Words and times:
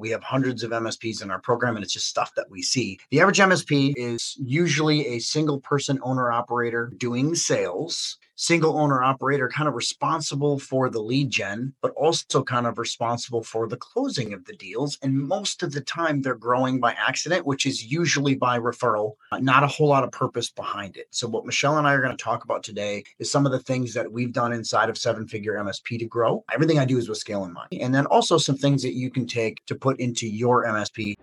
We 0.00 0.10
have 0.10 0.22
hundreds 0.22 0.62
of 0.62 0.70
MSPs 0.70 1.22
in 1.22 1.30
our 1.30 1.38
program, 1.38 1.76
and 1.76 1.84
it's 1.84 1.92
just 1.92 2.08
stuff 2.08 2.34
that 2.34 2.50
we 2.50 2.62
see. 2.62 2.98
The 3.10 3.20
average 3.20 3.38
MSP 3.38 3.92
is 3.96 4.36
usually 4.40 5.06
a 5.08 5.18
single 5.18 5.60
person 5.60 6.00
owner 6.02 6.32
operator 6.32 6.90
doing 6.96 7.34
sales 7.34 8.16
single 8.40 8.78
owner 8.78 9.02
operator 9.02 9.50
kind 9.50 9.68
of 9.68 9.74
responsible 9.74 10.58
for 10.58 10.88
the 10.88 11.00
lead 11.00 11.28
gen, 11.28 11.74
but 11.82 11.90
also 11.90 12.42
kind 12.42 12.66
of 12.66 12.78
responsible 12.78 13.42
for 13.42 13.68
the 13.68 13.76
closing 13.76 14.32
of 14.32 14.46
the 14.46 14.54
deals. 14.54 14.98
And 15.02 15.18
most 15.18 15.62
of 15.62 15.72
the 15.72 15.82
time, 15.82 16.22
they're 16.22 16.34
growing 16.34 16.80
by 16.80 16.92
accident, 16.92 17.44
which 17.44 17.66
is 17.66 17.84
usually 17.84 18.34
by 18.34 18.58
referral, 18.58 19.12
not 19.40 19.62
a 19.62 19.66
whole 19.66 19.88
lot 19.88 20.04
of 20.04 20.10
purpose 20.10 20.50
behind 20.50 20.96
it. 20.96 21.06
So, 21.10 21.28
what 21.28 21.44
Michelle 21.44 21.76
and 21.76 21.86
I 21.86 21.92
are 21.92 22.00
going 22.00 22.16
to 22.16 22.24
talk 22.24 22.44
about 22.44 22.62
today 22.62 23.04
is 23.18 23.30
some 23.30 23.44
of 23.44 23.52
the 23.52 23.58
things 23.58 23.92
that 23.92 24.10
we've 24.10 24.32
done 24.32 24.54
inside 24.54 24.88
of 24.88 24.96
seven 24.96 25.28
figure 25.28 25.54
MSP 25.54 25.98
to 25.98 26.06
grow. 26.06 26.42
Everything 26.52 26.78
I 26.78 26.86
do 26.86 26.96
is 26.96 27.10
with 27.10 27.18
scale 27.18 27.44
in 27.44 27.52
mind. 27.52 27.68
And 27.78 27.94
then 27.94 28.06
also 28.06 28.38
some 28.38 28.56
things 28.56 28.82
that 28.82 28.94
you 28.94 29.10
can 29.10 29.26
take 29.26 29.64
to 29.66 29.74
put 29.74 30.00
into 30.00 30.26
your 30.26 30.64
MSP. 30.64 31.14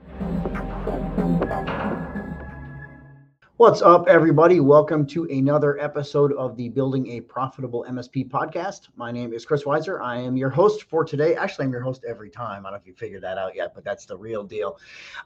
What's 3.57 3.81
up, 3.81 4.07
everybody? 4.07 4.59
Welcome 4.59 5.07
to 5.07 5.23
another 5.23 5.79
episode 5.79 6.31
of 6.33 6.55
the 6.55 6.69
Building 6.69 7.07
a 7.13 7.21
Profitable 7.21 7.87
MSP 7.89 8.29
podcast. 8.29 8.89
My 8.95 9.11
name 9.11 9.33
is 9.33 9.47
Chris 9.47 9.65
Wiser. 9.65 9.99
I 9.99 10.17
am 10.17 10.37
your 10.37 10.51
host 10.51 10.83
for 10.83 11.03
today. 11.03 11.35
Actually, 11.35 11.65
I'm 11.65 11.71
your 11.71 11.81
host 11.81 12.05
every 12.07 12.29
time. 12.29 12.67
I 12.67 12.69
don't 12.69 12.73
know 12.73 12.81
if 12.81 12.85
you 12.85 12.93
figured 12.93 13.23
that 13.23 13.39
out 13.39 13.55
yet, 13.55 13.73
but 13.73 13.83
that's 13.83 14.05
the 14.05 14.15
real 14.15 14.43
deal. 14.43 14.77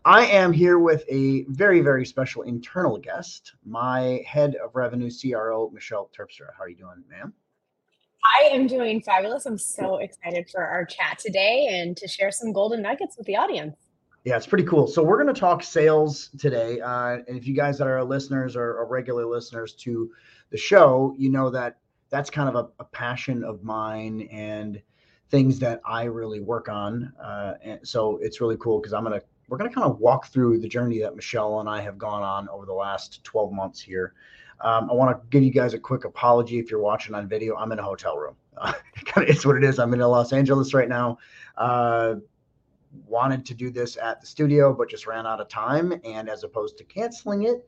I 0.05 0.27
am 0.27 0.53
here 0.53 0.79
with 0.79 1.03
a 1.09 1.43
very, 1.49 1.81
very 1.81 2.05
special 2.05 2.43
internal 2.43 2.97
guest, 2.97 3.55
my 3.65 4.23
head 4.25 4.55
of 4.63 4.77
revenue 4.77 5.11
CRO, 5.11 5.69
Michelle 5.71 6.09
Terpstra. 6.17 6.53
How 6.57 6.63
are 6.63 6.69
you 6.69 6.77
doing, 6.77 7.03
ma'am? 7.09 7.33
I 8.23 8.45
am 8.45 8.65
doing 8.65 9.01
fabulous. 9.01 9.45
I'm 9.45 9.57
so 9.57 9.97
excited 9.97 10.49
for 10.49 10.63
our 10.63 10.85
chat 10.85 11.19
today 11.19 11.67
and 11.69 11.97
to 11.97 12.07
share 12.07 12.31
some 12.31 12.53
golden 12.53 12.81
nuggets 12.81 13.17
with 13.17 13.27
the 13.27 13.35
audience. 13.35 13.75
Yeah, 14.23 14.37
it's 14.37 14.45
pretty 14.45 14.65
cool. 14.65 14.87
So 14.87 15.01
we're 15.03 15.21
going 15.21 15.33
to 15.33 15.39
talk 15.39 15.63
sales 15.63 16.29
today. 16.37 16.79
Uh, 16.79 17.19
and 17.27 17.37
if 17.37 17.47
you 17.47 17.55
guys 17.55 17.79
that 17.79 17.87
are 17.87 18.03
listeners 18.03 18.55
or, 18.55 18.77
or, 18.77 18.85
regular 18.85 19.25
listeners 19.25 19.73
to 19.75 20.11
the 20.51 20.57
show, 20.57 21.15
you 21.17 21.31
know 21.31 21.49
that 21.49 21.77
that's 22.11 22.29
kind 22.29 22.47
of 22.47 22.55
a, 22.55 22.69
a 22.79 22.85
passion 22.85 23.43
of 23.43 23.63
mine 23.63 24.27
and 24.31 24.79
things 25.31 25.57
that 25.59 25.81
I 25.85 26.03
really 26.03 26.39
work 26.39 26.69
on. 26.69 27.13
Uh, 27.19 27.53
and 27.63 27.79
so 27.87 28.17
it's 28.21 28.41
really 28.41 28.57
cool 28.57 28.79
because 28.79 28.93
I'm 28.93 29.05
to 29.05 29.23
we're 29.47 29.57
going 29.57 29.69
to 29.69 29.75
kind 29.75 29.89
of 29.89 29.99
walk 29.99 30.27
through 30.27 30.59
the 30.59 30.67
journey 30.67 30.99
that 30.99 31.13
Michelle 31.13 31.59
and 31.59 31.67
I 31.67 31.81
have 31.81 31.97
gone 31.97 32.23
on 32.23 32.47
over 32.47 32.65
the 32.65 32.73
last 32.73 33.21
12 33.25 33.51
months 33.51 33.81
here. 33.81 34.13
Um, 34.61 34.89
I 34.89 34.93
want 34.93 35.11
to 35.11 35.27
give 35.29 35.43
you 35.43 35.51
guys 35.51 35.73
a 35.73 35.79
quick 35.79 36.05
apology 36.05 36.57
if 36.57 36.71
you're 36.71 36.79
watching 36.79 37.15
on 37.15 37.27
video. 37.27 37.57
I'm 37.57 37.71
in 37.73 37.79
a 37.79 37.83
hotel 37.83 38.17
room. 38.17 38.35
Uh, 38.55 38.71
it's 39.17 39.45
what 39.45 39.57
it 39.57 39.63
is. 39.65 39.77
I'm 39.77 39.93
in 39.93 39.99
Los 39.99 40.31
Angeles 40.31 40.73
right 40.73 40.87
now. 40.87 41.17
Uh, 41.57 42.15
wanted 43.07 43.45
to 43.45 43.53
do 43.53 43.69
this 43.69 43.97
at 43.97 44.21
the 44.21 44.27
studio, 44.27 44.73
but 44.73 44.89
just 44.89 45.07
ran 45.07 45.25
out 45.25 45.39
of 45.39 45.47
time. 45.47 45.93
And 46.03 46.29
as 46.29 46.43
opposed 46.43 46.77
to 46.77 46.83
canceling 46.83 47.43
it, 47.43 47.67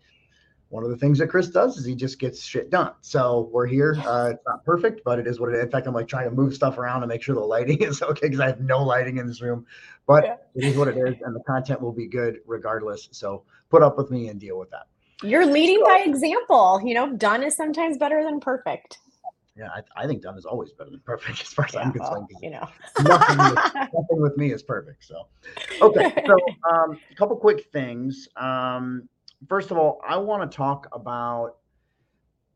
one 0.69 0.83
of 0.83 0.89
the 0.89 0.97
things 0.97 1.19
that 1.19 1.27
Chris 1.27 1.49
does 1.49 1.77
is 1.77 1.85
he 1.85 1.93
just 1.93 2.17
gets 2.17 2.41
shit 2.41 2.71
done. 2.71 2.93
So 3.01 3.47
we're 3.51 3.67
here. 3.67 3.95
Uh, 4.05 4.31
it's 4.31 4.43
not 4.47 4.65
perfect, 4.65 5.01
but 5.05 5.19
it 5.19 5.27
is 5.27 5.39
what 5.39 5.49
it 5.49 5.55
is. 5.55 5.65
In 5.65 5.69
fact, 5.69 5.85
I'm 5.85 5.93
like 5.93 6.07
trying 6.07 6.27
to 6.27 6.35
move 6.35 6.55
stuff 6.55 6.79
around 6.79 7.01
to 7.01 7.07
make 7.07 7.21
sure 7.21 7.35
the 7.35 7.41
lighting 7.41 7.77
is 7.81 8.01
okay 8.01 8.27
because 8.27 8.39
I 8.39 8.47
have 8.47 8.59
no 8.59 8.83
lighting 8.83 9.17
in 9.17 9.27
this 9.27 9.39
room. 9.41 9.67
But 10.07 10.23
yeah. 10.23 10.35
it 10.55 10.63
is 10.63 10.75
what 10.75 10.87
it 10.87 10.97
is, 10.97 11.15
and 11.21 11.35
the 11.35 11.41
content 11.41 11.79
will 11.79 11.91
be 11.91 12.07
good 12.07 12.39
regardless. 12.47 13.07
So 13.11 13.43
put 13.69 13.83
up 13.83 13.97
with 13.97 14.09
me 14.09 14.29
and 14.29 14.39
deal 14.39 14.57
with 14.57 14.71
that. 14.71 14.87
You're 15.21 15.45
leading 15.45 15.79
so, 15.79 15.85
by 15.85 16.03
example. 16.05 16.81
You 16.83 16.95
know, 16.95 17.13
done 17.15 17.43
is 17.43 17.55
sometimes 17.55 17.97
better 17.97 18.23
than 18.23 18.39
perfect 18.39 18.97
yeah, 19.55 19.69
I, 19.69 20.03
I, 20.03 20.07
think 20.07 20.23
done 20.23 20.37
is 20.37 20.45
always 20.45 20.71
better 20.71 20.89
than 20.89 21.01
perfect 21.01 21.41
as 21.41 21.47
far 21.47 21.65
as 21.65 21.73
yeah, 21.73 21.81
I'm 21.81 21.91
concerned. 21.91 22.27
Well, 22.31 22.41
you 22.41 22.49
know, 22.51 22.67
nothing, 23.03 23.37
with, 23.37 23.55
nothing, 23.75 24.21
with, 24.21 24.37
me 24.37 24.51
is 24.51 24.63
perfect. 24.63 25.05
So, 25.05 25.27
okay. 25.81 26.23
So, 26.25 26.39
um, 26.71 26.99
a 27.11 27.15
couple 27.15 27.35
quick 27.35 27.67
things. 27.71 28.27
Um, 28.35 29.07
first 29.47 29.71
of 29.71 29.77
all, 29.77 30.01
I 30.07 30.17
want 30.17 30.49
to 30.49 30.55
talk 30.55 30.87
about. 30.91 31.57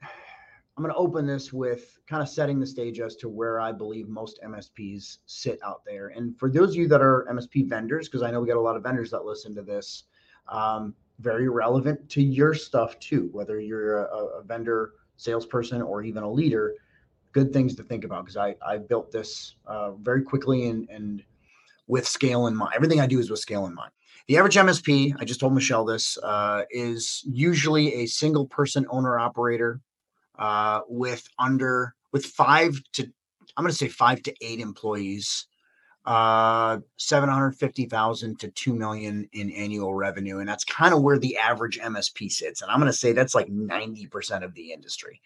I'm 0.01 0.83
going 0.83 0.93
to 0.93 0.99
open 0.99 1.25
this 1.25 1.51
with 1.51 1.97
kind 2.05 2.21
of 2.21 2.29
setting 2.29 2.59
the 2.59 2.67
stage 2.67 2.99
as 2.99 3.15
to 3.15 3.29
where 3.29 3.59
I 3.59 3.71
believe 3.71 4.07
most 4.07 4.39
MSPs 4.45 5.17
sit 5.25 5.57
out 5.65 5.81
there. 5.87 6.09
And 6.09 6.37
for 6.37 6.51
those 6.51 6.69
of 6.69 6.75
you 6.75 6.87
that 6.89 7.01
are 7.01 7.25
MSP 7.31 7.67
vendors, 7.67 8.07
because 8.07 8.21
I 8.21 8.29
know 8.29 8.41
we 8.41 8.47
got 8.47 8.57
a 8.57 8.61
lot 8.61 8.75
of 8.75 8.83
vendors 8.83 9.09
that 9.09 9.25
listen 9.25 9.55
to 9.55 9.63
this, 9.63 10.03
um, 10.49 10.93
very 11.17 11.49
relevant 11.49 12.07
to 12.09 12.21
your 12.21 12.53
stuff 12.53 12.99
too, 12.99 13.27
whether 13.31 13.59
you're 13.59 14.03
a, 14.03 14.17
a 14.17 14.43
vendor 14.43 14.91
salesperson 15.15 15.81
or 15.81 16.03
even 16.03 16.21
a 16.21 16.31
leader 16.31 16.75
good 17.37 17.53
things 17.53 17.75
to 17.75 17.83
think 17.83 18.03
about 18.03 18.25
because 18.25 18.35
I, 18.35 18.55
I 18.65 18.79
built 18.79 19.11
this 19.11 19.53
uh, 19.67 19.91
very 19.91 20.23
quickly 20.23 20.69
and, 20.69 20.89
and 20.89 21.23
with 21.85 22.07
scale 22.07 22.47
in 22.47 22.55
mind. 22.55 22.73
Everything 22.75 22.99
I 22.99 23.05
do 23.05 23.19
is 23.19 23.29
with 23.29 23.39
scale 23.39 23.67
in 23.67 23.75
mind. 23.75 23.91
The 24.27 24.37
average 24.37 24.55
MSP, 24.55 25.13
I 25.19 25.23
just 25.23 25.39
told 25.39 25.53
Michelle 25.53 25.85
this, 25.85 26.17
uh, 26.23 26.63
is 26.71 27.23
usually 27.27 27.93
a 27.93 28.07
single 28.07 28.47
person 28.47 28.87
owner 28.89 29.19
operator 29.19 29.81
uh, 30.39 30.81
with 30.89 31.27
under 31.37 31.93
with 32.11 32.25
five 32.25 32.81
to 32.93 33.03
I'm 33.55 33.63
going 33.63 33.71
to 33.71 33.77
say 33.77 33.87
five 33.87 34.23
to 34.23 34.33
eight 34.41 34.59
employees, 34.59 35.45
uh, 36.05 36.79
seven 36.97 37.29
hundred 37.29 37.53
fifty 37.53 37.85
thousand 37.85 38.39
to 38.39 38.49
two 38.49 38.73
million 38.73 39.29
in 39.33 39.51
annual 39.51 39.93
revenue, 39.93 40.39
and 40.39 40.49
that's 40.49 40.63
kind 40.63 40.93
of 40.93 41.03
where 41.03 41.19
the 41.19 41.37
average 41.37 41.79
MSP 41.79 42.31
sits. 42.31 42.61
And 42.61 42.71
I'm 42.71 42.79
going 42.79 42.91
to 42.91 42.97
say 42.97 43.13
that's 43.13 43.35
like 43.35 43.49
ninety 43.49 44.07
percent 44.07 44.43
of 44.43 44.53
the 44.55 44.73
industry. 44.73 45.21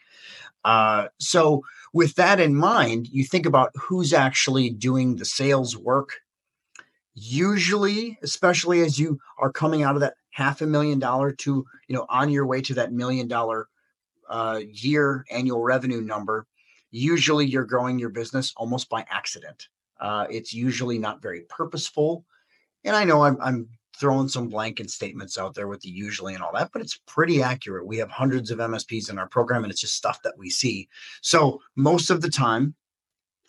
Uh, 0.64 1.08
so, 1.18 1.64
with 1.94 2.16
that 2.16 2.40
in 2.40 2.56
mind, 2.56 3.08
you 3.08 3.24
think 3.24 3.46
about 3.46 3.72
who's 3.76 4.14
actually 4.14 4.70
doing 4.70 5.16
the 5.16 5.26
sales 5.26 5.78
work. 5.78 6.14
Usually, 7.14 8.18
especially 8.24 8.82
as 8.82 8.98
you 8.98 9.20
are 9.38 9.52
coming 9.52 9.84
out 9.84 9.96
of 9.96 10.02
that 10.02 10.14
half 10.30 10.62
a 10.62 10.66
million 10.66 11.00
dollar 11.00 11.34
to, 11.34 11.66
you 11.88 11.96
know, 11.96 12.06
on 12.10 12.30
your 12.30 12.46
way 12.46 12.62
to 12.62 12.74
that 12.76 12.94
million 12.94 13.28
dollar 13.28 13.68
uh, 14.30 14.62
year 14.72 15.26
annual 15.30 15.62
revenue 15.62 16.00
number, 16.02 16.48
usually 16.90 17.46
you're 17.46 17.66
growing 17.66 18.00
your 18.00 18.10
business 18.10 18.54
almost 18.56 18.88
by 18.90 19.06
accident. 19.10 19.68
Uh, 20.00 20.26
it's 20.30 20.54
usually 20.54 20.98
not 20.98 21.22
very 21.22 21.42
purposeful. 21.50 22.26
And 22.86 22.96
I 22.96 23.04
know 23.04 23.24
I'm, 23.24 23.38
I'm 23.42 23.68
throwing 24.00 24.28
some 24.28 24.48
blanket 24.48 24.90
statements 24.90 25.38
out 25.38 25.54
there 25.54 25.68
with 25.68 25.82
the 25.82 25.90
usually 25.90 26.34
and 26.34 26.44
all 26.44 26.54
that, 26.54 26.72
but 26.74 26.82
it's 26.82 27.00
pretty 27.08 27.42
accurate. 27.44 27.86
We 27.86 27.98
have 27.98 28.10
hundreds 28.10 28.52
of 28.52 28.60
MSPs 28.60 29.10
in 29.10 29.20
our 29.20 29.28
program, 29.28 29.64
and 29.64 29.72
it's 29.72 29.82
just 29.82 29.96
stuff 29.96 30.22
that 30.24 30.38
we 30.38 30.50
see. 30.50 30.88
So 31.22 31.62
most 31.76 32.10
of 32.10 32.22
the 32.22 32.30
time, 32.30 32.76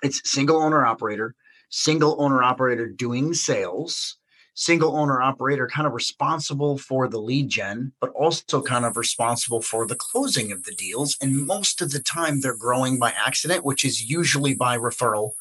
it's 0.02 0.28
single 0.30 0.56
owner 0.56 0.84
operator, 0.84 1.34
single 1.70 2.20
owner 2.20 2.42
operator 2.42 2.88
doing 2.88 3.34
sales, 3.34 4.16
single 4.54 4.96
owner 4.96 5.22
operator 5.22 5.66
kind 5.66 5.86
of 5.86 5.94
responsible 5.94 6.76
for 6.76 7.08
the 7.08 7.20
lead 7.20 7.48
gen, 7.48 7.92
but 8.00 8.10
also 8.10 8.60
kind 8.60 8.84
of 8.84 8.96
responsible 8.96 9.62
for 9.62 9.86
the 9.86 9.94
closing 9.94 10.52
of 10.52 10.64
the 10.64 10.74
deals. 10.74 11.16
And 11.20 11.46
most 11.46 11.80
of 11.80 11.92
the 11.92 12.00
time, 12.00 12.40
they're 12.40 12.56
growing 12.56 12.98
by 12.98 13.12
accident, 13.12 13.64
which 13.64 13.84
is 13.84 14.10
usually 14.10 14.54
by 14.54 14.76
referral 14.76 15.32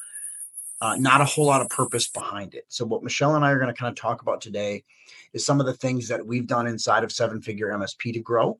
uh, 0.81 0.96
not 0.96 1.22
a 1.22 1.25
whole 1.25 1.46
lot 1.46 1.62
of 1.62 1.69
purpose 1.69 2.08
behind 2.09 2.56
it. 2.56 2.66
So, 2.68 2.86
what 2.86 3.03
Michelle 3.03 3.36
and 3.36 3.46
I 3.46 3.52
are 3.52 3.59
going 3.59 3.74
to 3.74 3.80
kind 3.80 3.92
of 3.92 3.96
talk 3.96 4.22
about 4.22 4.42
today 4.42 4.84
is 5.31 5.46
some 5.46 5.59
of 5.59 5.68
the 5.68 5.74
things 5.74 6.08
that 6.08 6.25
we've 6.25 6.47
done 6.47 6.68
inside 6.68 7.03
of 7.03 7.12
seven 7.12 7.42
figure 7.42 7.69
MSP 7.69 8.14
to 8.14 8.19
grow 8.19 8.59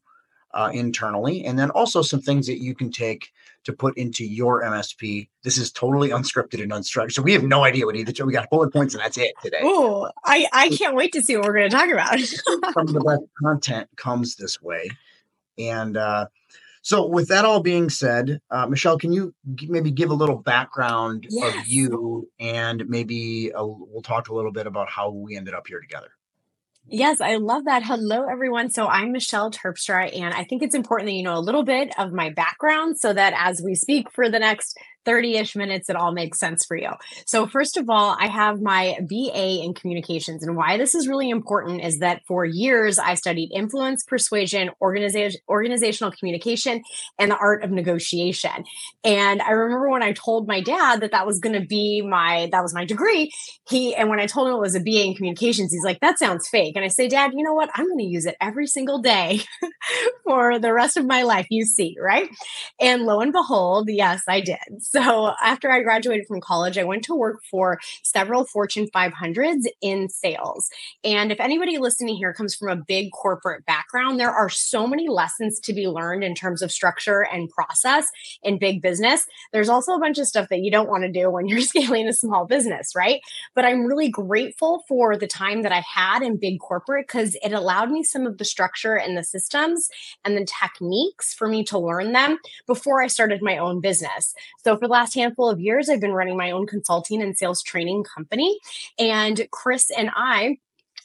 uh, 0.54 0.70
internally, 0.72 1.46
and 1.46 1.58
then 1.58 1.72
also 1.72 2.04
some 2.04 2.22
things 2.22 2.46
that 2.46 2.62
you 2.62 2.76
can 2.76 2.92
take 2.92 3.32
to 3.64 3.74
put 3.74 3.98
into 3.98 4.24
your 4.24 4.62
MSP. 4.62 5.30
This 5.44 5.58
is 5.58 5.72
totally 5.72 6.09
unscripted 6.09 6.62
and 6.62 6.72
unstructured. 6.72 7.14
So, 7.14 7.24
we 7.24 7.34
have 7.34 7.44
no 7.44 7.64
idea 7.64 7.88
what 7.88 7.96
either. 7.96 8.26
We 8.26 8.34
got 8.34 8.52
bullet 8.52 8.72
points, 8.72 8.94
and 8.94 9.03
that's 9.03 9.18
it 9.18 9.34
today. 9.42 9.62
Oh, 9.64 10.09
I, 10.24 10.48
I 10.53 10.70
can't 10.70 10.96
wait 10.96 11.14
to 11.14 11.24
see 11.24 11.36
what 11.36 11.48
we're 11.48 11.56
going 11.56 11.72
to 11.72 11.76
talk 11.76 11.90
about. 11.90 12.20
some 12.20 12.88
of 12.88 12.94
the 12.94 13.02
best 13.02 13.24
content 13.44 13.90
comes 13.98 14.36
this 14.36 14.62
way. 14.62 14.90
And, 15.58 15.98
uh, 15.98 16.28
so, 16.81 17.06
with 17.06 17.28
that 17.28 17.46
all 17.46 17.62
being 17.62 17.90
said, 17.90 18.42
uh, 18.50 18.66
Michelle, 18.66 18.97
can 18.97 19.12
you 19.12 19.36
g- 19.53 19.68
maybe 19.69 19.92
give 19.92 20.09
a 20.09 20.16
little 20.16 20.38
background 20.38 21.28
yes. 21.30 21.56
of 21.56 21.68
you, 21.68 22.28
and 22.40 22.88
maybe 22.90 23.52
a, 23.53 23.66
we'll 23.66 24.02
talk 24.02 24.30
a 24.30 24.34
little 24.34 24.52
bit 24.52 24.66
about 24.66 24.90
how 24.90 25.12
we 25.12 25.38
ended 25.38 25.53
up 25.53 25.68
here 25.68 25.80
together. 25.80 26.09
Yes, 26.88 27.22
I 27.22 27.35
love 27.35 27.66
that. 27.66 27.84
Hello, 27.84 28.26
everyone. 28.28 28.72
So 28.72 28.88
I'm 28.88 29.11
Michelle 29.11 29.52
Terpstra, 29.52 30.17
and 30.20 30.34
I 30.34 30.44
think 30.44 30.64
it's 30.64 30.73
important 30.73 31.08
that 31.08 31.14
you 31.14 31.23
know 31.23 31.38
a 31.38 31.40
little 31.40 31.64
bit 31.64 31.94
of 32.00 32.11
my 32.11 32.32
background 32.32 32.97
so 32.97 33.14
that 33.14 33.34
as 33.38 33.61
we 33.64 33.76
speak 33.76 34.11
for 34.11 34.29
the 34.29 34.40
next 34.40 34.76
30 35.06 35.38
ish 35.38 35.56
minutes, 35.56 35.90
it 35.90 35.96
all 35.96 36.12
makes 36.12 36.40
sense 36.40 36.66
for 36.66 36.78
you. 36.78 36.92
So, 37.26 37.48
first 37.48 37.78
of 37.78 37.90
all, 37.90 38.16
I 38.20 38.28
have 38.28 38.62
my 38.62 38.98
BA 39.02 39.62
in 39.64 39.74
communications. 39.74 40.44
And 40.44 40.56
why 40.56 40.78
this 40.78 40.96
is 40.96 41.08
really 41.08 41.30
important 41.30 41.84
is 41.84 42.00
that 42.00 42.22
for 42.28 42.46
years, 42.46 43.00
I 43.00 43.16
studied 43.16 43.52
influence, 43.53 44.03
persuasion, 44.03 44.70
organization, 44.82 45.40
organizational 45.50 46.12
communication, 46.12 46.84
and 47.20 47.32
the 47.32 47.38
art 47.38 47.64
of 47.64 47.72
negotiation. 47.72 48.66
And 49.03 49.42
I 49.42 49.52
remember 49.52 49.90
when 49.90 50.03
I 50.03 50.14
told 50.14 50.48
my 50.48 50.62
dad 50.62 51.02
that 51.02 51.12
that 51.12 51.26
was 51.26 51.40
going 51.40 51.59
to 51.59 51.66
be 51.66 52.02
my, 52.02 52.50
that 52.52 52.62
was 52.62 52.74
my 52.74 52.86
degree. 52.86 53.32
He, 53.68 53.96
and 53.96 54.09
when 54.09 54.20
I 54.20 54.26
told 54.26 54.48
him 54.48 54.56
it 54.56 54.59
was 54.59 54.76
a 54.76 54.80
BA 54.80 55.06
in 55.06 55.16
communications, 55.16 55.72
he's 55.72 55.84
like, 55.84 56.00
that 56.02 56.20
sounds 56.20 56.48
fake. 56.48 56.76
And 56.76 56.86
I 56.86 56.90
say, 56.90 57.08
Dad, 57.08 57.32
you 57.34 57.44
know 57.44 57.53
what? 57.53 57.70
I'm 57.76 57.88
going 57.88 58.00
to 58.00 58.03
use 58.03 58.26
it 58.26 58.36
every 58.42 58.68
single 58.68 59.00
day 59.00 59.42
for 60.24 60.59
the 60.59 60.74
rest 60.74 60.98
of 60.98 61.06
my 61.06 61.24
life. 61.24 61.48
You 61.50 61.66
see, 61.66 61.96
right? 62.00 62.30
And 62.80 63.03
lo 63.03 63.20
and 63.22 63.32
behold, 63.32 63.90
yes, 63.90 64.24
I 64.28 64.42
did. 64.42 64.58
So 64.91 65.32
after 65.41 65.72
I 65.72 65.84
graduated 65.84 66.28
from 66.28 66.41
college, 66.41 66.78
I 66.78 66.84
went 66.84 67.05
to 67.05 67.16
work 67.16 67.41
for 67.49 67.79
several 68.03 68.43
Fortune 68.43 68.90
500s 68.93 69.64
in 69.82 70.09
sales. 70.09 70.70
And 71.05 71.32
if 71.32 71.40
anybody 71.40 71.78
listening 71.78 72.17
here 72.17 72.34
comes 72.34 72.53
from 72.53 72.67
a 72.67 72.76
big 72.76 73.11
corporate 73.14 73.66
background, 73.66 74.20
there 74.20 74.32
are 74.32 74.49
so 74.49 74.85
many 74.85 75.08
lessons 75.08 75.61
to 75.61 75.73
be 75.73 75.88
learned 75.88 76.26
in 76.26 76.35
terms 76.35 76.61
of 76.61 76.73
structure 76.73 77.22
and 77.22 77.49
process 77.49 78.09
in 78.43 78.59
big 78.59 78.82
business. 78.82 79.26
There's 79.53 79.70
also 79.70 79.93
a 79.93 79.99
bunch 79.99 80.17
of 80.17 80.28
stuff 80.28 80.49
that 80.49 80.59
you 80.59 80.70
don't 80.70 80.90
want 80.90 81.03
to 81.03 81.11
do 81.11 81.29
when 81.29 81.47
you're 81.47 81.61
scaling 81.61 82.09
a 82.09 82.14
small 82.14 82.46
business, 82.46 82.93
right? 82.93 83.22
But 83.55 83.64
I'm 83.64 83.85
really 83.85 84.09
grateful 84.09 84.84
for 84.90 85.16
the 85.16 85.28
time 85.28 85.61
that 85.61 85.72
I 85.72 85.85
had 85.88 86.22
in 86.22 86.35
big 86.35 86.59
corporate 86.59 87.08
because 87.08 87.38
it 87.41 87.53
allowed 87.53 87.91
me 87.91 88.03
some 88.03 88.28
of 88.28 88.40
the 88.40 88.46
structure 88.46 88.96
and 88.96 89.17
the 89.17 89.23
systems 89.23 89.90
and 90.26 90.35
the 90.35 90.46
techniques 90.46 91.34
for 91.34 91.47
me 91.47 91.64
to 91.66 91.79
learn 91.79 92.11
them 92.11 92.40
before 92.67 93.02
I 93.02 93.08
started 93.08 93.41
my 93.41 93.58
own 93.58 93.79
business. 93.79 94.35
So 94.66 94.80
for 94.81 94.87
the 94.87 94.93
last 94.93 95.13
handful 95.13 95.47
of 95.47 95.59
years, 95.59 95.89
I've 95.89 96.01
been 96.01 96.11
running 96.11 96.35
my 96.35 96.49
own 96.49 96.66
consulting 96.66 97.22
and 97.22 97.37
sales 97.37 97.61
training 97.61 98.03
company. 98.03 98.57
And 98.97 99.47
Chris 99.51 99.91
and 99.95 100.09
I 100.16 100.57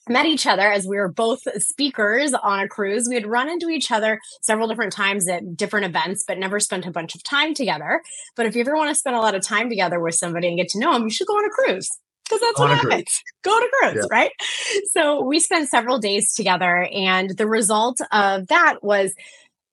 met 0.08 0.24
each 0.24 0.46
other 0.46 0.72
as 0.72 0.86
we 0.86 0.96
were 0.96 1.08
both 1.08 1.42
speakers 1.62 2.32
on 2.32 2.60
a 2.60 2.68
cruise. 2.68 3.06
We 3.06 3.16
had 3.16 3.26
run 3.26 3.50
into 3.50 3.68
each 3.68 3.90
other 3.90 4.18
several 4.40 4.66
different 4.66 4.94
times 4.94 5.28
at 5.28 5.58
different 5.58 5.84
events, 5.84 6.24
but 6.26 6.38
never 6.38 6.58
spent 6.58 6.86
a 6.86 6.90
bunch 6.90 7.14
of 7.14 7.22
time 7.22 7.52
together. 7.52 8.00
But 8.34 8.46
if 8.46 8.54
you 8.54 8.62
ever 8.62 8.76
want 8.76 8.88
to 8.88 8.94
spend 8.94 9.14
a 9.14 9.20
lot 9.20 9.34
of 9.34 9.42
time 9.42 9.68
together 9.68 10.00
with 10.00 10.14
somebody 10.14 10.48
and 10.48 10.56
get 10.56 10.68
to 10.70 10.78
know 10.78 10.94
them, 10.94 11.02
you 11.02 11.10
should 11.10 11.26
go 11.26 11.34
on 11.34 11.44
a 11.44 11.50
cruise 11.50 11.90
because 12.24 12.40
that's 12.40 12.58
what 12.58 12.70
happens. 12.70 13.22
Go 13.42 13.50
on 13.50 13.62
a 13.62 13.92
cruise, 13.92 14.06
yeah. 14.10 14.16
right? 14.16 14.32
So 14.92 15.22
we 15.22 15.38
spent 15.38 15.68
several 15.68 15.98
days 15.98 16.34
together, 16.34 16.88
and 16.92 17.36
the 17.36 17.46
result 17.46 18.00
of 18.10 18.46
that 18.46 18.78
was 18.82 19.14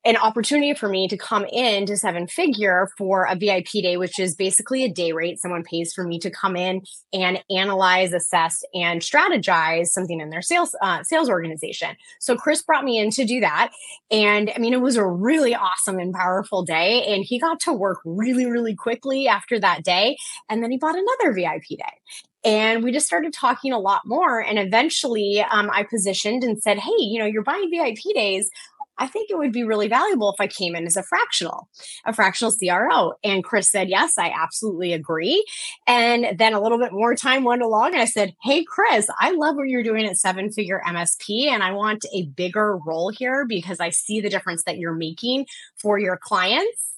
an 0.06 0.18
opportunity 0.18 0.74
for 0.74 0.90
me 0.90 1.08
to 1.08 1.18
come 1.18 1.46
in 1.46 1.86
to 1.86 1.96
seven 1.96 2.28
figure 2.28 2.90
for 2.98 3.26
a 3.26 3.36
VIP 3.36 3.68
day, 3.72 3.98
which 3.98 4.20
is 4.20 4.36
basically 4.36 4.84
a 4.84 4.92
day 4.92 5.14
rate. 5.14 5.40
Someone 5.40 5.64
pays 5.64 5.94
for 5.94 6.04
me 6.04 6.20
to 6.20 6.30
come 6.30 6.56
in 6.56 6.82
and 7.14 7.42
analyze, 7.50 8.12
assess, 8.12 8.64
and 8.74 9.02
strategize 9.02 9.88
something 9.88 10.20
in 10.20 10.30
their 10.30 10.42
sales 10.42 10.76
uh, 10.82 11.04
sales 11.04 11.30
organization. 11.30 11.96
So 12.20 12.36
Chris 12.36 12.62
brought 12.62 12.84
me 12.84 13.00
in 13.00 13.12
to 13.12 13.26
do 13.26 13.40
that, 13.40 13.72
and 14.12 14.52
I 14.56 14.60
mean 14.60 14.74
it 14.74 14.82
was 14.82 14.98
a 14.98 15.06
really 15.06 15.56
awesome 15.56 16.00
and 16.00 16.14
powerful 16.14 16.64
day. 16.64 17.06
And 17.14 17.24
he 17.24 17.40
got 17.40 17.62
to 17.62 17.74
work 17.74 18.00
really, 18.04 18.46
really 18.46 18.76
quickly 18.76 19.28
after 19.28 19.60
that 19.60 19.84
day, 19.84 20.18
and 20.50 20.62
then 20.62 20.72
he 20.72 20.78
bought 20.78 20.96
another 20.96 21.34
VIP 21.34 21.78
day. 21.78 22.00
And 22.46 22.84
we 22.84 22.92
just 22.92 23.06
started 23.06 23.32
talking 23.32 23.72
a 23.72 23.80
lot 23.80 24.02
more. 24.06 24.40
And 24.40 24.60
eventually, 24.60 25.44
um, 25.50 25.70
I 25.72 25.84
positioned 25.84 26.44
and 26.44 26.62
said, 26.62 26.78
Hey, 26.78 26.92
you 27.00 27.20
know, 27.20 27.26
you're 27.26 27.44
buying 27.44 27.70
VIP 27.72 28.14
days. 28.14 28.50
I 28.98 29.08
think 29.08 29.30
it 29.30 29.38
would 29.38 29.52
be 29.52 29.64
really 29.64 29.88
valuable 29.88 30.32
if 30.32 30.40
I 30.40 30.48
came 30.48 30.76
in 30.76 30.86
as 30.86 30.98
a 30.98 31.04
fractional, 31.04 31.68
a 32.06 32.14
fractional 32.14 32.54
CRO. 32.54 33.14
And 33.24 33.44
Chris 33.44 33.70
said, 33.70 33.90
Yes, 33.90 34.18
I 34.18 34.30
absolutely 34.30 34.94
agree. 34.94 35.44
And 35.88 36.38
then 36.38 36.54
a 36.54 36.62
little 36.62 36.78
bit 36.78 36.94
more 36.94 37.16
time 37.16 37.44
went 37.44 37.62
along. 37.62 37.94
And 37.94 38.02
I 38.02 38.06
said, 38.06 38.34
Hey, 38.44 38.64
Chris, 38.64 39.08
I 39.20 39.32
love 39.32 39.56
what 39.56 39.68
you're 39.68 39.84
doing 39.84 40.06
at 40.06 40.18
seven 40.18 40.52
figure 40.52 40.82
MSP. 40.86 41.48
And 41.48 41.64
I 41.64 41.72
want 41.72 42.06
a 42.14 42.26
bigger 42.28 42.78
role 42.78 43.10
here 43.10 43.46
because 43.48 43.80
I 43.80 43.90
see 43.90 44.22
the 44.22 44.30
difference 44.30 44.64
that 44.66 44.78
you're 44.78 44.94
making 44.94 45.48
for 45.78 45.98
your 45.98 46.18
clients. 46.18 46.94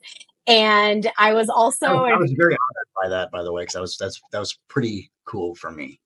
And 0.47 1.09
I 1.17 1.33
was 1.33 1.49
also 1.49 1.87
I 1.87 1.93
was, 1.93 2.11
I 2.13 2.17
was 2.17 2.33
very 2.37 2.53
honored 2.53 2.87
by 3.03 3.09
that, 3.09 3.31
by 3.31 3.43
the 3.43 3.51
way, 3.51 3.63
because 3.63 3.73
that 3.73 3.81
was 3.81 3.97
that's 3.97 4.21
that 4.31 4.39
was 4.39 4.57
pretty 4.67 5.11
cool 5.25 5.55
for 5.55 5.71
me. 5.71 5.99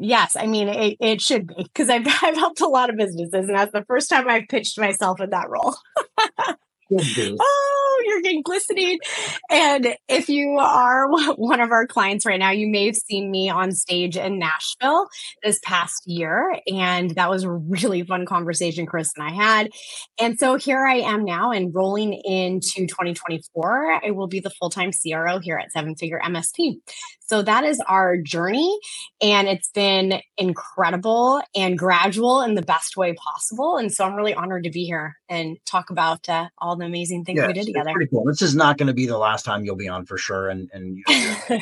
Yes, 0.00 0.34
I 0.34 0.46
mean 0.46 0.68
it, 0.68 0.96
it 0.98 1.20
should 1.20 1.46
be 1.46 1.54
because 1.62 1.90
I've 1.90 2.06
I've 2.22 2.36
helped 2.36 2.60
a 2.60 2.68
lot 2.68 2.90
of 2.90 2.96
businesses, 2.96 3.48
and 3.48 3.56
that's 3.56 3.72
the 3.72 3.84
first 3.84 4.08
time 4.08 4.28
I've 4.28 4.48
pitched 4.48 4.78
myself 4.78 5.20
in 5.20 5.30
that 5.30 5.48
role. 5.48 5.76
oh, 7.40 8.02
you're 8.06 8.22
getting 8.22 8.42
glistening. 8.42 8.98
And 9.48 9.94
if 10.08 10.28
you 10.28 10.58
are 10.58 11.08
one 11.36 11.60
of 11.60 11.70
our 11.70 11.86
clients 11.86 12.26
right 12.26 12.38
now, 12.38 12.50
you 12.50 12.68
may 12.68 12.86
have 12.86 12.96
seen 12.96 13.30
me 13.30 13.48
on 13.48 13.72
stage 13.72 14.16
in 14.16 14.38
Nashville 14.38 15.08
this 15.42 15.60
past 15.64 16.02
year. 16.06 16.58
And 16.66 17.10
that 17.10 17.30
was 17.30 17.44
a 17.44 17.50
really 17.50 18.02
fun 18.02 18.26
conversation 18.26 18.86
Chris 18.86 19.12
and 19.16 19.26
I 19.26 19.32
had. 19.32 19.70
And 20.20 20.38
so 20.38 20.56
here 20.56 20.84
I 20.84 20.96
am 20.96 21.24
now 21.24 21.52
and 21.52 21.74
rolling 21.74 22.12
into 22.12 22.86
2024. 22.86 24.00
I 24.04 24.10
will 24.10 24.28
be 24.28 24.40
the 24.40 24.50
full 24.50 24.70
time 24.70 24.90
CRO 24.92 25.38
here 25.38 25.58
at 25.58 25.72
Seven 25.72 25.94
Figure 25.94 26.20
MSP. 26.24 26.78
So 27.30 27.42
that 27.42 27.62
is 27.62 27.80
our 27.86 28.16
journey. 28.16 28.76
And 29.22 29.46
it's 29.46 29.70
been 29.70 30.20
incredible 30.36 31.40
and 31.54 31.78
gradual 31.78 32.40
in 32.40 32.56
the 32.56 32.62
best 32.62 32.96
way 32.96 33.14
possible. 33.14 33.76
And 33.76 33.92
so 33.92 34.04
I'm 34.04 34.16
really 34.16 34.34
honored 34.34 34.64
to 34.64 34.70
be 34.70 34.84
here 34.84 35.16
and 35.28 35.56
talk 35.64 35.90
about 35.90 36.28
uh, 36.28 36.48
all 36.58 36.74
the 36.74 36.86
amazing 36.86 37.24
things 37.24 37.40
we 37.40 37.52
did 37.52 37.66
together. 37.66 37.92
Pretty 37.92 38.10
cool. 38.10 38.24
This 38.24 38.42
is 38.42 38.56
not 38.56 38.78
going 38.78 38.88
to 38.88 38.92
be 38.92 39.06
the 39.06 39.16
last 39.16 39.44
time 39.44 39.64
you'll 39.64 39.76
be 39.76 39.86
on 39.86 40.06
for 40.06 40.18
sure. 40.18 40.48
And, 40.48 40.68
and 40.72 40.96
you 40.96 41.04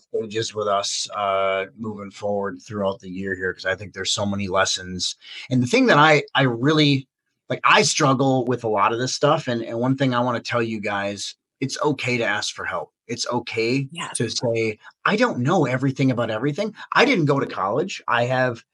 stages 0.00 0.52
with 0.52 0.66
us 0.66 1.08
uh, 1.14 1.66
moving 1.78 2.10
forward 2.10 2.60
throughout 2.60 2.98
the 2.98 3.08
year 3.08 3.36
here 3.36 3.52
because 3.52 3.66
I 3.66 3.76
think 3.76 3.92
there's 3.92 4.10
so 4.10 4.26
many 4.26 4.48
lessons. 4.48 5.14
And 5.48 5.62
the 5.62 5.68
thing 5.68 5.86
that 5.86 5.96
I, 5.96 6.24
I 6.34 6.42
really 6.42 7.06
like, 7.48 7.60
I 7.62 7.82
struggle 7.82 8.46
with 8.46 8.64
a 8.64 8.68
lot 8.68 8.92
of 8.92 8.98
this 8.98 9.14
stuff. 9.14 9.46
And, 9.46 9.62
and 9.62 9.78
one 9.78 9.96
thing 9.96 10.12
I 10.12 10.22
want 10.22 10.44
to 10.44 10.50
tell 10.50 10.60
you 10.60 10.80
guys 10.80 11.36
it's 11.60 11.80
okay 11.82 12.18
to 12.18 12.24
ask 12.24 12.52
for 12.52 12.64
help. 12.64 12.93
It's 13.06 13.26
okay 13.28 13.88
yeah. 13.92 14.08
to 14.14 14.28
say, 14.28 14.78
I 15.04 15.16
don't 15.16 15.40
know 15.40 15.66
everything 15.66 16.10
about 16.10 16.30
everything. 16.30 16.74
I 16.92 17.04
didn't 17.04 17.26
go 17.26 17.40
to 17.40 17.46
college. 17.46 18.02
I 18.08 18.24
have 18.24 18.64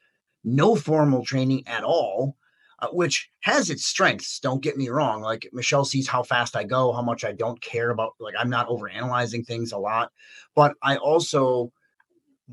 no 0.44 0.76
formal 0.76 1.24
training 1.24 1.64
at 1.66 1.84
all, 1.84 2.36
uh, 2.78 2.88
which 2.88 3.30
has 3.40 3.70
its 3.70 3.84
strengths. 3.84 4.40
Don't 4.40 4.62
get 4.62 4.76
me 4.76 4.88
wrong. 4.88 5.20
Like 5.20 5.48
Michelle 5.52 5.84
sees 5.84 6.08
how 6.08 6.22
fast 6.22 6.56
I 6.56 6.64
go, 6.64 6.92
how 6.92 7.02
much 7.02 7.24
I 7.24 7.32
don't 7.32 7.60
care 7.60 7.90
about, 7.90 8.12
like, 8.20 8.34
I'm 8.38 8.50
not 8.50 8.68
over 8.68 8.88
analyzing 8.88 9.44
things 9.44 9.72
a 9.72 9.78
lot. 9.78 10.12
But 10.54 10.74
I 10.82 10.96
also 10.96 11.72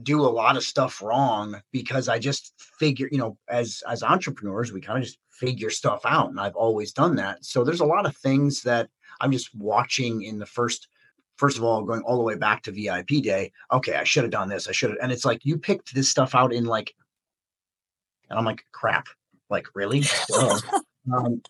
do 0.03 0.21
a 0.21 0.27
lot 0.29 0.57
of 0.57 0.63
stuff 0.63 1.01
wrong 1.01 1.59
because 1.71 2.07
I 2.07 2.19
just 2.19 2.53
figure, 2.57 3.09
you 3.11 3.17
know, 3.17 3.37
as 3.49 3.81
as 3.87 4.03
entrepreneurs, 4.03 4.71
we 4.71 4.81
kind 4.81 4.99
of 4.99 5.05
just 5.05 5.17
figure 5.31 5.69
stuff 5.69 6.01
out. 6.05 6.29
And 6.29 6.39
I've 6.39 6.55
always 6.55 6.91
done 6.91 7.15
that. 7.15 7.43
So 7.43 7.63
there's 7.63 7.79
a 7.79 7.85
lot 7.85 8.05
of 8.05 8.15
things 8.17 8.61
that 8.63 8.89
I'm 9.21 9.31
just 9.31 9.53
watching 9.55 10.23
in 10.23 10.39
the 10.39 10.45
first, 10.45 10.87
first 11.37 11.57
of 11.57 11.63
all, 11.63 11.83
going 11.83 12.01
all 12.01 12.17
the 12.17 12.23
way 12.23 12.35
back 12.35 12.63
to 12.63 12.71
VIP 12.71 13.23
day. 13.23 13.51
Okay, 13.71 13.95
I 13.95 14.03
should 14.03 14.23
have 14.23 14.31
done 14.31 14.49
this. 14.49 14.67
I 14.67 14.71
should 14.71 14.89
have. 14.91 14.99
And 15.01 15.11
it's 15.11 15.25
like 15.25 15.45
you 15.45 15.57
picked 15.57 15.93
this 15.93 16.09
stuff 16.09 16.35
out 16.35 16.53
in 16.53 16.65
like, 16.65 16.93
and 18.29 18.37
I'm 18.37 18.45
like, 18.45 18.65
crap. 18.71 19.07
Like, 19.49 19.67
really? 19.75 20.03
um, 21.13 21.41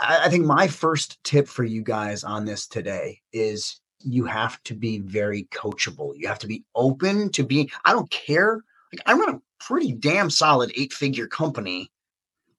I, 0.00 0.24
I 0.24 0.28
think 0.28 0.46
my 0.46 0.66
first 0.66 1.22
tip 1.24 1.48
for 1.48 1.64
you 1.64 1.82
guys 1.82 2.24
on 2.24 2.44
this 2.44 2.66
today 2.66 3.20
is 3.32 3.80
you 4.00 4.24
have 4.24 4.62
to 4.64 4.74
be 4.74 5.00
very 5.00 5.44
coachable. 5.52 6.12
You 6.16 6.28
have 6.28 6.38
to 6.40 6.46
be 6.46 6.64
open 6.74 7.30
to 7.32 7.44
being, 7.44 7.68
I 7.84 7.92
don't 7.92 8.10
care. 8.10 8.62
Like 8.92 9.02
I 9.06 9.12
run 9.14 9.34
a 9.34 9.40
pretty 9.58 9.92
damn 9.92 10.30
solid 10.30 10.72
eight 10.76 10.92
figure 10.92 11.26
company 11.26 11.90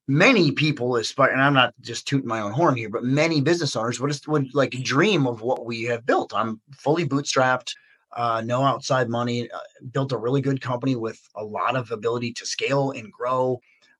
many 0.07 0.51
people 0.51 0.95
aspire, 0.95 1.31
and 1.31 1.41
I'm 1.41 1.53
not 1.53 1.73
just 1.81 2.07
tooting 2.07 2.27
my 2.27 2.39
own 2.39 2.53
horn 2.53 2.75
here, 2.75 2.89
but 2.89 3.03
many 3.03 3.41
business 3.41 3.75
owners 3.75 3.99
would, 3.99 4.15
would 4.27 4.55
like 4.55 4.71
dream 4.71 5.27
of 5.27 5.41
what 5.41 5.65
we 5.65 5.83
have 5.83 6.05
built. 6.05 6.33
I'm 6.33 6.61
fully 6.71 7.05
bootstrapped, 7.07 7.73
uh, 8.15 8.41
no 8.45 8.63
outside 8.63 9.09
money, 9.09 9.49
uh, 9.51 9.59
built 9.91 10.13
a 10.13 10.17
really 10.17 10.41
good 10.41 10.61
company 10.61 10.95
with 10.95 11.19
a 11.35 11.43
lot 11.43 11.75
of 11.75 11.91
ability 11.91 12.33
to 12.33 12.45
scale 12.45 12.91
and 12.91 13.11
grow. 13.11 13.59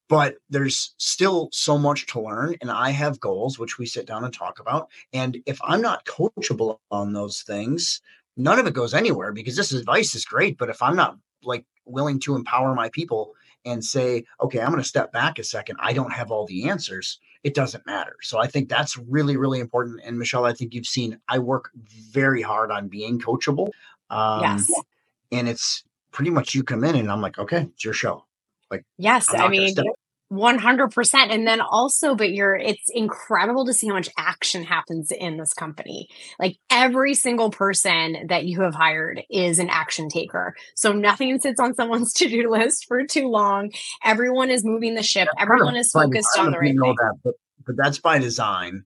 But 0.10 0.36
there's 0.50 0.96
still 0.98 1.50
so 1.52 1.78
much 1.78 2.06
to 2.08 2.22
learn, 2.22 2.56
and 2.62 2.72
I 2.72 2.92
have 2.92 3.20
goals, 3.20 3.60
which 3.60 3.78
we 3.78 3.86
sit 3.86 4.08
down 4.08 4.24
and 4.24 4.34
talk 4.34 4.60
about. 4.60 4.90
And 5.12 5.38
if 5.46 5.60
I'm 5.62 5.82
not 5.82 6.06
coachable 6.06 6.80
on 6.90 7.12
those 7.12 7.42
things, 7.42 8.00
none 8.38 8.58
of 8.58 8.68
it 8.68 8.74
goes 8.74 8.94
anywhere 8.94 9.34
because 9.34 9.58
this 9.58 9.74
advice 9.74 10.16
is 10.16 10.24
great. 10.24 10.58
But 10.58 10.70
if 10.70 10.82
I'm 10.82 10.96
not 10.96 11.18
like 11.44 11.66
willing 11.86 12.22
to 12.22 12.36
empower 12.36 12.74
my 12.74 12.88
people 12.90 13.34
and 13.66 13.84
say, 13.84 14.24
okay, 14.42 14.60
I'm 14.60 14.72
going 14.72 14.82
to 14.82 14.88
step 14.88 15.12
back 15.12 15.40
a 15.40 15.44
second. 15.44 15.78
I 15.82 15.94
don't 15.94 16.12
have 16.12 16.32
all 16.32 16.46
the 16.46 16.70
answers. 16.70 17.20
It 17.44 17.54
doesn't 17.54 17.86
matter. 17.86 18.16
So 18.22 18.40
I 18.40 18.48
think 18.48 18.70
that's 18.70 18.98
really, 18.98 19.38
really 19.38 19.60
important. 19.60 20.02
And 20.04 20.18
Michelle, 20.18 20.46
I 20.46 20.54
think 20.54 20.74
you've 20.74 20.88
seen 20.88 21.20
I 21.28 21.40
work 21.40 21.72
very 22.12 22.42
hard 22.42 22.72
on 22.72 22.88
being 22.88 23.20
coachable. 23.20 23.70
Um, 24.10 24.42
yes. 24.42 24.72
And 25.32 25.48
it's 25.48 25.84
pretty 26.12 26.32
much 26.32 26.56
you 26.56 26.64
come 26.64 26.84
in 26.84 26.96
and 26.96 27.12
I'm 27.12 27.22
like, 27.22 27.38
okay, 27.38 27.68
it's 27.74 27.84
your 27.84 27.94
show. 27.94 28.26
Like, 28.72 28.86
yes, 28.98 29.28
I 29.34 29.48
mean, 29.48 29.76
100% 30.31 31.13
and 31.29 31.48
then 31.48 31.62
also 31.62 32.13
but 32.13 32.31
you're 32.31 32.55
it's 32.55 32.89
incredible 32.93 33.65
to 33.65 33.74
see 33.74 33.88
how 33.88 33.93
much 33.93 34.10
action 34.17 34.63
happens 34.63 35.10
in 35.12 35.38
this 35.38 35.53
company. 35.53 36.10
Like 36.38 36.57
every 36.69 37.13
single 37.13 37.50
person 37.50 38.27
that 38.27 38.46
you 38.46 38.62
have 38.62 38.75
hired 38.75 39.24
is 39.29 39.60
an 39.60 39.69
action 39.69 40.10
taker. 40.10 40.55
So 40.75 40.91
nothing 40.91 41.39
sits 41.39 41.60
on 41.60 41.75
someone's 41.75 42.12
to-do 42.17 42.51
list 42.51 42.86
for 42.88 43.05
too 43.05 43.29
long. 43.29 43.72
Everyone 44.03 44.50
is 44.50 44.65
moving 44.65 44.96
the 44.96 45.03
ship. 45.03 45.29
Everyone 45.39 45.77
is 45.77 45.91
focused 45.91 46.38
on 46.38 46.51
the 46.51 46.60
right 46.60 46.77
thing. 46.77 46.96
That, 46.98 47.19
but, 47.24 47.36
but 47.65 47.77
that's 47.77 48.00
by 48.00 48.19
design. 48.19 48.84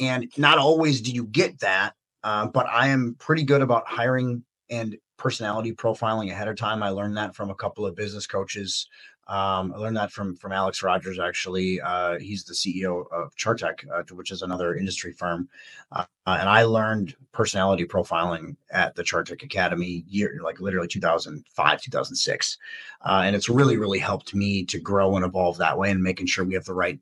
And 0.00 0.32
not 0.36 0.58
always 0.58 1.00
do 1.00 1.12
you 1.12 1.24
get 1.24 1.60
that 1.60 1.94
uh, 2.22 2.46
but 2.46 2.66
i 2.68 2.88
am 2.88 3.16
pretty 3.18 3.44
good 3.44 3.62
about 3.62 3.86
hiring 3.86 4.44
and 4.70 4.96
personality 5.20 5.72
profiling 5.74 6.30
ahead 6.30 6.48
of 6.48 6.56
time. 6.56 6.82
I 6.82 6.88
learned 6.88 7.16
that 7.18 7.36
from 7.36 7.50
a 7.50 7.54
couple 7.54 7.84
of 7.84 7.94
business 7.94 8.26
coaches 8.26 8.88
Um, 9.30 9.72
I 9.72 9.78
learned 9.78 9.96
that 9.96 10.10
from 10.10 10.34
from 10.34 10.50
Alex 10.50 10.82
Rogers. 10.82 11.20
Actually, 11.20 11.80
uh, 11.80 12.18
he's 12.18 12.42
the 12.42 12.52
CEO 12.52 13.04
of 13.12 13.34
Chartec, 13.36 13.86
uh, 13.88 14.02
which 14.16 14.32
is 14.32 14.42
another 14.42 14.74
industry 14.74 15.12
firm. 15.12 15.48
Uh, 15.92 16.04
and 16.26 16.48
I 16.48 16.64
learned 16.64 17.14
personality 17.30 17.84
profiling 17.84 18.56
at 18.72 18.96
the 18.96 19.04
Chartec 19.04 19.44
Academy 19.44 20.04
year, 20.08 20.40
like 20.42 20.60
literally 20.60 20.88
2005, 20.88 21.80
2006, 21.80 22.58
uh, 23.02 23.22
and 23.24 23.36
it's 23.36 23.48
really 23.48 23.76
really 23.76 24.00
helped 24.00 24.34
me 24.34 24.64
to 24.64 24.80
grow 24.80 25.14
and 25.14 25.24
evolve 25.24 25.58
that 25.58 25.78
way, 25.78 25.92
and 25.92 26.02
making 26.02 26.26
sure 26.26 26.44
we 26.44 26.54
have 26.54 26.64
the 26.64 26.74
right 26.74 26.98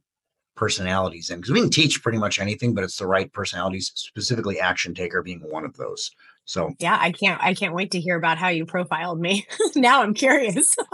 personalities 0.54 1.30
in 1.30 1.40
because 1.40 1.52
we 1.52 1.60
can 1.60 1.70
teach 1.70 2.02
pretty 2.02 2.18
much 2.18 2.38
anything, 2.38 2.74
but 2.74 2.84
it's 2.84 2.98
the 2.98 3.06
right 3.06 3.32
personalities, 3.32 3.90
specifically 3.94 4.60
action 4.60 4.94
taker 4.94 5.22
being 5.22 5.40
one 5.48 5.64
of 5.64 5.78
those. 5.78 6.10
So 6.44 6.74
yeah, 6.78 6.98
I 7.00 7.10
can't 7.10 7.42
I 7.42 7.54
can't 7.54 7.74
wait 7.74 7.92
to 7.92 8.00
hear 8.00 8.16
about 8.16 8.36
how 8.36 8.48
you 8.48 8.66
profiled 8.66 9.18
me. 9.18 9.46
now 9.76 10.02
I'm 10.02 10.12
curious. 10.12 10.76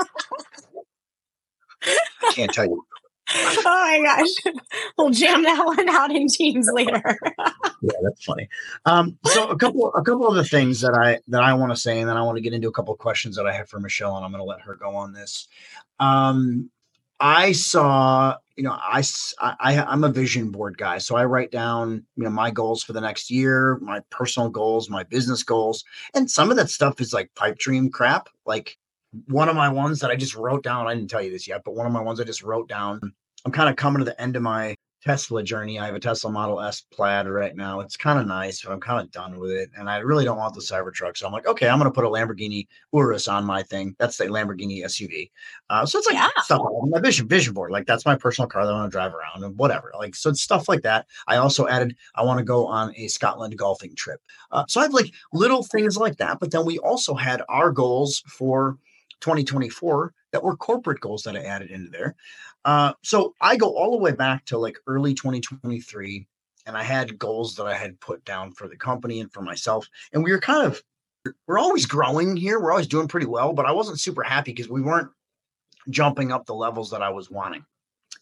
I 1.87 2.33
can't 2.33 2.53
tell 2.53 2.67
you. 2.67 2.85
oh 3.35 3.63
my 3.65 4.01
gosh. 4.05 4.55
We'll 4.99 5.11
jam 5.11 5.43
that 5.45 5.65
one 5.65 5.89
out 5.89 6.15
in 6.15 6.29
teams 6.29 6.69
later. 6.73 7.19
yeah, 7.83 7.93
that's 8.03 8.25
funny. 8.25 8.49
Um, 8.85 9.19
so 9.25 9.49
a 9.49 9.57
couple 9.57 9.93
a 9.95 10.03
couple 10.03 10.29
of 10.29 10.35
the 10.35 10.45
things 10.45 10.81
that 10.83 10.95
I 10.95 11.21
that 11.29 11.43
I 11.43 11.55
want 11.55 11.73
to 11.73 11.77
say, 11.77 12.01
and 12.01 12.09
then 12.09 12.17
I 12.17 12.23
want 12.23 12.37
to 12.37 12.43
get 12.43 12.53
into 12.53 12.69
a 12.69 12.73
couple 12.73 12.93
of 12.93 12.99
questions 13.01 13.37
that 13.37 13.47
I 13.47 13.53
have 13.53 13.69
for 13.69 13.81
Michelle, 13.81 14.17
and 14.17 14.25
I'm 14.25 14.31
gonna 14.31 14.45
let 14.45 14.61
her 14.61 14.75
go 14.75 14.95
on 14.95 15.13
this. 15.13 15.49
Um, 15.99 16.71
I 17.21 17.53
saw, 17.53 18.37
you 18.57 18.65
know, 18.65 18.73
I, 18.73 19.03
I 19.41 19.83
I'm 19.83 20.05
a 20.05 20.11
vision 20.11 20.51
board 20.51 20.77
guy, 20.77 20.99
so 20.99 21.17
I 21.17 21.25
write 21.25 21.51
down, 21.51 22.05
you 22.17 22.25
know, 22.25 22.31
my 22.31 22.51
goals 22.51 22.83
for 22.83 22.93
the 22.93 23.01
next 23.01 23.31
year, 23.31 23.79
my 23.81 24.01
personal 24.11 24.51
goals, 24.51 24.91
my 24.91 25.05
business 25.05 25.43
goals, 25.43 25.85
and 26.13 26.31
some 26.31 26.51
of 26.51 26.57
that 26.57 26.71
stuff 26.71 27.01
is 27.01 27.15
like 27.15 27.35
pipe 27.35 27.57
dream 27.59 27.91
crap. 27.91 28.29
Like 28.45 28.77
one 29.27 29.49
of 29.49 29.57
my 29.57 29.69
ones 29.69 30.01
that 30.01 30.11
I 30.11 30.17
just 30.17 30.35
wrote 30.35 30.63
down, 30.63 30.87
I 30.87 30.95
didn't 30.95 31.11
tell 31.11 31.23
you 31.23 31.31
this 31.31 31.47
yet, 31.47 31.63
but 31.65 31.75
one 31.75 31.87
of 31.87 31.93
my 31.93 32.01
ones 32.01 32.21
I 32.21 32.25
just 32.25 32.43
wrote 32.43 32.69
down. 32.69 33.01
I'm 33.45 33.53
kind 33.53 33.69
of 33.69 33.77
coming 33.77 33.99
to 33.99 34.05
the 34.05 34.21
end 34.21 34.37
of 34.37 34.43
my 34.43 34.75
Tesla 35.05 35.43
journey. 35.43 35.79
I 35.79 35.85
have 35.85 35.95
a 35.95 36.01
Tesla 36.01 36.31
Model 36.31 36.63
S 36.63 36.81
plaid 36.81 37.29
right 37.29 37.55
now. 37.55 37.81
It's 37.81 37.97
kind 37.97 38.19
of 38.19 38.27
nice, 38.27 38.63
but 38.63 38.73
I'm 38.73 38.81
kind 38.81 39.03
of 39.03 39.11
done 39.11 39.39
with 39.39 39.51
it. 39.51 39.69
And 39.77 39.91
I 39.91 39.99
really 39.99 40.25
don't 40.25 40.39
want 40.39 40.55
the 40.55 40.63
Cybertruck. 40.63 41.19
So 41.19 41.27
I'm 41.27 41.33
like, 41.33 41.47
okay, 41.47 41.69
I'm 41.69 41.79
going 41.79 41.91
to 41.91 41.95
put 41.95 42.07
a 42.07 42.09
Lamborghini 42.09 42.67
Urus 42.95 43.29
on 43.29 43.45
my 43.45 43.63
thing. 43.63 43.95
That's 43.99 44.17
the 44.17 44.25
Lamborghini 44.25 44.83
SUV. 44.83 45.31
Uh, 45.69 45.85
so 45.85 45.99
it's 45.99 46.07
like 46.07 46.17
yeah. 46.17 46.31
stuff 46.43 46.63
on 46.63 46.89
my 46.89 47.01
vision, 47.01 47.29
vision 47.29 47.53
board. 47.53 47.71
Like 47.71 47.87
that's 47.87 48.07
my 48.07 48.17
personal 48.17 48.49
car 48.49 48.65
that 48.65 48.73
I 48.73 48.77
want 48.77 48.91
to 48.91 48.97
drive 48.97 49.13
around 49.13 49.45
and 49.45 49.59
whatever. 49.59 49.93
Like, 49.95 50.15
so 50.15 50.31
it's 50.31 50.41
stuff 50.41 50.71
like 50.71 50.81
that. 50.83 51.07
I 51.27 51.37
also 51.37 51.69
added, 51.69 51.95
I 52.15 52.23
want 52.23 52.39
to 52.39 52.45
go 52.45 52.67
on 52.67 52.95
a 52.97 53.09
Scotland 53.09 53.59
golfing 53.59 53.95
trip. 53.95 54.23
Uh, 54.53 54.65
so 54.69 54.81
I 54.81 54.85
have 54.85 54.95
like 54.95 55.13
little 55.35 55.65
things 55.65 55.99
like 55.99 56.17
that. 56.17 56.41
But 56.41 56.51
then 56.51 56.65
we 56.65 56.79
also 56.79 57.15
had 57.15 57.43
our 57.51 57.71
goals 57.71 58.23
for 58.27 58.79
2024 59.21 60.13
that 60.33 60.43
were 60.43 60.57
corporate 60.57 61.01
goals 61.01 61.23
that 61.23 61.37
I 61.37 61.41
added 61.41 61.71
into 61.71 61.91
there. 61.91 62.15
Uh, 62.65 62.93
so 63.03 63.35
I 63.41 63.57
go 63.57 63.77
all 63.77 63.93
the 63.93 64.03
way 64.03 64.13
back 64.13 64.45
to 64.47 64.59
like 64.59 64.79
early 64.87 65.15
2023, 65.15 66.27
and 66.67 66.77
I 66.77 66.83
had 66.83 67.19
goals 67.19 67.55
that 67.57 67.67
I 67.67 67.75
had 67.75 68.01
put 68.01 68.25
down 68.25 68.53
for 68.53 68.69
the 68.69 68.77
company 68.77 69.21
and 69.21 69.33
for 69.33 69.43
myself. 69.43 69.89
And 70.13 70.25
we 70.25 70.33
were 70.33 70.41
kind 70.41 70.67
of, 70.67 70.83
we're 71.47 71.59
always 71.59 71.87
growing 71.87 72.37
here. 72.37 72.61
We're 72.61 72.73
always 72.73 72.87
doing 72.87 73.09
pretty 73.09 73.27
well, 73.27 73.53
but 73.53 73.67
I 73.67 73.73
wasn't 73.73 74.01
super 74.01 74.23
happy 74.23 74.53
because 74.53 74.69
we 74.69 74.83
weren't 74.83 75.11
jumping 75.91 76.33
up 76.33 76.47
the 76.47 76.55
levels 76.55 76.91
that 76.91 77.03
I 77.03 77.11
was 77.11 77.31
wanting. 77.31 77.65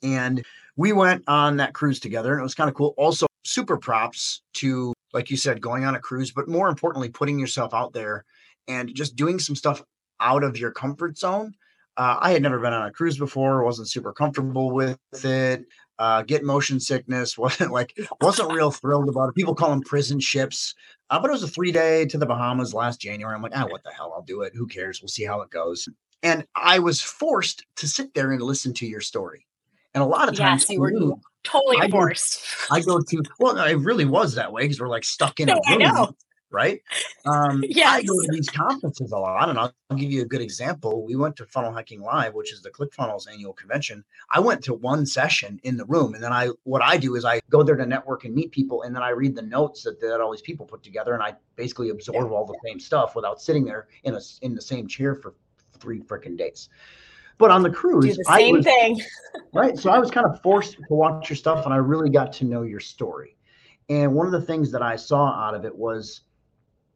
And 0.03 0.45
we 0.77 0.93
went 0.93 1.25
on 1.29 1.59
that 1.59 1.75
cruise 1.75 2.01
together, 2.01 2.33
and 2.33 2.41
it 2.41 2.45
was 2.45 2.55
kind 2.55 2.69
of 2.69 2.75
cool. 2.75 2.95
Also, 2.97 3.27
super 3.45 3.77
props 3.77 4.43
to, 4.55 4.93
like 5.13 5.31
you 5.31 5.37
said, 5.37 5.61
going 5.61 5.85
on 5.85 5.95
a 5.95 6.01
cruise, 6.01 6.33
but 6.33 6.49
more 6.49 6.69
importantly, 6.69 7.09
putting 7.09 7.39
yourself 7.39 7.73
out 7.75 7.93
there 7.93 8.25
and 8.69 8.95
just 8.95 9.17
doing 9.17 9.39
some 9.39 9.57
stuff 9.57 9.83
out 10.23 10.45
of 10.45 10.57
your 10.57 10.71
comfort 10.71 11.19
zone 11.19 11.55
uh, 11.97 12.17
I 12.21 12.33
had 12.33 12.43
never 12.43 12.59
been 12.59 12.73
on 12.73 12.87
a 12.87 12.91
cruise 12.91 13.19
before, 13.19 13.65
wasn't 13.65 13.89
super 13.89 14.13
comfortable 14.13 14.71
with 14.71 14.99
it. 15.25 15.65
Uh, 15.99 16.23
get 16.23 16.43
motion 16.43 16.81
sickness, 16.81 17.37
wasn't 17.39 17.71
like 17.71 17.97
wasn't 18.21 18.53
real 18.53 18.71
thrilled 18.71 19.09
about 19.09 19.29
it. 19.29 19.35
People 19.35 19.55
call 19.55 19.71
them 19.71 19.83
prison 19.83 20.19
ships, 20.19 20.75
uh, 21.11 21.21
but 21.21 21.29
it 21.29 21.33
was 21.33 21.43
a 21.43 21.49
three 21.49 21.73
day 21.73 22.07
to 22.07 22.19
the 22.19 22.27
Bahamas 22.27 22.73
last 22.73 23.01
January. 23.01 23.35
I'm 23.35 23.43
like, 23.43 23.53
ah, 23.55 23.67
what 23.69 23.85
the 23.85 23.93
hell? 23.93 24.13
I'll 24.15 24.23
do 24.23 24.43
it. 24.43 24.55
Who 24.55 24.67
cares? 24.67 25.03
We'll 25.03 25.09
see 25.09 25.25
how 25.25 25.43
it 25.43 25.51
goes. 25.51 25.89
And 26.23 26.47
I 26.57 26.79
was 26.79 27.01
forced 27.01 27.67
to 27.77 27.89
sit 27.89 28.15
there 28.15 28.33
and 28.33 28.41
listen 28.41 28.73
to 28.75 28.87
your 28.87 29.01
story. 29.01 29.47
And 29.95 30.03
a 30.03 30.07
lot 30.07 30.29
of 30.29 30.37
times, 30.37 30.63
yes, 30.63 30.71
you 30.71 30.81
were 30.81 30.93
totally 31.45 31.77
I 31.79 31.91
forced. 31.91 32.41
Go, 32.71 32.77
I 32.77 32.81
go 32.81 33.01
to 33.01 33.23
well, 33.39 33.59
it 33.59 33.75
really 33.75 34.07
was 34.07 34.35
that 34.37 34.51
way 34.51 34.63
because 34.63 34.81
we're 34.81 34.89
like 34.89 35.05
stuck 35.05 35.41
in 35.41 35.51
a 35.51 35.57
room 35.69 36.15
right? 36.53 36.81
Um, 37.25 37.65
yes. 37.67 37.87
I 37.93 38.03
go 38.03 38.21
to 38.21 38.29
these 38.31 38.49
conferences 38.49 39.13
a 39.13 39.19
lot, 39.19 39.49
and 39.49 39.59
I'll, 39.59 39.73
I'll, 39.91 39.97
give 39.97 40.11
you 40.11 40.23
a 40.23 40.27
good 40.27 40.41
example. 40.41 41.05
We 41.05 41.17
went 41.17 41.37
to 41.37 41.47
Funnel 41.47 41.73
Hacking 41.73 42.01
Live, 42.01 42.35
which 42.35 42.53
is 42.53 42.63
the 42.63 42.71
ClickFunnels 42.71 43.31
annual 43.31 43.53
convention. 43.53 44.05
I 44.31 44.41
went 44.41 44.63
to 44.65 44.75
one 44.75 45.07
session 45.07 45.61
in 45.65 45.77
the 45.77 45.85
room, 45.87 46.15
and 46.15 46.23
then 46.23 46.33
I 46.33 46.51
what 46.65 46.83
I 46.83 46.97
do 46.97 47.17
is 47.17 47.25
I 47.25 47.41
go 47.51 47.63
there 47.63 47.77
to 47.77 47.87
network 47.87 48.25
and 48.25 48.35
meet 48.35 48.53
people, 48.53 48.83
and 48.83 48.95
then 48.95 49.03
I 49.03 49.11
read 49.11 49.35
the 49.35 49.43
notes 49.43 49.83
that, 49.85 50.01
that 50.01 50.21
all 50.21 50.33
these 50.33 50.43
people 50.43 50.67
put 50.67 50.83
together, 50.83 51.15
and 51.15 51.23
I 51.23 51.35
basically 51.57 51.91
absorb 51.91 52.31
yeah. 52.31 52.37
all 52.37 52.47
the 52.47 52.59
same 52.65 52.79
stuff 52.79 53.15
without 53.17 53.41
sitting 53.41 53.65
there 53.65 53.89
in 54.05 54.15
a 54.15 54.21
in 54.43 54.55
the 54.55 54.63
same 54.63 54.87
chair 54.87 55.15
for 55.15 55.35
three 55.79 56.01
freaking 56.01 56.37
days. 56.37 56.69
But 57.39 57.51
on 57.51 57.63
the 57.63 57.71
cruise, 57.71 58.17
the 58.17 58.25
same 58.25 58.57
was, 58.57 58.65
thing. 58.65 59.01
right. 59.53 59.77
So 59.79 59.91
I 59.91 59.99
was 59.99 60.11
kind 60.11 60.27
of 60.27 60.41
forced 60.43 60.75
to 60.75 60.83
watch 60.91 61.29
your 61.29 61.37
stuff, 61.37 61.65
and 61.65 61.75
I 61.75 61.79
really 61.79 62.11
got 62.11 62.33
to 62.35 62.45
know 62.45 62.63
your 62.63 62.81
story. 62.81 63.37
And 63.89 64.15
one 64.15 64.27
of 64.27 64.33
the 64.33 64.41
things 64.41 64.71
that 64.73 64.83
I 64.83 64.97
saw 64.97 65.27
out 65.27 65.55
of 65.55 65.65
it 65.65 65.75
was 65.75 66.23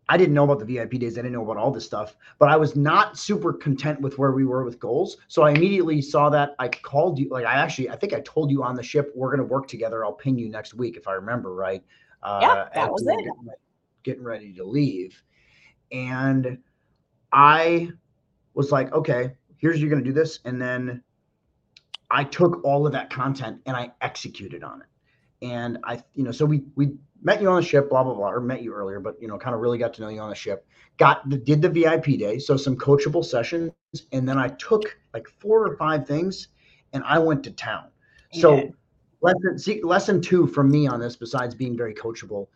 I 0.09 0.17
didn't 0.17 0.35
know 0.35 0.45
about 0.45 0.61
the 0.61 0.65
VIP 0.65 0.93
days. 0.93 1.19
I 1.19 1.23
didn't 1.23 1.33
know 1.33 1.43
about 1.43 1.57
all 1.57 1.71
this 1.71 1.85
stuff, 1.85 2.17
but 2.39 2.49
I 2.49 2.57
was 2.57 2.77
not 2.77 3.19
super 3.19 3.53
content 3.53 4.01
with 4.01 4.19
where 4.19 4.33
we 4.33 4.45
were 4.45 4.65
with 4.65 4.79
goals. 4.79 5.17
So 5.27 5.43
I 5.43 5.51
immediately 5.51 6.01
saw 6.01 6.31
that. 6.31 6.55
I 6.59 6.69
called 6.69 7.19
you. 7.19 7.29
Like 7.29 7.45
I 7.45 7.55
actually, 7.55 7.91
I 7.91 7.97
think 7.97 8.13
I 8.13 8.21
told 8.21 8.51
you 8.51 8.63
on 8.63 8.77
the 8.77 8.83
ship, 8.83 9.13
we're 9.17 9.35
going 9.35 9.47
to 9.47 9.53
work 9.53 9.67
together. 9.67 10.05
I'll 10.05 10.13
ping 10.13 10.39
you 10.39 10.49
next 10.49 10.75
week 10.75 10.97
if 10.97 11.09
I 11.09 11.15
remember 11.15 11.55
right. 11.55 11.83
Uh, 12.23 12.39
yeah, 12.41 12.69
that 12.75 12.93
was 12.93 13.03
it. 13.03 13.17
Getting, 13.17 13.49
getting 14.05 14.23
ready 14.23 14.53
to 14.55 14.65
leave, 14.65 15.21
and 15.91 16.59
I 17.33 17.91
was 18.55 18.71
like, 18.71 18.93
okay, 18.93 19.33
here's 19.59 19.81
you're 19.81 19.91
going 19.91 20.03
to 20.03 20.09
do 20.09 20.15
this, 20.15 20.39
and 20.45 20.63
then 20.63 21.03
I 22.11 22.25
took 22.25 22.63
all 22.65 22.87
of 22.87 22.93
that 22.93 23.11
content 23.11 23.61
and 23.67 23.77
I 23.77 23.91
executed 24.01 24.63
on 24.63 24.83
it. 24.83 24.87
And 25.43 25.79
I, 25.85 26.03
you 26.15 26.25
know, 26.25 26.33
so 26.33 26.45
we 26.45 26.65
we 26.75 26.95
met 27.23 27.41
you 27.41 27.49
on 27.49 27.61
the 27.61 27.67
ship, 27.67 27.91
blah 27.91 28.03
blah 28.03 28.15
blah, 28.15 28.31
or 28.31 28.41
met 28.41 28.63
you 28.63 28.73
earlier, 28.73 29.01
but 29.01 29.21
you 29.21 29.29
know, 29.29 29.39
kind 29.39 29.55
of 29.55 29.61
really 29.61 29.79
got 29.79 29.95
to 29.95 30.03
know 30.03 30.09
you 30.09 30.21
on 30.21 30.31
the 30.31 30.35
ship. 30.35 30.67
Got 30.97 31.29
the, 31.29 31.37
did 31.37 31.61
the 31.61 31.69
VIP 31.69 32.19
day, 32.19 32.39
so 32.39 32.57
some 32.57 32.77
coachable 32.77 33.25
sessions, 33.25 33.73
and 34.13 34.29
then 34.29 34.39
I 34.39 34.49
took 34.49 34.97
like 35.13 35.29
four 35.29 35.67
or 35.67 35.77
five 35.77 36.07
things, 36.07 36.49
and 36.93 37.03
I 37.05 37.19
went 37.19 37.45
to 37.45 37.51
town. 37.51 37.89
So 38.33 38.73
lesson 39.21 39.59
see, 39.59 39.83
lesson 39.83 40.21
two 40.21 40.47
from 40.47 40.71
me 40.71 40.87
on 40.87 41.01
this, 41.01 41.17
besides 41.17 41.55
being 41.55 41.77
very 41.77 41.95
coachable, 41.95 42.49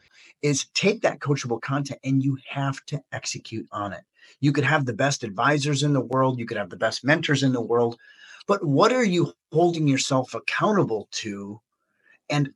is 0.42 0.66
take 0.74 1.02
that 1.02 1.20
coachable 1.20 1.60
content 1.60 2.00
and 2.04 2.22
you 2.22 2.38
have 2.48 2.84
to 2.86 3.00
execute 3.12 3.66
on 3.72 3.92
it. 3.92 4.02
You 4.40 4.52
could 4.52 4.64
have 4.64 4.86
the 4.86 4.92
best 4.92 5.24
advisors 5.24 5.82
in 5.82 5.92
the 5.92 6.00
world, 6.00 6.38
you 6.38 6.46
could 6.46 6.56
have 6.56 6.70
the 6.70 6.76
best 6.76 7.04
mentors 7.04 7.42
in 7.42 7.52
the 7.52 7.60
world, 7.60 7.98
but 8.46 8.64
what 8.64 8.92
are 8.92 9.04
you 9.04 9.32
holding 9.52 9.86
yourself 9.86 10.34
accountable 10.34 11.08
to? 11.12 11.60
And 12.28 12.52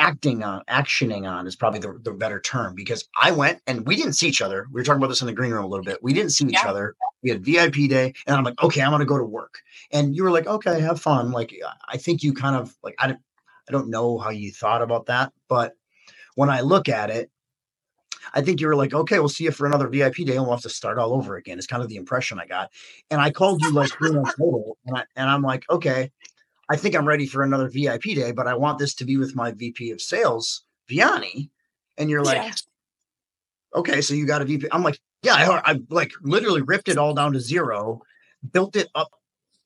acting 0.00 0.42
on, 0.42 0.62
actioning 0.68 1.30
on 1.30 1.46
is 1.46 1.54
probably 1.54 1.78
the, 1.78 1.98
the 2.02 2.12
better 2.12 2.40
term 2.40 2.74
because 2.74 3.06
I 3.20 3.30
went 3.30 3.60
and 3.66 3.86
we 3.86 3.96
didn't 3.96 4.14
see 4.14 4.28
each 4.28 4.40
other. 4.40 4.66
We 4.72 4.80
were 4.80 4.84
talking 4.84 4.98
about 4.98 5.08
this 5.08 5.20
in 5.20 5.26
the 5.26 5.34
green 5.34 5.52
room 5.52 5.62
a 5.62 5.68
little 5.68 5.84
bit. 5.84 6.02
We 6.02 6.14
didn't 6.14 6.30
see 6.30 6.46
each 6.46 6.54
yeah. 6.54 6.70
other. 6.70 6.96
We 7.22 7.30
had 7.30 7.44
VIP 7.44 7.88
day, 7.88 8.14
and 8.26 8.34
I'm 8.34 8.42
like, 8.42 8.60
okay, 8.62 8.80
I'm 8.80 8.90
gonna 8.90 9.04
go 9.04 9.18
to 9.18 9.24
work. 9.24 9.60
And 9.92 10.16
you 10.16 10.24
were 10.24 10.30
like, 10.30 10.46
okay, 10.46 10.80
have 10.80 11.00
fun. 11.00 11.32
Like, 11.32 11.54
I 11.86 11.98
think 11.98 12.22
you 12.22 12.32
kind 12.32 12.56
of 12.56 12.74
like 12.82 12.94
I 12.98 13.08
don't, 13.08 13.20
I 13.68 13.72
don't 13.72 13.90
know 13.90 14.16
how 14.18 14.30
you 14.30 14.50
thought 14.50 14.80
about 14.80 15.06
that, 15.06 15.32
but 15.48 15.74
when 16.34 16.48
I 16.48 16.62
look 16.62 16.88
at 16.88 17.10
it, 17.10 17.30
I 18.32 18.40
think 18.40 18.60
you 18.60 18.68
were 18.68 18.76
like, 18.76 18.94
okay, 18.94 19.18
we'll 19.18 19.28
see 19.28 19.44
you 19.44 19.50
for 19.50 19.66
another 19.66 19.88
VIP 19.88 20.16
day, 20.16 20.36
and 20.36 20.44
we'll 20.44 20.52
have 20.52 20.62
to 20.62 20.70
start 20.70 20.98
all 20.98 21.12
over 21.12 21.36
again. 21.36 21.58
It's 21.58 21.66
kind 21.66 21.82
of 21.82 21.90
the 21.90 21.96
impression 21.96 22.40
I 22.40 22.46
got. 22.46 22.70
And 23.10 23.20
I 23.20 23.30
called 23.30 23.60
you 23.62 23.70
like 23.70 23.90
three 23.90 24.12
months 24.12 24.34
later, 24.38 24.62
and, 24.86 24.96
I, 24.96 25.04
and 25.16 25.28
I'm 25.28 25.42
like, 25.42 25.64
okay, 25.68 26.10
I 26.70 26.76
think 26.76 26.94
I'm 26.94 27.06
ready 27.06 27.26
for 27.26 27.42
another 27.42 27.68
VIP 27.68 28.02
day, 28.02 28.30
but 28.30 28.46
I 28.46 28.54
want 28.54 28.78
this 28.78 28.94
to 28.94 29.04
be 29.04 29.16
with 29.16 29.34
my 29.34 29.50
VP 29.50 29.90
of 29.90 30.00
sales, 30.00 30.62
Vianney. 30.88 31.50
And 31.98 32.08
you're 32.08 32.22
like, 32.22 32.36
yeah. 32.36 32.52
okay, 33.74 34.00
so 34.00 34.14
you 34.14 34.24
got 34.24 34.40
a 34.40 34.44
VP. 34.44 34.68
I'm 34.70 34.84
like, 34.84 35.00
yeah, 35.22 35.34
I, 35.34 35.72
I 35.72 35.80
like 35.90 36.12
literally 36.22 36.62
ripped 36.62 36.88
it 36.88 36.96
all 36.96 37.12
down 37.12 37.32
to 37.32 37.40
zero, 37.40 38.02
built 38.52 38.76
it 38.76 38.88
up, 38.94 39.10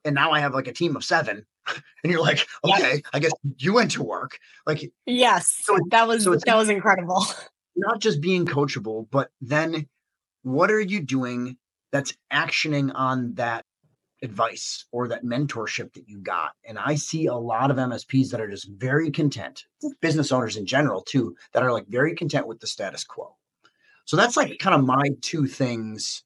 and 0.07 0.15
now 0.15 0.33
I 0.33 0.41
have 0.41 0.55
like 0.55 0.67
a 0.67 0.73
team 0.73 0.97
of 0.97 1.05
seven. 1.05 1.47
And 2.03 2.13
you're 2.13 2.21
like, 2.21 2.47
okay, 2.63 3.03
I 3.15 3.19
guess 3.19 3.33
you 3.57 3.73
went 3.73 3.93
to 3.93 4.03
work. 4.03 4.39
Like, 4.67 4.93
yes, 5.07 5.51
so 5.63 5.79
that 5.91 6.07
was 6.07 6.25
so 6.25 6.37
that 6.37 6.55
was 6.55 6.69
incredible. 6.69 7.25
Not 7.77 7.99
just 7.99 8.21
being 8.21 8.45
coachable, 8.45 9.07
but 9.11 9.31
then 9.41 9.89
what 10.43 10.71
are 10.71 10.83
you 10.83 11.01
doing 11.01 11.57
that's 11.93 12.15
actioning 12.31 12.93
on 12.95 13.33
that 13.37 13.65
advice 14.25 14.87
or 14.90 15.09
that 15.09 15.25
mentorship 15.25 15.93
that 15.93 16.09
you 16.09 16.19
got. 16.19 16.52
And 16.64 16.78
I 16.78 16.95
see 16.95 17.26
a 17.26 17.35
lot 17.35 17.71
of 17.71 17.76
MSPs 17.76 18.31
that 18.31 18.40
are 18.40 18.50
just 18.50 18.69
very 18.69 19.11
content, 19.11 19.64
business 20.00 20.33
owners 20.33 20.57
in 20.57 20.66
general 20.66 21.02
too, 21.02 21.37
that 21.52 21.62
are 21.62 21.73
like 21.73 21.87
very 21.88 22.14
content 22.14 22.47
with 22.47 22.61
the 22.61 22.66
status 22.66 23.04
quo. 23.04 23.37
So 24.04 24.16
that's 24.16 24.37
like 24.37 24.59
kind 24.59 24.75
of 24.75 24.85
my 24.85 25.04
two 25.21 25.47
things 25.47 26.25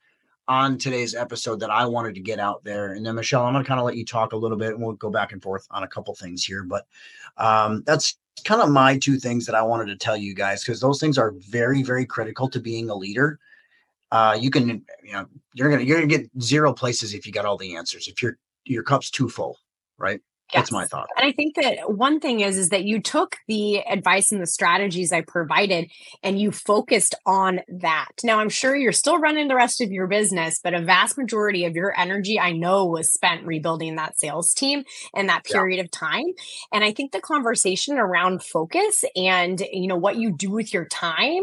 on 0.48 0.78
today's 0.78 1.14
episode 1.14 1.60
that 1.60 1.70
I 1.70 1.84
wanted 1.84 2.14
to 2.14 2.20
get 2.20 2.40
out 2.40 2.64
there. 2.64 2.94
And 2.94 3.04
then 3.04 3.14
Michelle, 3.14 3.44
I'm 3.44 3.52
going 3.52 3.62
to 3.62 3.68
kind 3.68 3.78
of 3.78 3.84
let 3.84 3.96
you 3.96 4.04
talk 4.04 4.32
a 4.32 4.36
little 4.36 4.56
bit 4.56 4.70
and 4.70 4.82
we'll 4.82 4.94
go 4.94 5.10
back 5.10 5.32
and 5.32 5.42
forth 5.42 5.66
on 5.70 5.82
a 5.82 5.88
couple 5.88 6.14
things 6.14 6.42
here. 6.42 6.64
But 6.64 6.86
um, 7.36 7.82
that's 7.86 8.16
kind 8.44 8.62
of 8.62 8.70
my 8.70 8.96
two 8.98 9.18
things 9.18 9.44
that 9.46 9.54
I 9.54 9.62
wanted 9.62 9.86
to 9.86 9.96
tell 9.96 10.16
you 10.16 10.34
guys 10.34 10.64
because 10.64 10.80
those 10.80 10.98
things 10.98 11.18
are 11.18 11.34
very, 11.50 11.82
very 11.82 12.06
critical 12.06 12.48
to 12.48 12.60
being 12.60 12.88
a 12.88 12.94
leader. 12.94 13.38
Uh, 14.10 14.38
you 14.40 14.50
can, 14.50 14.68
you 15.02 15.12
know, 15.12 15.26
you're 15.54 15.70
gonna 15.70 15.82
you're 15.82 15.98
gonna 15.98 16.06
get 16.06 16.30
zero 16.40 16.72
places 16.72 17.14
if 17.14 17.26
you 17.26 17.32
got 17.32 17.44
all 17.44 17.56
the 17.56 17.76
answers. 17.76 18.08
If 18.08 18.22
your 18.22 18.38
your 18.64 18.82
cup's 18.82 19.10
too 19.10 19.28
full, 19.28 19.58
right? 19.98 20.20
Yes. 20.52 20.62
That's 20.62 20.72
my 20.72 20.86
thought. 20.86 21.08
And 21.14 21.26
I 21.26 21.32
think 21.32 21.56
that 21.56 21.92
one 21.92 22.20
thing 22.20 22.40
is 22.40 22.56
is 22.56 22.70
that 22.70 22.84
you 22.84 23.02
took 23.02 23.36
the 23.48 23.80
advice 23.80 24.32
and 24.32 24.40
the 24.40 24.46
strategies 24.46 25.12
I 25.12 25.20
provided 25.20 25.90
and 26.22 26.40
you 26.40 26.52
focused 26.52 27.14
on 27.26 27.60
that. 27.68 28.08
Now 28.24 28.38
I'm 28.38 28.48
sure 28.48 28.74
you're 28.74 28.92
still 28.92 29.18
running 29.18 29.48
the 29.48 29.54
rest 29.54 29.82
of 29.82 29.92
your 29.92 30.06
business, 30.06 30.58
but 30.64 30.72
a 30.72 30.80
vast 30.80 31.18
majority 31.18 31.66
of 31.66 31.76
your 31.76 31.92
energy 32.00 32.40
I 32.40 32.52
know 32.52 32.86
was 32.86 33.12
spent 33.12 33.44
rebuilding 33.44 33.96
that 33.96 34.18
sales 34.18 34.54
team 34.54 34.84
in 35.14 35.26
that 35.26 35.44
period 35.44 35.76
yeah. 35.76 35.84
of 35.84 35.90
time. 35.90 36.26
And 36.72 36.82
I 36.82 36.92
think 36.92 37.12
the 37.12 37.20
conversation 37.20 37.98
around 37.98 38.42
focus 38.42 39.04
and 39.14 39.60
you 39.70 39.86
know 39.86 39.96
what 39.96 40.16
you 40.16 40.32
do 40.32 40.50
with 40.50 40.72
your 40.72 40.86
time 40.86 41.42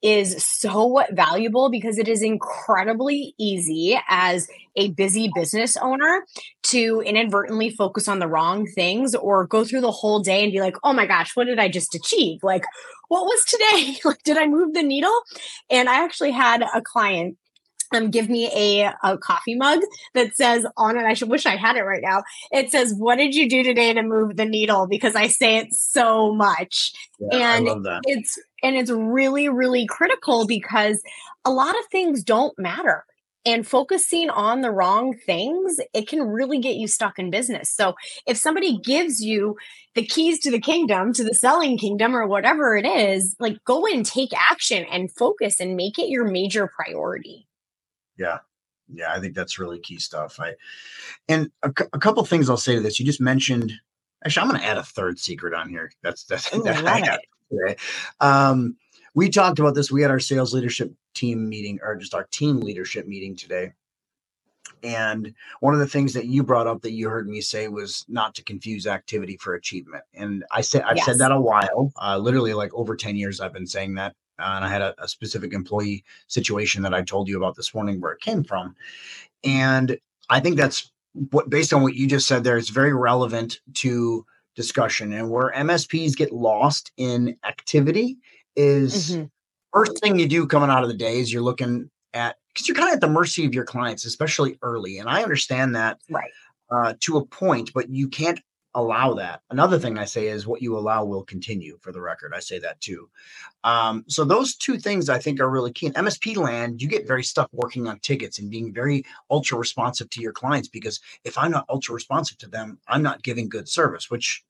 is 0.00 0.42
so 0.42 1.02
valuable 1.10 1.68
because 1.68 1.98
it 1.98 2.08
is 2.08 2.22
incredibly 2.22 3.34
easy 3.36 3.98
as 4.08 4.48
a 4.76 4.90
busy 4.90 5.30
business 5.34 5.76
owner 5.76 6.24
to 6.62 7.02
inadvertently 7.04 7.70
focus 7.70 8.08
on 8.08 8.18
the 8.18 8.28
wrong 8.28 8.45
things 8.74 9.14
or 9.14 9.46
go 9.46 9.64
through 9.64 9.80
the 9.80 9.90
whole 9.90 10.20
day 10.20 10.42
and 10.42 10.52
be 10.52 10.60
like, 10.60 10.76
oh 10.84 10.92
my 10.92 11.06
gosh, 11.06 11.34
what 11.34 11.46
did 11.46 11.58
I 11.58 11.68
just 11.68 11.94
achieve? 11.94 12.42
Like, 12.42 12.64
what 13.08 13.24
was 13.24 13.44
today? 13.44 13.98
like, 14.04 14.22
did 14.22 14.38
I 14.38 14.46
move 14.46 14.74
the 14.74 14.82
needle? 14.82 15.14
And 15.70 15.88
I 15.88 16.04
actually 16.04 16.32
had 16.32 16.62
a 16.62 16.80
client 16.80 17.36
um, 17.94 18.10
give 18.10 18.28
me 18.28 18.50
a, 18.52 18.92
a 19.04 19.18
coffee 19.18 19.54
mug 19.54 19.80
that 20.14 20.36
says 20.36 20.66
on 20.76 20.96
it, 20.96 21.04
I 21.04 21.14
should 21.14 21.28
wish 21.28 21.46
I 21.46 21.56
had 21.56 21.76
it 21.76 21.82
right 21.82 22.02
now. 22.02 22.24
It 22.50 22.70
says, 22.70 22.92
What 22.92 23.16
did 23.16 23.34
you 23.34 23.48
do 23.48 23.62
today 23.62 23.92
to 23.92 24.02
move 24.02 24.36
the 24.36 24.44
needle? 24.44 24.88
Because 24.88 25.14
I 25.14 25.28
say 25.28 25.58
it 25.58 25.72
so 25.72 26.34
much. 26.34 26.92
Yeah, 27.20 27.56
and 27.56 27.68
it's 28.04 28.40
and 28.62 28.76
it's 28.76 28.90
really, 28.90 29.48
really 29.48 29.86
critical 29.86 30.46
because 30.46 31.00
a 31.44 31.50
lot 31.50 31.78
of 31.78 31.86
things 31.92 32.24
don't 32.24 32.58
matter 32.58 33.04
and 33.46 33.66
focusing 33.66 34.28
on 34.28 34.60
the 34.60 34.72
wrong 34.72 35.14
things, 35.14 35.78
it 35.94 36.08
can 36.08 36.20
really 36.22 36.58
get 36.58 36.74
you 36.74 36.88
stuck 36.88 37.18
in 37.18 37.30
business. 37.30 37.70
So 37.70 37.94
if 38.26 38.36
somebody 38.36 38.78
gives 38.78 39.22
you 39.22 39.56
the 39.94 40.04
keys 40.04 40.40
to 40.40 40.50
the 40.50 40.60
kingdom, 40.60 41.12
to 41.14 41.24
the 41.24 41.32
selling 41.32 41.78
kingdom, 41.78 42.14
or 42.14 42.26
whatever 42.26 42.76
it 42.76 42.84
is, 42.84 43.36
like 43.38 43.64
go 43.64 43.86
and 43.86 44.04
take 44.04 44.30
action 44.34 44.84
and 44.90 45.12
focus 45.12 45.60
and 45.60 45.76
make 45.76 45.98
it 45.98 46.08
your 46.08 46.28
major 46.28 46.68
priority. 46.74 47.46
Yeah. 48.18 48.38
Yeah, 48.92 49.12
I 49.12 49.20
think 49.20 49.34
that's 49.34 49.58
really 49.58 49.80
key 49.80 49.98
stuff. 49.98 50.38
I 50.38 50.54
and 51.28 51.50
a, 51.62 51.72
a 51.92 51.98
couple 51.98 52.24
things 52.24 52.48
I'll 52.48 52.56
say 52.56 52.76
to 52.76 52.80
this. 52.80 53.00
You 53.00 53.06
just 53.06 53.20
mentioned 53.20 53.72
actually 54.24 54.42
I'm 54.42 54.48
going 54.48 54.60
to 54.60 54.66
add 54.66 54.78
a 54.78 54.82
third 54.82 55.18
secret 55.18 55.54
on 55.54 55.68
here. 55.68 55.90
That's 56.02 56.24
that's 56.24 56.54
Ooh, 56.54 56.62
that 56.62 56.86
I. 56.86 57.18
Um, 58.20 58.76
we 59.16 59.30
talked 59.30 59.58
about 59.58 59.74
this. 59.74 59.90
We 59.90 60.02
had 60.02 60.10
our 60.10 60.20
sales 60.20 60.52
leadership 60.52 60.92
team 61.14 61.48
meeting 61.48 61.80
or 61.82 61.96
just 61.96 62.14
our 62.14 62.24
team 62.30 62.60
leadership 62.60 63.08
meeting 63.08 63.34
today. 63.34 63.72
And 64.82 65.32
one 65.60 65.72
of 65.72 65.80
the 65.80 65.86
things 65.86 66.12
that 66.12 66.26
you 66.26 66.42
brought 66.42 66.66
up 66.66 66.82
that 66.82 66.92
you 66.92 67.08
heard 67.08 67.26
me 67.26 67.40
say 67.40 67.66
was 67.68 68.04
not 68.08 68.34
to 68.34 68.44
confuse 68.44 68.86
activity 68.86 69.38
for 69.38 69.54
achievement. 69.54 70.04
And 70.12 70.44
I 70.52 70.60
said 70.60 70.82
I've 70.82 70.98
yes. 70.98 71.06
said 71.06 71.18
that 71.18 71.32
a 71.32 71.40
while, 71.40 71.90
uh, 72.00 72.18
literally 72.18 72.52
like 72.52 72.74
over 72.74 72.94
10 72.94 73.16
years 73.16 73.40
I've 73.40 73.54
been 73.54 73.66
saying 73.66 73.94
that. 73.94 74.14
Uh, 74.38 74.52
and 74.56 74.64
I 74.66 74.68
had 74.68 74.82
a, 74.82 74.94
a 75.02 75.08
specific 75.08 75.54
employee 75.54 76.04
situation 76.26 76.82
that 76.82 76.92
I 76.92 77.02
told 77.02 77.26
you 77.26 77.38
about 77.38 77.56
this 77.56 77.74
morning 77.74 78.02
where 78.02 78.12
it 78.12 78.20
came 78.20 78.44
from. 78.44 78.76
And 79.44 79.98
I 80.28 80.40
think 80.40 80.58
that's 80.58 80.92
what 81.30 81.48
based 81.48 81.72
on 81.72 81.82
what 81.82 81.94
you 81.94 82.06
just 82.06 82.28
said 82.28 82.44
there, 82.44 82.58
it's 82.58 82.68
very 82.68 82.92
relevant 82.92 83.60
to 83.74 84.26
discussion. 84.56 85.14
And 85.14 85.30
where 85.30 85.52
MSPs 85.56 86.16
get 86.16 86.32
lost 86.32 86.92
in 86.98 87.34
activity 87.44 88.18
is 88.56 89.12
mm-hmm. 89.12 89.24
first 89.72 90.00
thing 90.00 90.18
you 90.18 90.28
do 90.28 90.46
coming 90.46 90.70
out 90.70 90.82
of 90.82 90.88
the 90.88 90.96
day 90.96 91.18
is 91.18 91.32
you're 91.32 91.42
looking 91.42 91.90
at 92.14 92.36
because 92.52 92.66
you're 92.66 92.76
kind 92.76 92.88
of 92.88 92.94
at 92.94 93.00
the 93.00 93.08
mercy 93.08 93.44
of 93.44 93.54
your 93.54 93.64
clients, 93.64 94.04
especially 94.04 94.58
early. 94.62 94.98
And 94.98 95.08
I 95.08 95.22
understand 95.22 95.76
that 95.76 95.98
right 96.10 96.30
uh, 96.70 96.94
to 97.00 97.18
a 97.18 97.26
point, 97.26 97.72
but 97.74 97.88
you 97.90 98.08
can't 98.08 98.40
allow 98.74 99.14
that. 99.14 99.40
Another 99.50 99.78
thing 99.78 99.98
I 99.98 100.04
say 100.04 100.28
is 100.28 100.46
what 100.46 100.60
you 100.60 100.76
allow 100.76 101.04
will 101.04 101.24
continue. 101.24 101.78
For 101.80 101.92
the 101.92 102.00
record, 102.00 102.32
I 102.34 102.40
say 102.40 102.58
that 102.58 102.80
too. 102.80 103.08
Um, 103.64 104.04
so 104.06 104.22
those 104.22 104.54
two 104.54 104.78
things 104.78 105.08
I 105.08 105.18
think 105.18 105.40
are 105.40 105.48
really 105.48 105.72
key. 105.72 105.86
In 105.86 105.94
MSP 105.94 106.36
land, 106.36 106.82
you 106.82 106.88
get 106.88 107.06
very 107.06 107.24
stuck 107.24 107.48
working 107.52 107.88
on 107.88 107.98
tickets 108.00 108.38
and 108.38 108.50
being 108.50 108.74
very 108.74 109.04
ultra 109.30 109.58
responsive 109.58 110.10
to 110.10 110.20
your 110.20 110.32
clients 110.32 110.68
because 110.68 111.00
if 111.24 111.38
I'm 111.38 111.50
not 111.50 111.64
ultra 111.70 111.94
responsive 111.94 112.36
to 112.38 112.48
them, 112.48 112.78
I'm 112.86 113.02
not 113.02 113.22
giving 113.22 113.48
good 113.48 113.66
service, 113.66 114.10
which 114.10 114.44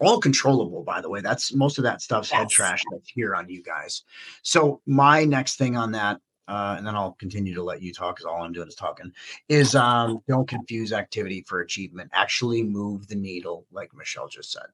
all 0.00 0.20
controllable 0.20 0.82
by 0.82 1.00
the 1.00 1.08
way 1.08 1.20
that's 1.20 1.54
most 1.54 1.78
of 1.78 1.84
that 1.84 2.00
stuff's 2.00 2.30
yes. 2.30 2.38
head 2.38 2.48
trash 2.48 2.82
that's 2.90 3.10
here 3.10 3.34
on 3.34 3.48
you 3.48 3.62
guys 3.62 4.02
so 4.42 4.80
my 4.86 5.24
next 5.24 5.56
thing 5.56 5.76
on 5.76 5.92
that 5.92 6.20
uh, 6.48 6.76
and 6.78 6.86
then 6.86 6.96
I'll 6.96 7.12
continue 7.12 7.54
to 7.54 7.62
let 7.62 7.82
you 7.82 7.92
talk 7.92 8.16
because 8.16 8.24
all 8.24 8.42
I'm 8.42 8.52
doing 8.52 8.68
is 8.68 8.74
talking. 8.74 9.12
Is 9.50 9.74
um, 9.74 10.22
don't 10.26 10.48
confuse 10.48 10.94
activity 10.94 11.44
for 11.46 11.60
achievement. 11.60 12.10
Actually, 12.14 12.62
move 12.62 13.06
the 13.06 13.16
needle, 13.16 13.66
like 13.70 13.94
Michelle 13.94 14.28
just 14.28 14.52
said. 14.52 14.64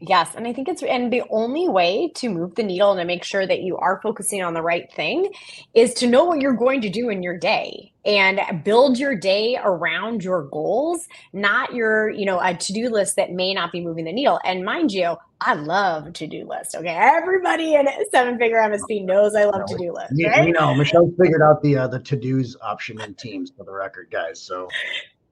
Yes. 0.00 0.34
And 0.34 0.46
I 0.46 0.52
think 0.52 0.68
it's, 0.68 0.82
and 0.82 1.12
the 1.12 1.22
only 1.30 1.68
way 1.68 2.10
to 2.16 2.28
move 2.28 2.56
the 2.56 2.62
needle 2.62 2.90
and 2.90 3.00
to 3.00 3.04
make 3.04 3.24
sure 3.24 3.46
that 3.46 3.62
you 3.62 3.76
are 3.76 4.00
focusing 4.02 4.42
on 4.42 4.52
the 4.52 4.62
right 4.62 4.92
thing 4.92 5.32
is 5.72 5.94
to 5.94 6.06
know 6.06 6.24
what 6.24 6.40
you're 6.40 6.52
going 6.52 6.80
to 6.82 6.90
do 6.90 7.08
in 7.08 7.22
your 7.22 7.38
day 7.38 7.92
and 8.04 8.40
build 8.64 8.98
your 8.98 9.16
day 9.16 9.58
around 9.62 10.22
your 10.22 10.42
goals, 10.48 11.06
not 11.32 11.74
your, 11.74 12.10
you 12.10 12.26
know, 12.26 12.38
a 12.40 12.54
to 12.54 12.72
do 12.72 12.90
list 12.90 13.16
that 13.16 13.32
may 13.32 13.54
not 13.54 13.72
be 13.72 13.80
moving 13.80 14.04
the 14.04 14.12
needle. 14.12 14.40
And 14.44 14.64
mind 14.64 14.92
you, 14.92 15.16
I 15.40 15.54
love 15.54 16.12
to 16.14 16.26
do 16.26 16.46
lists. 16.46 16.74
Okay. 16.74 16.88
Everybody 16.88 17.74
in 17.74 17.86
seven 18.10 18.38
figure 18.38 18.58
MSP 18.58 19.04
knows 19.04 19.34
I 19.34 19.44
love 19.44 19.66
to 19.66 19.76
do 19.78 19.92
lists. 19.92 20.14
Right? 20.26 20.48
You 20.48 20.52
know, 20.52 20.74
Michelle 20.74 21.10
figured 21.18 21.42
out 21.42 21.62
the, 21.62 21.78
uh, 21.78 21.86
the 21.88 22.00
to 22.00 22.16
dos 22.16 22.56
option 22.60 23.00
in 23.00 23.14
Teams 23.14 23.52
for 23.56 23.64
the 23.64 23.72
record, 23.72 24.08
guys. 24.10 24.40
So 24.40 24.68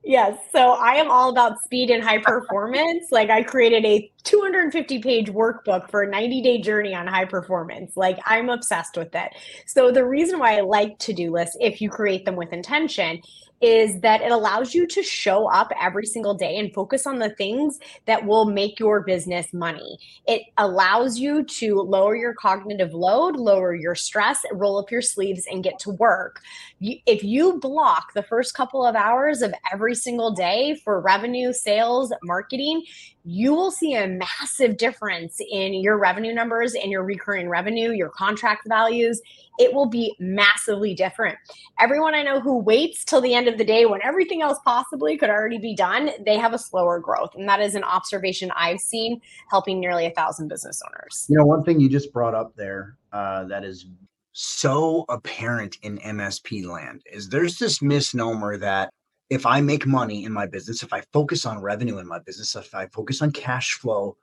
Yes. 0.05 0.37
So 0.51 0.73
I 0.73 0.95
am 0.95 1.11
all 1.11 1.31
about 1.31 1.63
speed 1.63 1.91
and 1.91 2.03
high 2.03 2.19
performance. 2.19 3.13
like 3.13 3.31
I 3.31 3.43
created 3.43 3.85
a 3.85 4.11
250 4.25 4.99
page 5.01 5.29
workbook 5.29 5.91
for 5.91 6.03
a 6.03 6.09
90 6.09 6.43
day 6.43 6.61
journey 6.61 6.95
on 6.95 7.07
high 7.07 7.25
performance. 7.25 7.97
Like 7.97 8.19
I'm 8.27 8.49
obsessed 8.49 8.97
with 8.97 9.15
it. 9.15 9.33
So 9.67 9.93
the 9.93 10.05
reason 10.05 10.41
why 10.41 10.59
I 10.59 10.63
like 10.63 10.99
to 11.01 11.13
do 11.13 11.31
lists, 11.31 11.57
if 11.61 11.81
you 11.81 11.89
create 11.89 12.25
them 12.25 12.35
with 12.35 12.53
intention, 12.53 13.21
is 13.63 14.01
that 14.01 14.21
it 14.21 14.33
allows 14.33 14.75
you 14.75 14.87
to 14.89 15.03
show 15.03 15.47
up 15.47 15.71
every 15.81 16.05
single 16.05 16.35
day 16.35 16.59
and 16.59 16.75
focus 16.75 17.07
on 17.07 17.21
the 17.21 17.31
things 17.31 17.79
that 18.07 18.27
will 18.27 18.45
make 18.45 18.81
your 18.81 19.03
business 19.03 19.53
money. 19.53 19.99
It 20.27 20.43
allows 20.59 21.19
you 21.19 21.45
to 21.45 21.77
lower 21.77 22.17
your 22.17 22.35
cognitive 22.35 22.93
load, 22.93 23.37
lower 23.37 23.75
your 23.75 23.95
stress, 23.95 24.41
roll 24.53 24.79
up 24.79 24.91
your 24.91 25.01
sleeves, 25.01 25.47
and 25.51 25.63
get 25.63 25.79
to 25.81 25.91
work. 25.91 26.43
If 26.81 27.23
you 27.23 27.61
block 27.61 28.13
the 28.15 28.25
first 28.25 28.55
couple 28.55 28.85
of 28.85 28.97
hours 28.97 29.41
of 29.41 29.55
every 29.73 29.95
single 29.95 30.33
day 30.33 30.75
for 30.83 31.01
revenue, 31.01 31.53
sales, 31.53 32.13
marketing, 32.25 32.83
you 33.25 33.55
will 33.55 33.71
see 33.71 33.95
a 33.95 34.07
massive 34.07 34.77
difference 34.77 35.41
in 35.51 35.75
your 35.75 35.99
revenue 35.99 36.35
numbers 36.35 36.75
and 36.75 36.91
your 36.91 37.05
recurring 37.05 37.49
revenue, 37.49 37.91
your 37.91 38.09
contract 38.09 38.67
values. 38.69 39.21
It 39.59 39.75
will 39.75 39.87
be 39.87 40.17
massively 40.19 40.95
different. 40.95 41.39
Everyone 41.79 42.15
I 42.15 42.23
know 42.23 42.41
who 42.41 42.59
waits 42.59 43.05
till 43.05 43.21
the 43.21 43.35
end 43.35 43.49
of 43.49 43.59
the 43.59 43.65
day 43.65 43.87
when 43.87 44.01
everything 44.03 44.43
else 44.43 44.59
possibly 44.65 45.17
could 45.17 45.31
already 45.31 45.59
be 45.59 45.75
done, 45.75 46.11
they 46.25 46.37
have 46.37 46.53
a 46.53 46.59
slower 46.59 46.99
growth. 46.99 47.31
And 47.35 47.49
that 47.49 47.61
is 47.61 47.75
an 47.75 47.85
observation 47.85 48.51
I've 48.57 48.81
seen 48.81 49.21
helping 49.51 49.79
nearly 49.79 50.07
a 50.07 50.11
thousand 50.11 50.49
business 50.49 50.83
owners. 50.87 51.27
You 51.29 51.39
know, 51.39 51.47
one 51.47 51.63
thing 51.63 51.81
you 51.81 51.89
just 51.89 52.13
brought 52.13 52.35
up 52.35 52.57
there 52.57 52.97
uh, 53.13 53.45
that 53.45 53.63
is 53.65 53.87
so 54.33 55.05
apparent 55.09 55.77
in 55.83 55.99
MSP 55.99 56.65
land 56.65 57.03
is 57.13 57.29
there's 57.29 57.59
this 57.59 57.83
misnomer 57.83 58.57
that 58.57 58.91
if 59.33 59.47
I 59.47 59.63
make 59.63 59.87
money 59.87 60.25
in 60.25 60.33
my 60.33 60.45
business, 60.45 60.83
if 60.83 60.93
I 60.93 61.01
focus 61.11 61.47
on 61.47 61.63
revenue 61.63 61.97
in 61.97 62.07
my 62.07 62.19
business, 62.19 62.55
if 62.55 62.75
I 62.75 62.85
focus 62.89 63.23
on 63.23 63.33
cash 63.33 63.73
flow, 63.73 64.19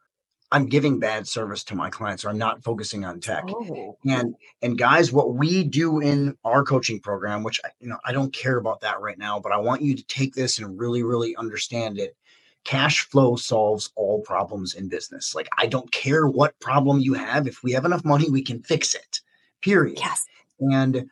I'm 0.51 0.67
giving 0.67 0.99
bad 0.99 1.27
service 1.27 1.63
to 1.63 1.75
my 1.75 1.89
clients 1.89 2.23
or 2.23 2.29
I'm 2.29 2.37
not 2.37 2.63
focusing 2.63 3.03
on 3.05 3.19
tech. 3.19 3.45
Oh. 3.47 3.97
And 4.05 4.35
and 4.61 4.77
guys, 4.77 5.11
what 5.11 5.33
we 5.33 5.63
do 5.63 5.99
in 5.99 6.37
our 6.45 6.63
coaching 6.63 6.99
program, 6.99 7.41
which 7.41 7.59
you 7.79 7.89
know, 7.89 7.97
I 8.05 8.11
don't 8.11 8.31
care 8.31 8.57
about 8.57 8.81
that 8.81 9.01
right 9.01 9.17
now, 9.17 9.39
but 9.39 9.51
I 9.51 9.57
want 9.57 9.81
you 9.81 9.95
to 9.95 10.03
take 10.03 10.35
this 10.35 10.59
and 10.59 10.79
really 10.79 11.01
really 11.01 11.35
understand 11.37 11.97
it. 11.97 12.15
Cash 12.63 13.09
flow 13.09 13.35
solves 13.35 13.91
all 13.95 14.21
problems 14.21 14.75
in 14.75 14.89
business. 14.89 15.33
Like 15.33 15.49
I 15.57 15.65
don't 15.65 15.91
care 15.91 16.27
what 16.27 16.59
problem 16.59 16.99
you 16.99 17.15
have, 17.15 17.47
if 17.47 17.63
we 17.63 17.71
have 17.71 17.85
enough 17.85 18.05
money, 18.05 18.29
we 18.29 18.43
can 18.43 18.61
fix 18.61 18.93
it. 18.93 19.21
Period. 19.61 19.97
Yes. 19.97 20.27
And 20.59 21.09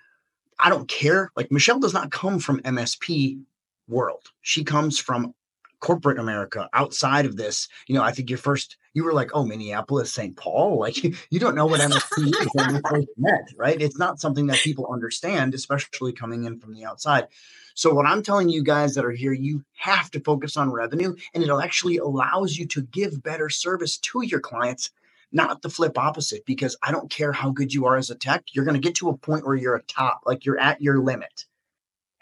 I 0.59 0.69
don't 0.69 0.87
care. 0.87 1.31
Like 1.35 1.51
Michelle 1.51 1.79
does 1.79 1.95
not 1.95 2.11
come 2.11 2.37
from 2.37 2.61
MSP 2.61 3.39
world. 3.87 4.25
She 4.41 4.63
comes 4.63 4.99
from 4.99 5.33
corporate 5.79 6.19
America 6.19 6.69
outside 6.73 7.25
of 7.25 7.35
this. 7.37 7.67
You 7.87 7.95
know, 7.95 8.03
I 8.03 8.11
think 8.11 8.29
your 8.29 8.39
first, 8.39 8.77
you 8.93 9.03
were 9.03 9.13
like, 9.13 9.29
oh, 9.33 9.45
Minneapolis, 9.45 10.13
St. 10.13 10.35
Paul. 10.35 10.79
Like, 10.87 11.03
you 11.03 11.39
don't 11.39 11.55
know 11.55 11.65
what 11.65 11.81
MSP 11.81 12.27
is 12.27 12.49
when 12.53 12.73
we 12.73 12.81
first 12.89 13.07
met, 13.17 13.51
right? 13.57 13.81
It's 13.81 13.97
not 13.97 14.19
something 14.19 14.47
that 14.47 14.57
people 14.57 14.89
understand, 14.91 15.53
especially 15.53 16.13
coming 16.13 16.45
in 16.45 16.59
from 16.59 16.73
the 16.73 16.85
outside. 16.85 17.27
So, 17.73 17.93
what 17.93 18.05
I'm 18.05 18.23
telling 18.23 18.49
you 18.49 18.63
guys 18.63 18.95
that 18.95 19.05
are 19.05 19.11
here, 19.11 19.33
you 19.33 19.63
have 19.75 20.09
to 20.11 20.19
focus 20.19 20.55
on 20.55 20.71
revenue, 20.71 21.15
and 21.33 21.43
it 21.43 21.49
actually 21.49 21.97
allows 21.97 22.57
you 22.57 22.65
to 22.67 22.81
give 22.81 23.21
better 23.21 23.49
service 23.49 23.97
to 23.97 24.21
your 24.23 24.39
clients 24.39 24.91
not 25.31 25.61
the 25.61 25.69
flip 25.69 25.97
opposite 25.97 26.45
because 26.45 26.77
I 26.81 26.91
don't 26.91 27.09
care 27.09 27.33
how 27.33 27.49
good 27.49 27.73
you 27.73 27.85
are 27.85 27.97
as 27.97 28.09
a 28.09 28.15
tech, 28.15 28.45
you're 28.53 28.63
going 28.63 28.79
to 28.79 28.87
get 28.87 28.95
to 28.95 29.09
a 29.09 29.17
point 29.17 29.45
where 29.45 29.55
you're 29.55 29.75
a 29.75 29.83
top, 29.83 30.21
like 30.25 30.45
you're 30.45 30.59
at 30.59 30.81
your 30.81 30.99
limit. 30.99 31.45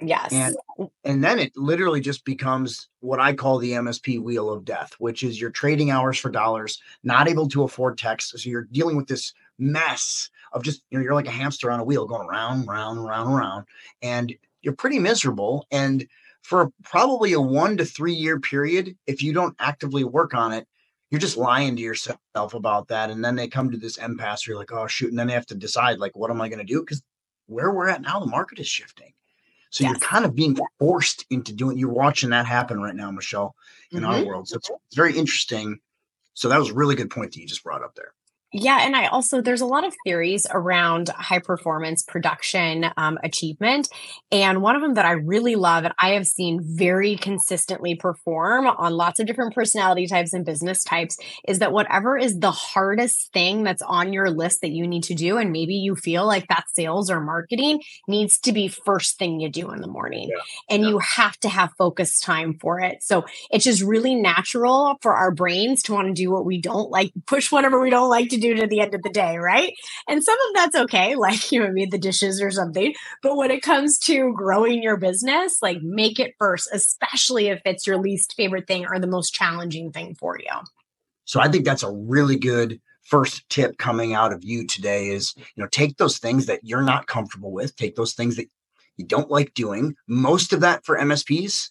Yes. 0.08 0.32
And 0.34 0.90
and 1.04 1.24
then 1.24 1.40
it 1.40 1.52
literally 1.56 2.02
just 2.02 2.26
becomes 2.26 2.90
what 3.00 3.20
I 3.20 3.34
call 3.34 3.58
the 3.58 3.72
MSP 3.72 4.22
wheel 4.22 4.50
of 4.50 4.66
death, 4.66 4.94
which 5.00 5.24
is 5.24 5.40
you're 5.40 5.52
trading 5.52 5.92
hours 5.92 6.18
for 6.18 6.30
dollars, 6.30 6.82
not 7.04 7.28
able 7.28 7.48
to 7.50 7.64
afford 7.64 7.98
techs. 7.98 8.32
So 8.32 8.50
you're 8.50 8.68
dealing 8.72 8.98
with 8.98 9.08
this 9.08 9.34
mess 9.58 10.30
of 10.54 10.64
just, 10.64 10.84
you 10.90 10.98
know, 10.98 11.04
you're 11.04 11.14
like 11.14 11.28
a 11.28 11.32
hamster 11.32 11.72
on 11.72 11.80
a 11.80 11.84
wheel 11.84 12.06
going 12.06 12.28
round, 12.28 12.68
round, 12.68 13.04
round, 13.04 13.36
round. 13.36 13.66
And 14.02 14.34
you're 14.62 14.76
pretty 14.76 15.00
miserable. 15.00 15.66
And 15.72 16.08
for 16.42 16.72
probably 16.84 17.34
a 17.34 17.42
one 17.42 17.78
to 17.78 17.86
three 17.86 18.14
year 18.14 18.40
period, 18.40 18.98
if 19.08 19.24
you 19.24 19.34
don't 19.34 19.56
actively 19.60 20.04
work 20.04 20.34
on 20.34 20.54
it, 20.54 20.68
you're 21.10 21.22
just 21.22 21.38
lying 21.38 21.76
to 21.76 21.82
yourself 21.82 22.20
about 22.36 22.88
that. 22.90 23.10
And 23.10 23.24
then 23.24 23.36
they 23.36 23.48
come 23.48 23.72
to 23.72 23.78
this 23.78 23.98
impasse. 23.98 24.46
You're 24.46 24.58
like, 24.58 24.72
oh 24.72 24.88
shoot. 24.88 25.10
And 25.10 25.20
then 25.20 25.28
they 25.28 25.34
have 25.34 25.46
to 25.48 25.56
decide, 25.56 26.00
like, 26.00 26.16
what 26.16 26.32
am 26.32 26.42
I 26.42 26.50
going 26.50 26.60
to 26.60 26.66
do? 26.66 26.82
Because 26.82 27.02
where 27.48 27.72
we're 27.72 27.90
at 27.90 28.02
now, 28.02 28.20
the 28.20 28.26
market 28.26 28.60
is 28.60 28.68
shifting. 28.68 29.14
So 29.70 29.84
yes. 29.84 29.92
you're 29.92 30.00
kind 30.00 30.26
of 30.26 30.36
being 30.36 30.58
forced 30.80 31.26
into 31.30 31.54
doing. 31.54 31.78
You're 31.78 31.90
watching 31.90 32.30
that 32.30 32.46
happen 32.46 32.80
right 32.80 32.96
now, 32.96 33.12
Michelle, 33.12 33.56
in 33.92 34.00
mm-hmm. 34.00 34.06
our 34.06 34.26
world. 34.26 34.48
So 34.48 34.58
it's, 34.58 34.70
it's 34.70 34.96
very 34.96 35.18
interesting. 35.18 35.80
So 36.34 36.50
that 36.50 36.60
was 36.60 36.70
a 36.70 36.74
really 36.74 36.96
good 36.96 37.10
point 37.10 37.34
that 37.34 37.40
you 37.40 37.48
just 37.48 37.64
brought 37.64 37.84
up 37.84 37.96
there. 37.96 38.14
Yeah, 38.54 38.86
and 38.86 38.96
I 38.96 39.08
also 39.08 39.42
there's 39.42 39.62
a 39.62 39.66
lot 39.66 39.86
of 39.86 39.94
theories 40.06 40.48
around 40.50 41.10
high 41.10 41.40
performance 41.40 42.04
production 42.04 42.86
um, 42.96 43.18
achievement, 43.22 43.90
and 44.32 44.62
one 44.62 44.78
of 44.78 44.82
them 44.82 44.94
that 44.94 45.04
I 45.06 45.12
really 45.12 45.56
love 45.56 45.84
and 45.84 45.94
I 46.00 46.12
have 46.12 46.26
seen 46.26 46.62
very 46.64 47.18
consistently 47.18 47.96
perform 47.96 48.68
on 48.68 48.94
lots 48.94 49.20
of 49.20 49.28
different 49.28 49.54
personality 49.54 50.08
types 50.08 50.32
and 50.32 50.46
business 50.46 50.86
types 50.86 51.18
is 51.46 51.60
that 51.60 51.74
whatever 51.74 52.18
is 52.18 52.40
the 52.40 52.52
hardest 52.52 53.34
thing 53.34 53.64
that's 53.64 53.82
on 53.82 54.14
your 54.14 54.30
list 54.30 54.62
that 54.62 54.72
you 54.72 54.88
need 54.88 55.04
to 55.04 55.16
do, 55.16 55.38
and 55.38 55.52
maybe 55.52 55.76
you 55.76 55.96
feel 55.96 56.26
like 56.26 56.48
that 56.48 56.64
sales 56.74 57.10
or 57.10 57.20
marketing 57.20 57.82
needs 58.08 58.40
to 58.40 58.54
be 58.54 58.70
first 58.70 59.18
thing 59.18 59.42
you 59.42 59.50
do 59.50 59.72
in 59.72 59.82
the 59.82 59.88
morning, 59.88 60.30
yeah. 60.30 60.38
and 60.70 60.84
yeah. 60.84 60.90
you 60.90 61.00
have 61.00 61.38
to 61.40 61.50
have 61.50 61.74
focus 61.78 62.22
time 62.22 62.58
for 62.62 62.80
it. 62.80 63.04
So 63.04 63.26
it's 63.52 63.66
just 63.66 63.82
really 63.82 64.16
natural 64.16 64.96
for 65.02 65.14
our 65.14 65.32
brains 65.32 65.84
to 65.84 65.94
want 65.94 66.08
to 66.08 66.14
do 66.14 66.32
what 66.32 66.46
we 66.46 66.62
don't 66.62 66.90
like, 66.90 67.12
push 67.26 67.52
whatever 67.52 67.82
we 67.82 67.90
don't 67.90 68.10
like 68.10 68.30
to 68.36 68.42
do 68.42 68.56
to 68.56 68.68
the 68.68 68.82
end 68.82 68.94
of 68.94 69.02
the 69.02 69.10
day, 69.10 69.38
right? 69.38 69.74
And 70.08 70.24
some 70.24 70.38
of 70.48 70.56
that's 70.56 70.76
okay, 70.76 71.16
like 71.16 71.52
you 71.52 71.60
know, 71.60 71.72
maybe 71.72 71.90
the 71.90 71.98
dishes 71.98 72.42
or 72.42 72.52
something. 72.52 72.94
But 73.22 73.38
when 73.38 73.52
it 73.52 73.62
comes 73.62 73.98
to 74.00 74.34
growing 74.34 74.84
your 74.84 74.98
business, 74.98 75.58
like 75.62 75.82
make 75.82 76.20
it 76.20 76.36
first, 76.38 76.70
especially 76.72 77.48
if 77.48 77.62
it's 77.66 77.88
your 77.88 77.98
least 77.98 78.34
favorite 78.36 78.68
thing 78.68 78.86
or 78.86 79.00
the 79.00 79.08
most 79.08 79.34
challenging 79.34 79.92
thing 79.92 80.16
for 80.16 80.38
you. 80.40 80.52
So 81.26 81.40
I 81.40 81.50
think 81.50 81.66
that's 81.66 81.84
a 81.84 81.92
really 81.92 82.38
good 82.38 82.80
first 83.04 83.48
tip 83.50 83.78
coming 83.78 84.14
out 84.14 84.34
of 84.34 84.44
you 84.44 84.66
today 84.66 85.10
is, 85.10 85.34
you 85.38 85.64
know, 85.64 85.68
take 85.72 85.98
those 85.98 86.18
things 86.18 86.48
that 86.48 86.62
you're 86.64 86.82
not 86.82 87.08
comfortable 87.08 87.52
with, 87.52 87.76
take 87.76 87.96
those 87.96 88.14
things 88.14 88.36
that 88.36 88.48
you 88.98 89.06
don't 89.06 89.30
like 89.30 89.54
doing. 89.54 89.96
Most 90.08 90.54
of 90.54 90.62
that 90.62 90.86
for 90.86 90.98
MSPs 90.98 91.70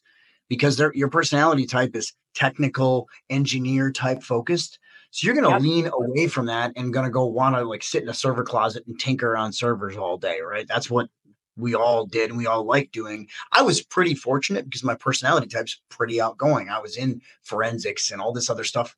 because 0.49 0.77
their 0.77 0.93
your 0.95 1.09
personality 1.09 1.67
type 1.67 1.97
is 1.97 2.13
technical 2.35 3.09
engineer 3.31 3.91
type 3.91 4.23
focused 4.23 4.79
so 5.15 5.27
you're 5.27 5.35
going 5.35 5.45
to 5.45 5.51
yep. 5.51 5.61
lean 5.61 5.89
away 5.93 6.27
from 6.27 6.47
that 6.47 6.73
and 6.75 6.93
going 6.93 7.05
to 7.05 7.11
go 7.11 7.25
want 7.25 7.55
to 7.55 7.63
like 7.63 7.85
sit 7.85 8.03
in 8.03 8.09
a 8.09 8.15
server 8.15 8.43
closet 8.43 8.85
and 8.89 8.99
tinker 8.99 9.37
on 9.37 9.53
servers 9.53 9.97
all 9.97 10.19
day, 10.19 10.41
right? 10.41 10.67
That's 10.67 10.91
what 10.91 11.09
we 11.57 11.77
all 11.77 12.05
did 12.05 12.31
and 12.31 12.37
we 12.37 12.49
all 12.49 12.65
like 12.65 12.91
doing. 12.91 13.29
I 13.53 13.63
was 13.63 13.81
pretty 13.81 14.17
fortunate 14.17 14.65
because 14.65 14.83
my 14.83 14.97
personality 14.97 15.47
type's 15.47 15.81
pretty 15.89 16.21
outgoing. 16.21 16.69
I 16.69 16.81
was 16.81 16.97
in 16.97 17.21
forensics 17.43 18.11
and 18.11 18.21
all 18.21 18.33
this 18.33 18.51
other 18.51 18.65
stuff 18.65 18.97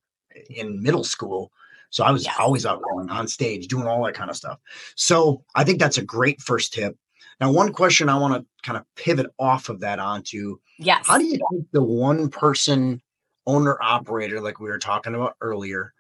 in 0.49 0.83
middle 0.83 1.05
school. 1.05 1.53
So 1.91 2.03
I 2.03 2.13
was 2.13 2.25
yeah. 2.25 2.33
always 2.39 2.65
outgoing 2.65 3.11
on 3.11 3.29
stage, 3.29 3.69
doing 3.69 3.87
all 3.87 4.03
that 4.07 4.15
kind 4.15 4.31
of 4.31 4.37
stuff. 4.37 4.59
So 4.95 5.45
I 5.55 5.65
think 5.65 5.81
that's 5.81 5.99
a 5.99 6.03
great 6.03 6.41
first 6.41 6.73
tip. 6.73 6.97
Now, 7.43 7.53
one 7.53 7.75
question 7.75 8.09
I 8.09 8.19
want 8.19 8.33
to 8.33 8.47
kind 8.63 8.79
of 8.79 8.87
pivot 8.97 9.27
off 9.39 9.69
of 9.69 9.81
that 9.81 9.99
onto. 9.99 10.57
Yes. 10.79 11.07
How 11.07 11.19
do 11.19 11.27
you 11.27 11.39
think 11.51 11.67
the 11.73 11.83
one 11.83 12.31
person 12.31 13.03
owner 13.47 13.77
operator, 13.83 14.41
like 14.41 14.61
we 14.61 14.71
were 14.71 14.79
talking 14.79 15.15
about 15.15 15.37
earlier, 15.43 15.93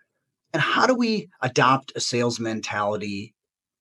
and 0.53 0.63
how 0.63 0.87
do 0.87 0.95
we 0.95 1.29
adopt 1.43 1.93
a 1.97 2.01
sales 2.01 2.41
mentality 2.41 3.35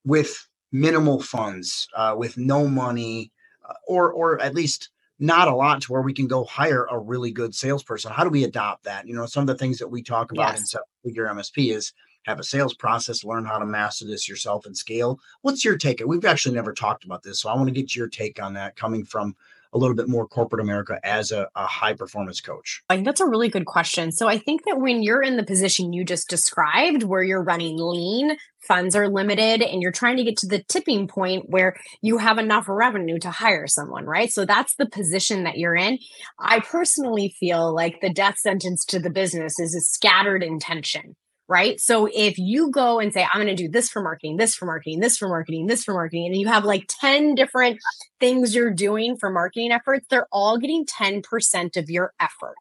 with 0.05 0.47
minimal 0.71 1.21
funds, 1.21 1.87
uh, 1.95 2.15
with 2.17 2.37
no 2.37 2.67
money, 2.67 3.31
uh, 3.67 3.73
or 3.87 4.11
or 4.11 4.41
at 4.41 4.55
least 4.55 4.89
not 5.17 5.47
a 5.47 5.55
lot 5.55 5.81
to 5.81 5.91
where 5.91 6.01
we 6.01 6.13
can 6.13 6.27
go 6.27 6.43
hire 6.43 6.85
a 6.91 6.99
really 6.99 7.31
good 7.31 7.55
salesperson? 7.55 8.11
How 8.11 8.23
do 8.23 8.29
we 8.29 8.43
adopt 8.43 8.83
that? 8.83 9.07
You 9.07 9.15
know, 9.15 9.25
some 9.25 9.41
of 9.41 9.47
the 9.47 9.55
things 9.55 9.77
that 9.79 9.87
we 9.87 10.01
talk 10.03 10.31
about 10.31 10.49
yes. 10.49 10.59
in 10.59 10.65
Seven 10.65 10.85
Figure 11.03 11.27
MSP 11.27 11.73
is 11.73 11.93
have 12.25 12.39
a 12.39 12.43
sales 12.43 12.73
process, 12.73 13.23
learn 13.23 13.45
how 13.45 13.59
to 13.59 13.65
master 13.65 14.05
this 14.05 14.27
yourself 14.27 14.65
and 14.65 14.75
scale. 14.75 15.19
What's 15.41 15.63
your 15.63 15.77
take? 15.77 16.01
We've 16.05 16.25
actually 16.25 16.55
never 16.55 16.73
talked 16.73 17.05
about 17.05 17.23
this, 17.23 17.39
so 17.39 17.49
I 17.49 17.55
want 17.55 17.67
to 17.67 17.73
get 17.73 17.95
your 17.95 18.07
take 18.07 18.41
on 18.41 18.53
that 18.55 18.75
coming 18.75 19.05
from 19.05 19.35
a 19.75 19.77
little 19.77 19.95
bit 19.95 20.07
more 20.07 20.25
corporate 20.25 20.61
America 20.61 20.99
as 21.03 21.31
a, 21.31 21.49
a 21.55 21.67
high 21.67 21.93
performance 21.93 22.39
coach? 22.39 22.81
I 22.89 22.95
think 22.95 23.05
that's 23.05 23.19
a 23.19 23.27
really 23.27 23.49
good 23.49 23.65
question. 23.65 24.11
So 24.11 24.27
I 24.29 24.37
think 24.37 24.63
that 24.65 24.79
when 24.79 25.03
you're 25.03 25.21
in 25.21 25.35
the 25.35 25.43
position 25.43 25.91
you 25.91 26.05
just 26.05 26.29
described, 26.29 27.03
where 27.03 27.21
you're 27.21 27.43
running 27.43 27.75
lean, 27.77 28.37
funds 28.61 28.95
are 28.95 29.09
limited, 29.09 29.61
and 29.61 29.81
you're 29.81 29.91
trying 29.91 30.15
to 30.15 30.23
get 30.23 30.37
to 30.37 30.47
the 30.47 30.63
tipping 30.63 31.09
point 31.09 31.49
where 31.49 31.75
you 32.01 32.17
have 32.17 32.37
enough 32.37 32.65
revenue 32.69 33.19
to 33.19 33.29
hire 33.29 33.67
someone, 33.67 34.05
right? 34.05 34.31
So 34.31 34.45
that's 34.45 34.75
the 34.75 34.87
position 34.87 35.43
that 35.43 35.57
you're 35.57 35.75
in. 35.75 35.99
I 36.39 36.61
personally 36.61 37.35
feel 37.37 37.75
like 37.75 37.99
the 37.99 38.13
death 38.13 38.39
sentence 38.39 38.85
to 38.85 38.99
the 38.99 39.09
business 39.09 39.59
is 39.59 39.75
a 39.75 39.81
scattered 39.81 40.41
intention 40.41 41.15
right? 41.47 41.79
So 41.79 42.07
if 42.11 42.37
you 42.37 42.71
go 42.71 42.99
and 42.99 43.13
say, 43.13 43.25
I'm 43.31 43.41
going 43.41 43.55
to 43.55 43.63
do 43.63 43.69
this 43.69 43.89
for 43.89 44.01
marketing, 44.01 44.37
this 44.37 44.55
for 44.55 44.65
marketing, 44.65 44.99
this 44.99 45.17
for 45.17 45.27
marketing, 45.27 45.67
this 45.67 45.83
for 45.83 45.93
marketing, 45.93 46.25
and 46.27 46.35
you 46.35 46.47
have 46.47 46.65
like 46.65 46.85
10 46.87 47.35
different 47.35 47.77
things 48.19 48.55
you're 48.55 48.73
doing 48.73 49.15
for 49.17 49.29
marketing 49.29 49.71
efforts, 49.71 50.07
they're 50.09 50.27
all 50.31 50.57
getting 50.57 50.85
10% 50.85 51.77
of 51.77 51.89
your 51.89 52.13
effort. 52.19 52.55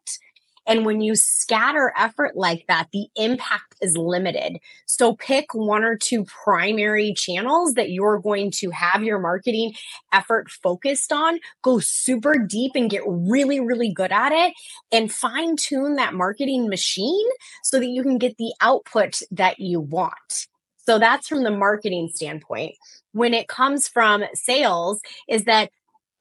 And 0.67 0.85
when 0.85 1.01
you 1.01 1.15
scatter 1.15 1.93
effort 1.97 2.35
like 2.35 2.65
that, 2.67 2.87
the 2.91 3.07
impact 3.15 3.75
is 3.81 3.95
limited. 3.97 4.57
So 4.85 5.15
pick 5.15 5.53
one 5.53 5.83
or 5.83 5.97
two 5.97 6.25
primary 6.25 7.13
channels 7.13 7.75
that 7.75 7.91
you're 7.91 8.19
going 8.19 8.51
to 8.51 8.69
have 8.71 9.03
your 9.03 9.19
marketing 9.19 9.73
effort 10.11 10.49
focused 10.49 11.11
on. 11.11 11.39
Go 11.61 11.79
super 11.79 12.37
deep 12.37 12.71
and 12.75 12.89
get 12.89 13.03
really, 13.05 13.59
really 13.59 13.93
good 13.93 14.11
at 14.11 14.31
it 14.31 14.53
and 14.91 15.11
fine 15.11 15.55
tune 15.55 15.95
that 15.95 16.13
marketing 16.13 16.69
machine 16.69 17.27
so 17.63 17.79
that 17.79 17.87
you 17.87 18.03
can 18.03 18.17
get 18.17 18.37
the 18.37 18.53
output 18.61 19.21
that 19.31 19.59
you 19.59 19.79
want. 19.79 20.47
So 20.85 20.99
that's 20.99 21.27
from 21.27 21.43
the 21.43 21.51
marketing 21.51 22.11
standpoint. 22.13 22.75
When 23.11 23.33
it 23.33 23.47
comes 23.47 23.87
from 23.87 24.23
sales, 24.33 25.01
is 25.27 25.45
that 25.45 25.71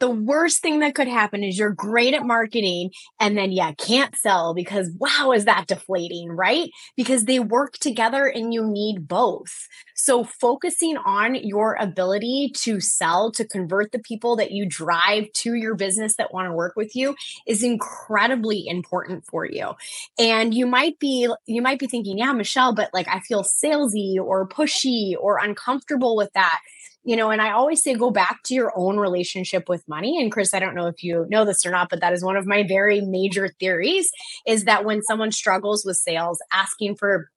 the 0.05 0.11
worst 0.11 0.61
thing 0.61 0.81
that 0.81 0.95
could 0.95 1.09
happen 1.09 1.43
is 1.43 1.59
you're 1.59 1.71
great 1.71 2.13
at 2.13 2.27
marketing 2.27 2.91
and 3.19 3.39
then 3.39 3.51
yeah 3.51 3.73
can't 3.73 4.15
sell 4.15 4.53
because 4.53 4.91
wow 4.99 5.33
is 5.33 5.47
that 5.47 5.67
deflating 5.67 6.29
right? 6.29 6.71
Because 6.95 7.25
they 7.25 7.39
work 7.39 7.79
together 7.79 8.27
and 8.27 8.53
you 8.53 8.67
need 8.67 9.09
both. 9.09 9.67
So 9.95 10.23
focusing 10.23 10.99
on 10.99 11.37
your 11.37 11.79
ability 11.81 12.53
to 12.57 12.81
sell 12.81 13.33
to 13.33 13.49
convert 13.49 13.93
the 13.93 13.99
people 13.99 14.37
that 14.37 14.51
you 14.51 14.67
drive 14.69 15.33
to 15.37 15.55
your 15.55 15.75
business 15.75 16.17
that 16.17 16.35
want 16.35 16.49
to 16.49 16.53
work 16.53 16.75
with 16.77 16.95
you 16.95 17.17
is 17.47 17.63
incredibly 17.63 18.69
important 18.69 19.25
for 19.25 19.47
you. 19.47 19.71
And 20.19 20.53
you 20.53 20.67
might 20.67 20.99
be 20.99 21.33
you 21.47 21.63
might 21.63 21.79
be 21.79 21.87
thinking 21.87 22.19
yeah 22.19 22.33
michelle 22.33 22.75
but 22.75 22.91
like 22.93 23.09
i 23.09 23.21
feel 23.21 23.43
salesy 23.43 24.17
or 24.17 24.47
pushy 24.47 25.15
or 25.19 25.39
uncomfortable 25.39 26.15
with 26.15 26.31
that 26.35 26.61
you 27.05 27.17
know, 27.17 27.31
and 27.31 27.41
I 27.41 27.53
always 27.53 27.83
say 27.83 27.95
go 27.95 28.11
back 28.11 28.43
to 28.45 28.55
your 28.55 28.73
own 28.75 28.97
relationship 28.97 29.69
with 29.69 29.87
money. 29.87 30.21
And 30.21 30.33
Chris, 30.33 30.55
I 30.55 30.59
don't 30.59 30.75
know 30.75 30.87
if 30.87 31.03
you 31.03 31.27
know 31.29 31.45
this 31.45 31.65
or 31.67 31.71
not, 31.71 31.91
but 31.91 32.01
that 32.01 32.13
is 32.13 32.25
one 32.25 32.37
of 32.37 32.47
my 32.47 32.65
very 32.67 33.03
major 33.03 33.49
theories 33.61 34.11
is 34.47 34.65
that 34.65 34.85
when 34.85 35.03
someone 35.03 35.31
struggles 35.31 35.85
with 35.85 35.97
sales, 35.97 36.39
asking 36.53 36.97
for 36.97 37.29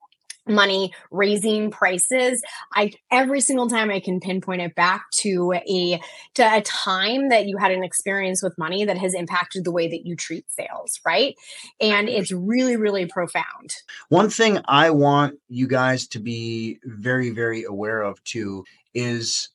money 0.49 0.93
raising 1.12 1.69
prices 1.69 2.41
i 2.73 2.91
every 3.12 3.41
single 3.41 3.67
time 3.67 3.89
i 3.89 3.99
can 3.99 4.19
pinpoint 4.19 4.62
it 4.62 4.73
back 4.75 5.03
to 5.12 5.53
a 5.67 5.99
to 6.34 6.41
a 6.41 6.62
time 6.62 7.30
that 7.30 7.47
you 7.47 7.58
had 7.58 7.71
an 7.71 7.84
experience 7.84 8.41
with 8.41 8.58
money 8.58 8.86
that 8.86 8.97
has 8.97 9.13
impacted 9.13 9.63
the 9.65 9.71
way 9.71 9.88
that 9.88 10.06
you 10.06 10.15
treat 10.15 10.45
sales 10.49 10.99
right? 11.06 11.36
And 11.82 12.10
it's 12.10 12.32
really 12.32 12.75
really 12.75 13.06
profound. 13.06 13.73
One 14.10 14.30
thing 14.30 14.60
i 14.65 14.89
want 14.89 15.38
you 15.49 15.67
guys 15.67 16.08
to 16.10 16.19
be 16.19 16.80
very 16.86 17.30
very 17.30 17.63
aware 17.63 18.01
of 18.01 18.23
too 18.23 18.63
is 18.93 19.49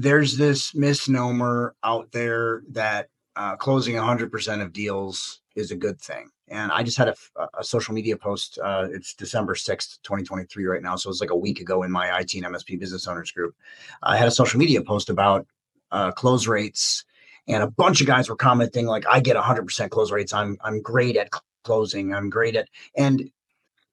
there's 0.00 0.36
this 0.36 0.74
misnomer 0.74 1.74
out 1.84 2.10
there 2.12 2.62
that 2.70 3.08
uh, 3.36 3.56
closing 3.56 3.94
100% 3.96 4.62
of 4.62 4.72
deals 4.72 5.40
is 5.56 5.70
a 5.70 5.76
good 5.76 6.00
thing. 6.00 6.30
And 6.48 6.72
I 6.72 6.82
just 6.82 6.96
had 6.96 7.08
a, 7.08 7.14
a 7.58 7.62
social 7.62 7.94
media 7.94 8.16
post. 8.16 8.58
Uh, 8.62 8.88
it's 8.90 9.14
December 9.14 9.54
6th, 9.54 9.98
2023 10.02 10.64
right 10.64 10.82
now. 10.82 10.96
So 10.96 11.10
it's 11.10 11.20
like 11.20 11.30
a 11.30 11.36
week 11.36 11.60
ago 11.60 11.82
in 11.82 11.92
my 11.92 12.18
IT 12.18 12.34
and 12.34 12.44
MSP 12.44 12.80
business 12.80 13.06
owners 13.06 13.30
group. 13.30 13.54
I 14.02 14.16
had 14.16 14.26
a 14.26 14.32
social 14.32 14.58
media 14.58 14.82
post 14.82 15.10
about 15.10 15.46
uh, 15.92 16.12
close 16.12 16.46
rates 16.46 17.04
and 17.46 17.62
a 17.62 17.70
bunch 17.70 18.00
of 18.00 18.06
guys 18.06 18.28
were 18.28 18.36
commenting 18.36 18.86
like, 18.86 19.04
I 19.08 19.20
get 19.20 19.36
100% 19.36 19.90
close 19.90 20.10
rates. 20.10 20.32
I'm, 20.32 20.56
I'm 20.62 20.80
great 20.80 21.16
at 21.16 21.30
closing. 21.64 22.14
I'm 22.14 22.30
great 22.30 22.56
at, 22.56 22.68
and 22.96 23.30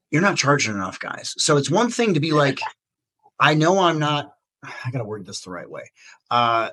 you're 0.10 0.22
not 0.22 0.38
charging 0.38 0.74
enough 0.74 1.00
guys. 1.00 1.34
So 1.38 1.58
it's 1.58 1.70
one 1.70 1.90
thing 1.90 2.14
to 2.14 2.20
be 2.20 2.32
like, 2.32 2.60
I 3.40 3.56
know 3.56 3.80
I'm 3.80 4.00
not, 4.00 4.37
I 4.64 4.92
got 4.92 5.00
to 5.00 5.06
word 5.06 5.26
this 5.26 5.42
the 5.42 5.52
right 5.52 5.70
way. 5.70 5.92
Uh, 6.32 6.70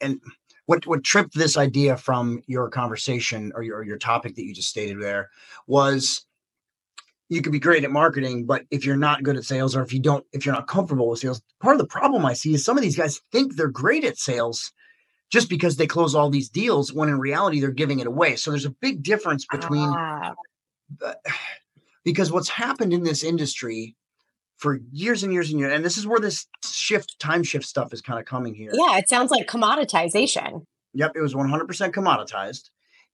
and 0.00 0.20
what 0.66 0.86
what 0.86 1.04
tripped 1.04 1.34
this 1.34 1.56
idea 1.56 1.96
from 1.96 2.42
your 2.46 2.68
conversation 2.68 3.52
or 3.54 3.62
your 3.62 3.82
your 3.82 3.98
topic 3.98 4.34
that 4.34 4.44
you 4.44 4.54
just 4.54 4.68
stated 4.68 5.00
there 5.00 5.30
was 5.66 6.24
you 7.28 7.42
could 7.42 7.52
be 7.52 7.58
great 7.58 7.84
at 7.84 7.90
marketing, 7.90 8.44
but 8.44 8.64
if 8.70 8.84
you're 8.84 8.96
not 8.96 9.22
good 9.22 9.36
at 9.36 9.44
sales 9.44 9.74
or 9.74 9.82
if 9.82 9.92
you 9.92 10.00
don't, 10.00 10.24
if 10.32 10.44
you're 10.44 10.54
not 10.54 10.66
comfortable 10.66 11.08
with 11.08 11.20
sales, 11.20 11.40
part 11.60 11.74
of 11.74 11.80
the 11.80 11.86
problem 11.86 12.24
I 12.24 12.34
see 12.34 12.54
is 12.54 12.64
some 12.64 12.76
of 12.76 12.82
these 12.82 12.96
guys 12.96 13.20
think 13.32 13.56
they're 13.56 13.68
great 13.68 14.04
at 14.04 14.18
sales 14.18 14.72
just 15.30 15.48
because 15.48 15.76
they 15.76 15.86
close 15.86 16.14
all 16.14 16.30
these 16.30 16.50
deals 16.50 16.92
when 16.92 17.08
in 17.08 17.18
reality 17.18 17.60
they're 17.60 17.70
giving 17.70 17.98
it 17.98 18.06
away. 18.06 18.36
So 18.36 18.50
there's 18.50 18.66
a 18.66 18.70
big 18.70 19.02
difference 19.02 19.46
between 19.50 19.88
ah. 19.88 20.34
because 22.04 22.30
what's 22.30 22.50
happened 22.50 22.92
in 22.92 23.02
this 23.02 23.24
industry 23.24 23.96
for 24.56 24.80
years 24.92 25.22
and 25.22 25.32
years 25.32 25.50
and 25.50 25.58
years. 25.58 25.72
And 25.72 25.84
this 25.84 25.96
is 25.96 26.06
where 26.06 26.20
this 26.20 26.46
shift, 26.64 27.18
time 27.18 27.42
shift 27.42 27.66
stuff 27.66 27.92
is 27.92 28.00
kind 28.00 28.18
of 28.18 28.24
coming 28.24 28.54
here. 28.54 28.70
Yeah, 28.72 28.98
it 28.98 29.08
sounds 29.08 29.30
like 29.30 29.46
commoditization. 29.46 30.64
Yep, 30.94 31.12
it 31.16 31.20
was 31.20 31.34
100% 31.34 31.66
commoditized. 31.92 32.70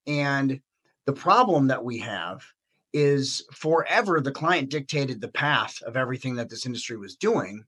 And 0.07 0.61
the 1.07 1.13
problem 1.13 1.69
that 1.69 1.85
we 1.85 1.99
have 1.99 2.45
is 2.93 3.45
forever 3.53 4.21
the 4.21 4.33
client 4.33 4.71
dictated 4.71 5.21
the 5.21 5.29
path 5.29 5.81
of 5.83 5.97
everything 5.97 6.35
that 6.37 6.51
this 6.51 6.67
industry 6.67 6.97
was 6.97 7.17
doing. 7.17 7.65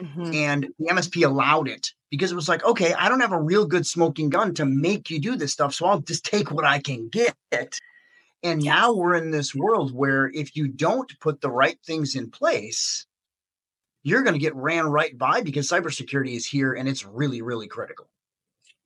Mm-hmm. 0.00 0.32
And 0.32 0.68
the 0.78 0.90
MSP 0.90 1.26
allowed 1.26 1.68
it 1.68 1.88
because 2.10 2.30
it 2.30 2.36
was 2.36 2.48
like, 2.48 2.64
okay, 2.64 2.94
I 2.94 3.08
don't 3.08 3.20
have 3.20 3.32
a 3.32 3.40
real 3.40 3.66
good 3.66 3.86
smoking 3.86 4.30
gun 4.30 4.54
to 4.54 4.64
make 4.64 5.10
you 5.10 5.18
do 5.20 5.34
this 5.34 5.52
stuff. 5.52 5.74
So 5.74 5.86
I'll 5.86 6.00
just 6.00 6.24
take 6.24 6.52
what 6.52 6.64
I 6.64 6.78
can 6.78 7.08
get. 7.08 7.34
And 8.44 8.62
now 8.62 8.92
we're 8.94 9.16
in 9.16 9.32
this 9.32 9.54
world 9.54 9.92
where 9.92 10.30
if 10.32 10.54
you 10.54 10.68
don't 10.68 11.12
put 11.18 11.40
the 11.40 11.50
right 11.50 11.78
things 11.84 12.14
in 12.14 12.30
place, 12.30 13.06
you're 14.02 14.22
going 14.22 14.34
to 14.34 14.40
get 14.40 14.54
ran 14.54 14.86
right 14.86 15.16
by 15.16 15.42
because 15.42 15.68
cybersecurity 15.68 16.34
is 16.34 16.46
here 16.46 16.74
and 16.74 16.88
it's 16.88 17.04
really, 17.04 17.42
really 17.42 17.66
critical. 17.66 18.08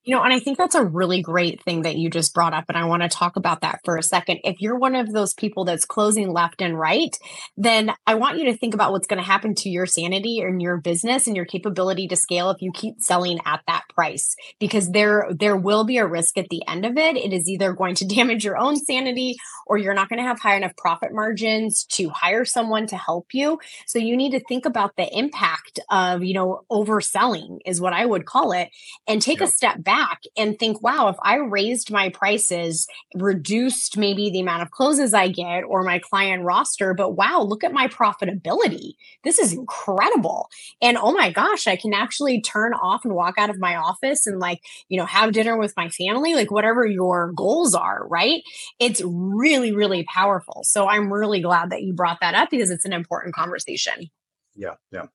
You 0.04 0.16
know, 0.16 0.22
and 0.22 0.32
I 0.32 0.40
think 0.40 0.58
that's 0.58 0.74
a 0.74 0.84
really 0.84 1.22
great 1.22 1.62
thing 1.62 1.82
that 1.82 1.96
you 1.96 2.10
just 2.10 2.34
brought 2.34 2.54
up. 2.54 2.64
And 2.68 2.76
I 2.76 2.86
want 2.86 3.02
to 3.02 3.08
talk 3.08 3.36
about 3.36 3.60
that 3.60 3.80
for 3.84 3.96
a 3.96 4.02
second. 4.02 4.40
If 4.42 4.60
you're 4.60 4.76
one 4.76 4.96
of 4.96 5.12
those 5.12 5.32
people 5.32 5.64
that's 5.64 5.84
closing 5.84 6.32
left 6.32 6.60
and 6.60 6.76
right, 6.76 7.16
then 7.56 7.92
I 8.04 8.14
want 8.14 8.38
you 8.38 8.46
to 8.46 8.56
think 8.56 8.74
about 8.74 8.90
what's 8.90 9.06
going 9.06 9.22
to 9.22 9.26
happen 9.26 9.54
to 9.56 9.68
your 9.68 9.86
sanity 9.86 10.40
and 10.40 10.60
your 10.60 10.78
business 10.78 11.28
and 11.28 11.36
your 11.36 11.44
capability 11.44 12.08
to 12.08 12.16
scale 12.16 12.50
if 12.50 12.60
you 12.60 12.72
keep 12.72 13.00
selling 13.00 13.38
at 13.44 13.60
that 13.68 13.82
price. 13.94 14.34
Because 14.58 14.90
there 14.90 15.28
there 15.30 15.56
will 15.56 15.84
be 15.84 15.98
a 15.98 16.06
risk 16.06 16.36
at 16.36 16.48
the 16.48 16.66
end 16.66 16.84
of 16.84 16.96
it. 16.96 17.16
It 17.16 17.32
is 17.32 17.48
either 17.48 17.72
going 17.72 17.94
to 17.96 18.04
damage 18.12 18.44
your 18.44 18.58
own 18.58 18.74
sanity 18.76 19.36
or 19.68 19.78
you're 19.78 19.94
not 19.94 20.08
going 20.08 20.18
to 20.18 20.26
have 20.26 20.40
high 20.40 20.56
enough 20.56 20.76
profit 20.76 21.12
margins 21.12 21.84
to 21.84 22.08
hire 22.08 22.44
someone 22.44 22.88
to 22.88 22.96
help 22.96 23.28
you. 23.32 23.60
So 23.86 24.00
you 24.00 24.16
need 24.16 24.32
to 24.32 24.40
think 24.48 24.66
about 24.66 24.96
the 24.96 25.08
impact 25.16 25.78
of, 25.90 26.24
you 26.24 26.34
know, 26.34 26.62
overselling 26.72 27.58
is 27.64 27.80
what 27.80 27.92
I 27.92 28.04
would 28.04 28.26
call 28.26 28.50
it 28.50 28.70
and 29.06 29.22
take 29.22 29.38
yep. 29.38 29.48
a 29.48 29.52
step 29.52 29.84
back 29.84 29.91
back 29.92 30.22
and 30.38 30.58
think, 30.58 30.82
wow, 30.82 31.08
if 31.08 31.16
I 31.22 31.36
raised 31.36 31.90
my 31.90 32.08
prices, 32.08 32.86
reduced 33.14 33.98
maybe 33.98 34.30
the 34.30 34.40
amount 34.40 34.62
of 34.62 34.70
closes 34.70 35.12
I 35.12 35.28
get 35.28 35.64
or 35.64 35.82
my 35.82 35.98
client 35.98 36.44
roster, 36.44 36.94
but 36.94 37.10
wow, 37.10 37.42
look 37.42 37.62
at 37.62 37.74
my 37.74 37.88
profitability. 37.88 38.94
This 39.22 39.38
is 39.38 39.52
incredible. 39.52 40.48
And 40.80 40.96
oh 40.96 41.12
my 41.12 41.30
gosh, 41.30 41.66
I 41.66 41.76
can 41.76 41.92
actually 41.92 42.40
turn 42.40 42.72
off 42.72 43.04
and 43.04 43.14
walk 43.14 43.34
out 43.36 43.50
of 43.50 43.58
my 43.58 43.76
office 43.76 44.26
and 44.26 44.38
like, 44.38 44.62
you 44.88 44.96
know, 44.96 45.04
have 45.04 45.32
dinner 45.32 45.58
with 45.58 45.74
my 45.76 45.90
family, 45.90 46.34
like 46.34 46.50
whatever 46.50 46.86
your 46.86 47.32
goals 47.32 47.74
are, 47.74 48.06
right? 48.08 48.42
It's 48.78 49.02
really, 49.04 49.74
really 49.74 50.04
powerful. 50.04 50.62
So 50.64 50.88
I'm 50.88 51.12
really 51.12 51.42
glad 51.42 51.68
that 51.68 51.82
you 51.82 51.92
brought 51.92 52.20
that 52.22 52.34
up 52.34 52.48
because 52.48 52.70
it's 52.70 52.86
an 52.86 52.94
important 52.94 53.34
conversation. 53.34 54.08
Yeah. 54.54 54.76
Yeah. 54.90 55.06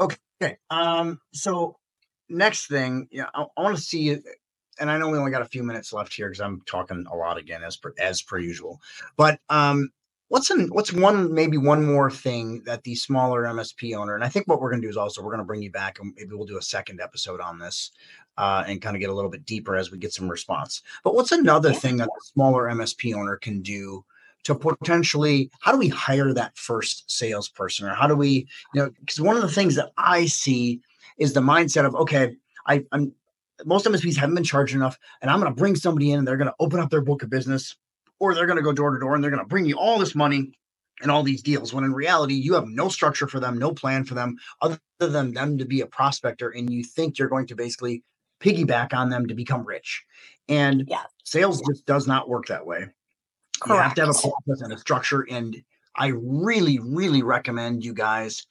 Okay. 0.00 0.56
Um, 0.70 1.20
so 1.34 1.76
next 2.32 2.66
thing, 2.66 3.08
yeah, 3.10 3.26
I, 3.34 3.46
I 3.56 3.62
want 3.62 3.76
to 3.76 3.82
see 3.82 4.18
and 4.78 4.90
I 4.90 4.98
know 4.98 5.08
we 5.08 5.18
only 5.18 5.30
got 5.30 5.42
a 5.42 5.46
few 5.46 5.62
minutes 5.62 5.92
left 5.92 6.14
here 6.14 6.28
because 6.28 6.40
I'm 6.40 6.62
talking 6.66 7.06
a 7.10 7.16
lot 7.16 7.38
again 7.38 7.62
as 7.62 7.76
per 7.76 7.94
as 7.98 8.22
per 8.22 8.38
usual. 8.38 8.80
But 9.16 9.38
um, 9.48 9.90
what's 10.28 10.50
an 10.50 10.68
what's 10.68 10.92
one 10.92 11.32
maybe 11.32 11.58
one 11.58 11.84
more 11.84 12.10
thing 12.10 12.62
that 12.64 12.82
the 12.84 12.94
smaller 12.94 13.42
MSP 13.44 13.96
owner, 13.96 14.14
and 14.14 14.24
I 14.24 14.28
think 14.28 14.48
what 14.48 14.60
we're 14.60 14.70
gonna 14.70 14.82
do 14.82 14.88
is 14.88 14.96
also 14.96 15.22
we're 15.22 15.30
gonna 15.30 15.44
bring 15.44 15.62
you 15.62 15.70
back 15.70 16.00
and 16.00 16.14
maybe 16.16 16.34
we'll 16.34 16.46
do 16.46 16.58
a 16.58 16.62
second 16.62 17.00
episode 17.00 17.40
on 17.40 17.58
this 17.58 17.92
uh, 18.38 18.64
and 18.66 18.80
kind 18.80 18.96
of 18.96 19.00
get 19.00 19.10
a 19.10 19.14
little 19.14 19.30
bit 19.30 19.44
deeper 19.44 19.76
as 19.76 19.90
we 19.90 19.98
get 19.98 20.12
some 20.12 20.28
response. 20.28 20.82
But 21.04 21.14
what's 21.14 21.32
another 21.32 21.72
thing 21.72 21.98
that 21.98 22.08
the 22.08 22.24
smaller 22.24 22.64
MSP 22.64 23.14
owner 23.14 23.36
can 23.36 23.60
do 23.60 24.04
to 24.44 24.54
potentially 24.54 25.50
how 25.60 25.70
do 25.70 25.78
we 25.78 25.88
hire 25.88 26.32
that 26.32 26.56
first 26.56 27.08
salesperson 27.10 27.86
or 27.86 27.94
how 27.94 28.08
do 28.08 28.16
we 28.16 28.48
you 28.74 28.82
know 28.82 28.90
because 29.00 29.20
one 29.20 29.36
of 29.36 29.42
the 29.42 29.48
things 29.48 29.76
that 29.76 29.92
I 29.96 30.26
see 30.26 30.80
is 31.18 31.32
the 31.32 31.40
mindset 31.40 31.84
of 31.84 31.94
okay, 31.94 32.36
I, 32.66 32.84
I'm 32.92 33.12
most 33.64 33.86
MSPs 33.86 34.16
haven't 34.16 34.34
been 34.34 34.44
charged 34.44 34.74
enough, 34.74 34.98
and 35.20 35.30
I'm 35.30 35.40
going 35.40 35.52
to 35.52 35.58
bring 35.58 35.76
somebody 35.76 36.12
in 36.12 36.18
and 36.18 36.26
they're 36.26 36.36
going 36.36 36.48
to 36.48 36.54
open 36.58 36.80
up 36.80 36.90
their 36.90 37.00
book 37.00 37.22
of 37.22 37.30
business, 37.30 37.76
or 38.18 38.34
they're 38.34 38.46
going 38.46 38.56
to 38.56 38.62
go 38.62 38.72
door 38.72 38.92
to 38.92 39.00
door 39.00 39.14
and 39.14 39.22
they're 39.22 39.30
going 39.30 39.42
to 39.42 39.48
bring 39.48 39.64
you 39.64 39.78
all 39.78 39.98
this 39.98 40.14
money 40.14 40.52
and 41.00 41.10
all 41.10 41.22
these 41.22 41.42
deals. 41.42 41.72
When 41.72 41.84
in 41.84 41.92
reality, 41.92 42.34
you 42.34 42.54
have 42.54 42.66
no 42.66 42.88
structure 42.88 43.26
for 43.26 43.40
them, 43.40 43.58
no 43.58 43.72
plan 43.72 44.04
for 44.04 44.14
them, 44.14 44.36
other 44.60 44.78
than 44.98 45.32
them 45.32 45.58
to 45.58 45.64
be 45.64 45.80
a 45.80 45.86
prospector, 45.86 46.50
and 46.50 46.72
you 46.72 46.84
think 46.84 47.18
you're 47.18 47.28
going 47.28 47.46
to 47.46 47.56
basically 47.56 48.02
piggyback 48.40 48.92
on 48.92 49.08
them 49.08 49.26
to 49.26 49.34
become 49.34 49.64
rich. 49.64 50.04
And 50.48 50.84
yeah. 50.88 51.04
sales 51.24 51.62
just 51.62 51.86
does 51.86 52.06
not 52.06 52.28
work 52.28 52.46
that 52.46 52.66
way. 52.66 52.88
Correct. 53.60 53.68
You 53.68 53.76
have 53.76 53.94
to 53.94 54.00
have 54.00 54.10
a 54.10 54.12
process 54.46 54.62
and 54.62 54.72
a 54.72 54.78
structure. 54.78 55.26
And 55.30 55.62
I 55.96 56.08
really, 56.08 56.78
really 56.80 57.22
recommend 57.22 57.84
you 57.84 57.94
guys 57.94 58.46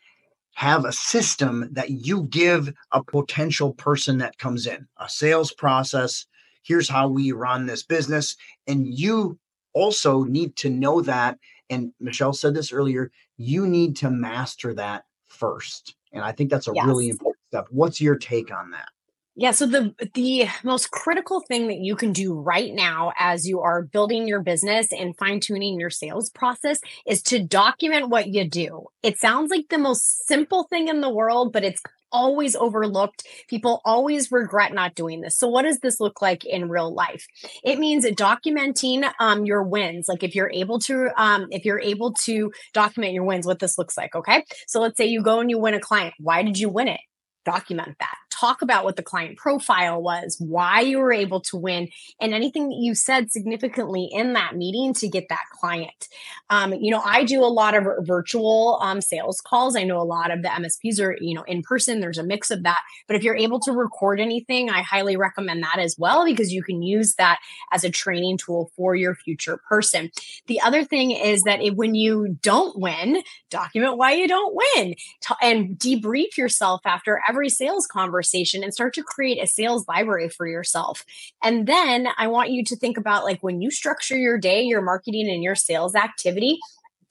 have 0.55 0.85
a 0.85 0.91
system 0.91 1.67
that 1.71 1.89
you 1.89 2.23
give 2.23 2.71
a 2.91 3.03
potential 3.03 3.73
person 3.73 4.17
that 4.19 4.37
comes 4.37 4.67
in, 4.67 4.87
a 4.97 5.09
sales 5.09 5.53
process. 5.53 6.25
Here's 6.63 6.89
how 6.89 7.07
we 7.07 7.31
run 7.31 7.65
this 7.65 7.83
business. 7.83 8.35
And 8.67 8.87
you 8.87 9.39
also 9.73 10.23
need 10.23 10.55
to 10.57 10.69
know 10.69 11.01
that. 11.01 11.37
And 11.69 11.93
Michelle 11.99 12.33
said 12.33 12.53
this 12.53 12.71
earlier 12.71 13.11
you 13.37 13.65
need 13.65 13.95
to 13.95 14.11
master 14.11 14.73
that 14.75 15.03
first. 15.27 15.95
And 16.13 16.23
I 16.23 16.31
think 16.31 16.51
that's 16.51 16.67
a 16.67 16.73
yes. 16.75 16.85
really 16.85 17.09
important 17.09 17.43
step. 17.47 17.65
What's 17.71 17.99
your 17.99 18.15
take 18.15 18.53
on 18.53 18.69
that? 18.71 18.89
Yeah, 19.35 19.51
so 19.51 19.65
the 19.65 19.95
the 20.13 20.47
most 20.63 20.91
critical 20.91 21.39
thing 21.39 21.67
that 21.67 21.77
you 21.79 21.95
can 21.95 22.11
do 22.11 22.33
right 22.33 22.73
now 22.73 23.13
as 23.17 23.47
you 23.47 23.61
are 23.61 23.81
building 23.83 24.27
your 24.27 24.41
business 24.41 24.87
and 24.91 25.17
fine-tuning 25.17 25.79
your 25.79 25.89
sales 25.89 26.29
process 26.29 26.79
is 27.07 27.21
to 27.23 27.41
document 27.41 28.09
what 28.09 28.27
you 28.27 28.47
do. 28.47 28.87
It 29.03 29.17
sounds 29.19 29.49
like 29.49 29.67
the 29.69 29.77
most 29.77 30.27
simple 30.27 30.65
thing 30.69 30.89
in 30.89 30.99
the 30.99 31.09
world, 31.09 31.53
but 31.53 31.63
it's 31.63 31.81
always 32.11 32.57
overlooked. 32.57 33.25
People 33.47 33.81
always 33.85 34.33
regret 34.33 34.73
not 34.73 34.95
doing 34.95 35.21
this. 35.21 35.37
So, 35.37 35.47
what 35.47 35.61
does 35.61 35.79
this 35.79 36.01
look 36.01 36.21
like 36.21 36.43
in 36.43 36.67
real 36.67 36.93
life? 36.93 37.25
It 37.63 37.79
means 37.79 38.05
documenting 38.05 39.09
um, 39.21 39.45
your 39.45 39.63
wins. 39.63 40.09
Like 40.09 40.23
if 40.23 40.35
you're 40.35 40.51
able 40.53 40.79
to, 40.79 41.09
um, 41.15 41.47
if 41.51 41.63
you're 41.63 41.79
able 41.79 42.11
to 42.25 42.51
document 42.73 43.13
your 43.13 43.23
wins, 43.23 43.45
what 43.47 43.59
this 43.59 43.77
looks 43.77 43.95
like. 43.95 44.13
Okay, 44.13 44.43
so 44.67 44.81
let's 44.81 44.97
say 44.97 45.05
you 45.05 45.23
go 45.23 45.39
and 45.39 45.49
you 45.49 45.57
win 45.57 45.73
a 45.73 45.79
client. 45.79 46.13
Why 46.19 46.43
did 46.43 46.59
you 46.59 46.67
win 46.67 46.89
it? 46.89 46.99
Document 47.45 47.95
that 47.99 48.15
talk 48.41 48.63
about 48.63 48.83
what 48.83 48.95
the 48.95 49.03
client 49.03 49.37
profile 49.37 50.01
was, 50.01 50.37
why 50.39 50.81
you 50.81 50.97
were 50.97 51.13
able 51.13 51.39
to 51.41 51.57
win, 51.57 51.89
and 52.19 52.33
anything 52.33 52.69
that 52.69 52.79
you 52.79 52.95
said 52.95 53.31
significantly 53.31 54.09
in 54.11 54.33
that 54.33 54.55
meeting 54.55 54.93
to 54.95 55.07
get 55.07 55.29
that 55.29 55.45
client. 55.51 56.07
Um, 56.49 56.73
you 56.73 56.89
know, 56.89 57.01
I 57.05 57.23
do 57.23 57.43
a 57.43 57.45
lot 57.45 57.75
of 57.75 57.85
virtual 57.99 58.79
um, 58.81 58.99
sales 58.99 59.41
calls. 59.41 59.75
I 59.75 59.83
know 59.83 60.01
a 60.01 60.03
lot 60.03 60.31
of 60.31 60.41
the 60.41 60.49
MSPs 60.49 60.99
are, 60.99 61.15
you 61.21 61.35
know, 61.35 61.43
in 61.43 61.61
person. 61.61 61.99
There's 61.99 62.17
a 62.17 62.23
mix 62.23 62.49
of 62.49 62.63
that. 62.63 62.79
But 63.07 63.15
if 63.15 63.23
you're 63.23 63.37
able 63.37 63.59
to 63.61 63.71
record 63.71 64.19
anything, 64.19 64.69
I 64.69 64.81
highly 64.81 65.15
recommend 65.15 65.63
that 65.63 65.77
as 65.77 65.95
well 65.99 66.25
because 66.25 66.51
you 66.51 66.63
can 66.63 66.81
use 66.81 67.15
that 67.15 67.37
as 67.71 67.83
a 67.83 67.91
training 67.91 68.39
tool 68.39 68.71
for 68.75 68.95
your 68.95 69.13
future 69.13 69.57
person. 69.69 70.09
The 70.47 70.61
other 70.61 70.83
thing 70.83 71.11
is 71.11 71.43
that 71.43 71.61
it, 71.61 71.75
when 71.75 71.93
you 71.93 72.39
don't 72.41 72.79
win, 72.79 73.21
document 73.51 73.97
why 73.97 74.13
you 74.13 74.27
don't 74.27 74.55
win 74.75 74.95
and 75.41 75.77
debrief 75.77 76.37
yourself 76.37 76.81
after 76.85 77.21
every 77.29 77.49
sales 77.49 77.85
conversation 77.85 78.30
conversation 78.31 78.63
and 78.63 78.73
start 78.73 78.93
to 78.95 79.03
create 79.03 79.41
a 79.41 79.47
sales 79.47 79.85
library 79.87 80.29
for 80.29 80.47
yourself. 80.47 81.03
And 81.43 81.67
then 81.67 82.07
I 82.17 82.27
want 82.27 82.51
you 82.51 82.63
to 82.65 82.75
think 82.75 82.97
about 82.97 83.23
like 83.23 83.41
when 83.41 83.61
you 83.61 83.71
structure 83.71 84.17
your 84.17 84.37
day, 84.37 84.61
your 84.61 84.81
marketing 84.81 85.29
and 85.29 85.43
your 85.43 85.55
sales 85.55 85.95
activity, 85.95 86.59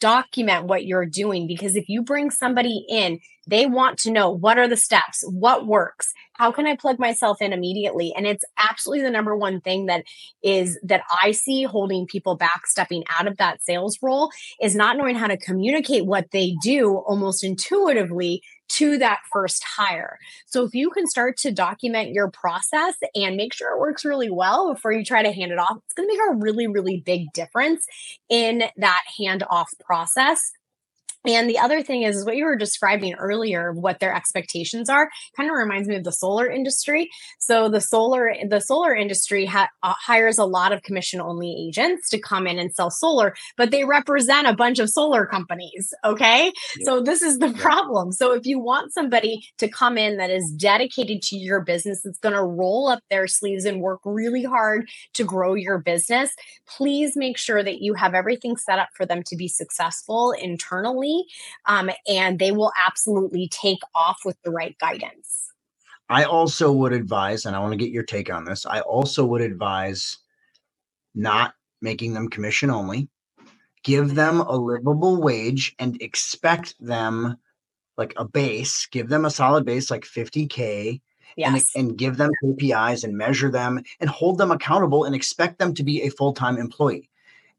document 0.01 0.65
what 0.65 0.87
you're 0.87 1.05
doing 1.05 1.47
because 1.47 1.77
if 1.77 1.87
you 1.89 2.03
bring 2.03 2.31
somebody 2.31 2.87
in, 2.89 3.21
they 3.47 3.67
want 3.67 3.99
to 3.99 4.11
know 4.11 4.31
what 4.31 4.59
are 4.59 4.69
the 4.69 4.77
steps, 4.77 5.23
what 5.29 5.67
works, 5.67 6.15
how 6.33 6.51
can 6.51 6.67
I 6.67 6.75
plug 6.75 6.99
myself 6.99 7.43
in 7.43 7.53
immediately? 7.53 8.15
And 8.17 8.27
it's 8.27 8.45
absolutely 8.59 9.05
the 9.05 9.11
number 9.11 9.37
one 9.37 9.61
thing 9.61 9.87
that 9.87 10.05
is 10.43 10.79
that 10.83 11.03
I 11.23 11.33
see 11.33 11.65
holding 11.65 12.07
people 12.07 12.35
back 12.35 12.67
stepping 12.67 13.05
out 13.19 13.27
of 13.27 13.37
that 13.37 13.63
sales 13.63 13.99
role 14.01 14.31
is 14.59 14.75
not 14.75 14.97
knowing 14.97 15.17
how 15.17 15.27
to 15.27 15.37
communicate 15.37 16.07
what 16.07 16.31
they 16.31 16.57
do 16.63 16.97
almost 16.97 17.45
intuitively 17.45 18.43
to 18.71 18.99
that 18.99 19.21
first 19.33 19.63
hire. 19.65 20.19
So 20.47 20.65
if 20.65 20.75
you 20.75 20.91
can 20.91 21.07
start 21.07 21.37
to 21.39 21.51
document 21.51 22.13
your 22.13 22.31
process 22.31 22.95
and 23.15 23.37
make 23.37 23.53
sure 23.53 23.75
it 23.75 23.81
works 23.81 24.05
really 24.05 24.31
well 24.31 24.73
before 24.73 24.93
you 24.93 25.05
try 25.05 25.23
to 25.23 25.33
hand 25.33 25.53
it 25.53 25.59
off, 25.59 25.79
it's 25.85 25.95
going 25.95 26.09
to 26.09 26.15
make 26.15 26.21
a 26.31 26.37
really, 26.37 26.67
really 26.67 27.03
big 27.05 27.33
difference 27.33 27.85
in 28.29 28.65
that 28.77 29.03
handoff 29.19 29.67
process 29.85 30.53
and 31.27 31.51
the 31.51 31.59
other 31.59 31.83
thing 31.83 32.03
is, 32.03 32.17
is 32.17 32.25
what 32.25 32.37
you 32.37 32.45
were 32.45 32.57
describing 32.57 33.15
earlier, 33.15 33.73
what 33.73 34.01
their 34.01 34.15
expectations 34.15 34.89
are, 34.89 35.11
kind 35.37 35.51
of 35.51 35.57
reminds 35.57 35.87
me 35.87 35.97
of 35.97 36.05
the 36.05 36.13
solar 36.13 36.49
industry. 36.49 37.11
So 37.39 37.69
the 37.69 37.81
solar 37.81 38.33
the 38.49 38.61
solar 38.61 38.95
industry 38.95 39.45
ha- 39.45 39.69
uh, 39.83 39.95
hires 39.99 40.39
a 40.39 40.45
lot 40.45 40.73
of 40.73 40.83
commission 40.83 41.21
only 41.21 41.55
agents 41.69 42.09
to 42.11 42.19
come 42.19 42.47
in 42.47 42.59
and 42.59 42.73
sell 42.73 42.91
solar, 42.91 43.35
but 43.57 43.71
they 43.71 43.85
represent 43.85 44.49
a 44.49 44.55
bunch 44.55 44.79
of 44.79 44.89
solar 44.89 45.27
companies. 45.27 45.93
Okay, 46.05 46.53
yeah. 46.79 46.85
so 46.85 47.01
this 47.03 47.21
is 47.21 47.39
the 47.39 47.53
problem. 47.59 48.13
So 48.13 48.33
if 48.33 48.47
you 48.47 48.59
want 48.59 48.95
somebody 48.95 49.43
to 49.59 49.69
come 49.69 49.99
in 49.99 50.17
that 50.17 50.31
is 50.31 50.51
dedicated 50.57 51.21
to 51.23 51.37
your 51.37 51.61
business, 51.61 52.01
that's 52.03 52.19
going 52.19 52.35
to 52.35 52.43
roll 52.43 52.89
up 52.89 53.01
their 53.11 53.27
sleeves 53.27 53.67
and 53.67 53.83
work 53.83 54.01
really 54.05 54.45
hard 54.45 54.89
to 55.15 55.25
grow 55.25 55.55
your 55.55 55.79
business, 55.79 56.31
please 56.67 57.15
make 57.15 57.37
sure 57.37 57.63
that 57.63 57.83
you 57.83 57.93
have 57.95 58.15
everything 58.15 58.57
set 58.57 58.79
up 58.79 58.89
for 58.97 59.05
them 59.05 59.23
to 59.27 59.37
be 59.37 59.49
successful 59.49 60.33
internally 60.33 61.10
um, 61.67 61.91
and 62.09 62.39
they 62.39 62.53
will 62.53 62.73
absolutely 62.87 63.49
take 63.49 63.81
off 63.95 64.21
with 64.25 64.37
the 64.43 64.51
right 64.51 64.77
guidance. 64.79 65.53
I 66.09 66.25
also 66.25 66.73
would 66.73 66.93
advise, 66.93 67.47
and 67.47 67.55
I 67.55 67.61
want 67.61 67.73
to 67.73 67.79
get 67.79 67.93
your 67.93 68.03
take 68.03 68.33
on 68.33 68.45
this. 68.45 68.67
I 68.67 68.81
also 68.81 69.25
would 69.27 69.43
advise 69.43 70.19
not 71.15 71.55
making 71.81 72.15
them 72.15 72.29
commission 72.29 72.71
only. 72.71 73.09
Give 73.83 74.15
them 74.15 74.41
a 74.41 74.57
livable 74.57 75.21
wage 75.23 75.75
and 75.79 76.01
expect 76.03 76.75
them 76.81 77.37
like 77.97 78.15
a 78.17 78.25
base, 78.25 78.87
give 78.87 79.09
them 79.09 79.25
a 79.25 79.31
solid 79.31 79.65
base 79.65 79.91
like 79.91 80.05
50K. 80.05 81.01
Yes. 81.37 81.73
And, 81.77 81.91
and 81.91 81.99
give 81.99 82.17
them 82.17 82.31
KPIs 82.43 83.05
and 83.05 83.17
measure 83.17 83.51
them 83.51 83.81
and 84.01 84.11
hold 84.11 84.37
them 84.39 84.51
accountable 84.51 85.05
and 85.05 85.15
expect 85.15 85.59
them 85.59 85.73
to 85.75 85.85
be 85.85 86.03
a 86.03 86.11
full 86.11 86.33
time 86.33 86.59
employee. 86.59 87.10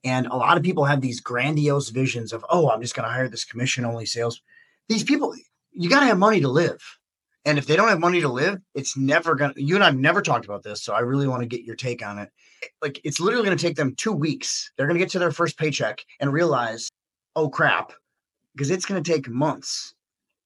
And 0.03 0.27
a 0.27 0.35
lot 0.35 0.57
of 0.57 0.63
people 0.63 0.85
have 0.85 1.01
these 1.01 1.19
grandiose 1.19 1.89
visions 1.89 2.33
of, 2.33 2.45
oh, 2.49 2.69
I'm 2.69 2.81
just 2.81 2.95
going 2.95 3.07
to 3.07 3.13
hire 3.13 3.29
this 3.29 3.45
commission 3.45 3.85
only 3.85 4.05
sales. 4.05 4.41
These 4.89 5.03
people, 5.03 5.35
you 5.71 5.89
got 5.89 5.99
to 5.99 6.07
have 6.07 6.17
money 6.17 6.41
to 6.41 6.47
live. 6.47 6.81
And 7.45 7.57
if 7.57 7.65
they 7.65 7.75
don't 7.75 7.87
have 7.87 7.99
money 7.99 8.21
to 8.21 8.27
live, 8.27 8.59
it's 8.75 8.95
never 8.95 9.35
going 9.35 9.53
to, 9.53 9.61
you 9.61 9.75
and 9.75 9.83
I've 9.83 9.95
never 9.95 10.21
talked 10.21 10.45
about 10.45 10.63
this. 10.63 10.83
So 10.83 10.93
I 10.93 10.99
really 10.99 11.27
want 11.27 11.41
to 11.41 11.47
get 11.47 11.65
your 11.65 11.75
take 11.75 12.05
on 12.05 12.19
it. 12.19 12.29
Like 12.81 13.01
it's 13.03 13.19
literally 13.19 13.45
going 13.45 13.57
to 13.57 13.63
take 13.63 13.75
them 13.75 13.95
two 13.95 14.11
weeks. 14.11 14.71
They're 14.75 14.85
going 14.85 14.97
to 14.97 15.03
get 15.03 15.09
to 15.11 15.19
their 15.19 15.31
first 15.31 15.57
paycheck 15.57 16.05
and 16.19 16.31
realize, 16.31 16.89
oh 17.35 17.49
crap, 17.49 17.93
because 18.53 18.69
it's 18.69 18.85
going 18.85 19.01
to 19.01 19.11
take 19.11 19.27
months, 19.27 19.95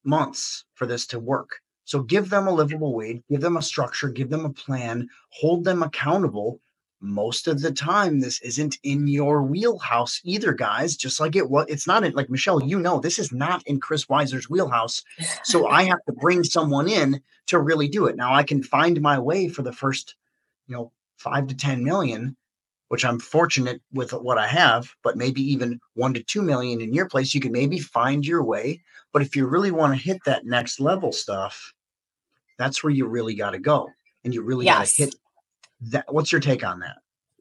months 0.03 0.63
for 0.75 0.85
this 0.85 1.05
to 1.07 1.19
work. 1.19 1.59
So 1.83 2.01
give 2.01 2.29
them 2.29 2.47
a 2.47 2.51
livable 2.51 2.95
wage, 2.95 3.21
give 3.29 3.41
them 3.41 3.57
a 3.57 3.61
structure, 3.61 4.09
give 4.09 4.29
them 4.29 4.45
a 4.45 4.53
plan, 4.53 5.09
hold 5.29 5.65
them 5.65 5.83
accountable 5.83 6.59
most 7.05 7.47
of 7.47 7.61
the 7.61 7.71
time 7.71 8.19
this 8.19 8.41
isn't 8.41 8.77
in 8.83 9.07
your 9.07 9.43
wheelhouse 9.43 10.19
either 10.23 10.53
guys 10.53 10.95
just 10.95 11.19
like 11.19 11.35
it 11.35 11.49
was 11.49 11.65
it's 11.69 11.87
not 11.87 12.03
in, 12.03 12.11
like 12.13 12.29
michelle 12.29 12.63
you 12.63 12.79
know 12.79 12.99
this 12.99 13.19
is 13.19 13.31
not 13.31 13.65
in 13.67 13.79
chris 13.79 14.09
wiser's 14.09 14.49
wheelhouse 14.49 15.03
so 15.43 15.67
i 15.67 15.83
have 15.83 16.03
to 16.05 16.13
bring 16.13 16.43
someone 16.43 16.89
in 16.89 17.21
to 17.45 17.59
really 17.59 17.87
do 17.87 18.07
it 18.07 18.15
now 18.15 18.33
i 18.33 18.43
can 18.43 18.63
find 18.63 18.99
my 19.01 19.19
way 19.19 19.47
for 19.47 19.61
the 19.61 19.71
first 19.71 20.15
you 20.67 20.75
know 20.75 20.91
five 21.17 21.47
to 21.47 21.55
ten 21.55 21.83
million 21.83 22.35
which 22.87 23.05
i'm 23.05 23.19
fortunate 23.19 23.81
with 23.93 24.11
what 24.11 24.37
i 24.37 24.47
have 24.47 24.91
but 25.03 25.15
maybe 25.15 25.41
even 25.41 25.79
one 25.93 26.13
to 26.13 26.23
two 26.23 26.41
million 26.41 26.81
in 26.81 26.93
your 26.93 27.07
place 27.07 27.35
you 27.35 27.41
can 27.41 27.51
maybe 27.51 27.79
find 27.79 28.25
your 28.25 28.43
way 28.43 28.81
but 29.13 29.21
if 29.21 29.35
you 29.35 29.45
really 29.45 29.71
want 29.71 29.93
to 29.93 30.03
hit 30.03 30.17
that 30.25 30.45
next 30.45 30.79
level 30.79 31.11
stuff 31.11 31.73
that's 32.57 32.83
where 32.83 32.91
you 32.91 33.05
really 33.05 33.35
got 33.35 33.51
to 33.51 33.59
go 33.59 33.89
and 34.23 34.33
you 34.33 34.41
really 34.41 34.65
yes. 34.65 34.77
got 34.77 34.85
to 34.87 35.03
hit 35.03 35.15
that 35.91 36.11
what's 36.13 36.31
your 36.31 36.41
take 36.41 36.65
on 36.65 36.79
that 36.79 36.97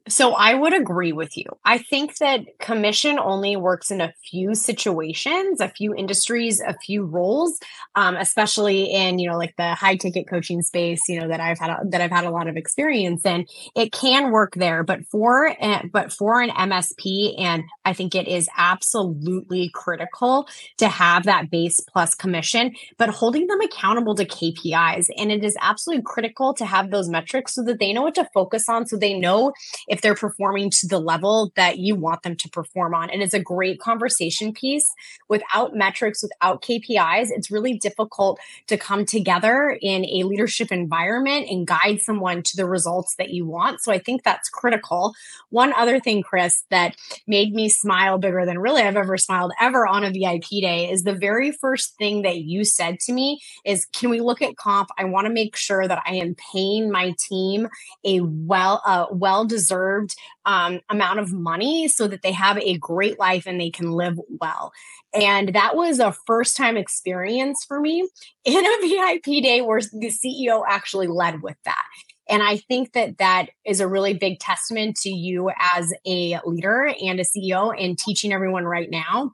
so 0.07 0.33
I 0.33 0.53
would 0.53 0.73
agree 0.73 1.13
with 1.13 1.35
you. 1.35 1.45
I 1.65 1.79
think 1.79 2.17
that 2.17 2.59
commission 2.59 3.17
only 3.17 3.55
works 3.55 3.89
in 3.89 4.01
a 4.01 4.13
few 4.29 4.53
situations, 4.53 5.59
a 5.59 5.67
few 5.67 5.95
industries, 5.95 6.61
a 6.61 6.75
few 6.85 7.05
roles, 7.05 7.59
um, 7.95 8.15
especially 8.15 8.83
in 8.83 9.17
you 9.17 9.29
know 9.29 9.37
like 9.37 9.55
the 9.57 9.73
high 9.73 9.95
ticket 9.95 10.27
coaching 10.29 10.61
space. 10.61 11.01
You 11.09 11.21
know 11.21 11.27
that 11.27 11.39
I've 11.39 11.57
had 11.57 11.71
a, 11.71 11.79
that 11.89 12.01
I've 12.01 12.11
had 12.11 12.25
a 12.25 12.29
lot 12.29 12.47
of 12.47 12.55
experience 12.55 13.25
in. 13.25 13.47
It 13.75 13.91
can 13.91 14.31
work 14.31 14.53
there, 14.55 14.83
but 14.83 15.05
for 15.07 15.55
but 15.91 16.13
for 16.13 16.39
an 16.39 16.51
MSP, 16.51 17.39
and 17.39 17.63
I 17.83 17.93
think 17.93 18.13
it 18.13 18.27
is 18.27 18.47
absolutely 18.57 19.71
critical 19.73 20.47
to 20.77 20.87
have 20.87 21.23
that 21.23 21.49
base 21.49 21.79
plus 21.79 22.13
commission, 22.13 22.75
but 22.97 23.09
holding 23.09 23.47
them 23.47 23.61
accountable 23.61 24.13
to 24.15 24.25
KPIs, 24.25 25.07
and 25.17 25.31
it 25.31 25.43
is 25.43 25.57
absolutely 25.61 26.03
critical 26.03 26.53
to 26.53 26.65
have 26.65 26.91
those 26.91 27.09
metrics 27.09 27.55
so 27.55 27.63
that 27.63 27.79
they 27.79 27.91
know 27.91 28.03
what 28.03 28.15
to 28.15 28.29
focus 28.35 28.69
on, 28.69 28.85
so 28.85 28.97
they 28.97 29.17
know 29.17 29.51
if 29.95 30.01
they're 30.01 30.13
performing 30.13 30.69
to 30.69 30.87
the 30.87 30.99
level 30.99 31.53
that 31.55 31.79
you 31.79 31.95
want 31.95 32.21
them 32.23 32.35
to 32.35 32.49
perform 32.49 32.93
on. 32.93 33.09
And 33.09 33.21
it's 33.21 33.33
a 33.33 33.39
great 33.39 33.79
conversation 33.79 34.51
piece. 34.51 34.91
Without 35.29 35.73
metrics, 35.73 36.21
without 36.21 36.61
KPIs, 36.61 37.29
it's 37.29 37.49
really 37.49 37.77
difficult 37.77 38.37
to 38.67 38.77
come 38.77 39.05
together 39.05 39.77
in 39.81 40.03
a 40.03 40.23
leadership 40.23 40.69
environment 40.69 41.47
and 41.49 41.65
guide 41.65 42.01
someone 42.01 42.43
to 42.43 42.57
the 42.57 42.65
results 42.65 43.15
that 43.15 43.29
you 43.29 43.45
want. 43.45 43.79
So 43.79 43.93
I 43.93 43.99
think 43.99 44.23
that's 44.23 44.49
critical. 44.49 45.13
One 45.49 45.71
other 45.77 46.01
thing, 46.01 46.23
Chris, 46.23 46.65
that 46.71 46.97
made 47.25 47.53
me 47.53 47.69
smile 47.69 48.17
bigger 48.17 48.45
than 48.45 48.59
really 48.59 48.81
I've 48.81 48.97
ever 48.97 49.17
smiled 49.17 49.53
ever 49.61 49.87
on 49.87 50.03
a 50.03 50.11
VIP 50.11 50.61
day 50.61 50.91
is 50.91 51.03
the 51.03 51.13
very 51.15 51.53
first 51.53 51.95
thing 51.97 52.23
that 52.23 52.39
you 52.39 52.65
said 52.65 52.99
to 53.01 53.13
me 53.13 53.39
is, 53.63 53.85
Can 53.93 54.09
we 54.09 54.19
look 54.19 54.41
at 54.41 54.57
comp? 54.57 54.89
I 54.97 55.05
want 55.05 55.25
to 55.25 55.33
make 55.33 55.55
sure 55.55 55.87
that 55.87 56.03
I 56.05 56.15
am 56.15 56.35
paying 56.51 56.91
my 56.91 57.15
team 57.17 57.69
a 58.03 58.19
well, 58.19 58.81
uh, 58.85 59.05
well 59.09 59.45
deserved 59.45 59.84
deserved 59.85 60.15
um, 60.45 60.79
amount 60.89 61.19
of 61.19 61.31
money 61.31 61.87
so 61.87 62.07
that 62.07 62.21
they 62.21 62.31
have 62.31 62.57
a 62.57 62.77
great 62.77 63.19
life 63.19 63.45
and 63.45 63.59
they 63.59 63.69
can 63.69 63.91
live 63.91 64.19
well. 64.39 64.71
And 65.13 65.53
that 65.53 65.75
was 65.75 65.99
a 65.99 66.15
first 66.25 66.57
time 66.57 66.77
experience 66.77 67.63
for 67.67 67.79
me 67.79 68.07
in 68.45 68.65
a 68.65 68.87
VIP 68.87 69.43
day 69.43 69.61
where 69.61 69.81
the 69.81 70.11
CEO 70.11 70.63
actually 70.67 71.07
led 71.07 71.41
with 71.41 71.57
that. 71.65 71.83
And 72.27 72.41
I 72.41 72.57
think 72.57 72.93
that 72.93 73.19
that 73.19 73.49
is 73.65 73.79
a 73.79 73.87
really 73.87 74.15
big 74.15 74.39
testament 74.39 74.95
to 74.97 75.09
you 75.09 75.51
as 75.75 75.93
a 76.07 76.39
leader 76.43 76.91
and 77.01 77.19
a 77.19 77.23
CEO 77.23 77.73
and 77.79 77.97
teaching 77.97 78.33
everyone 78.33 78.65
right 78.65 78.89
now 78.89 79.33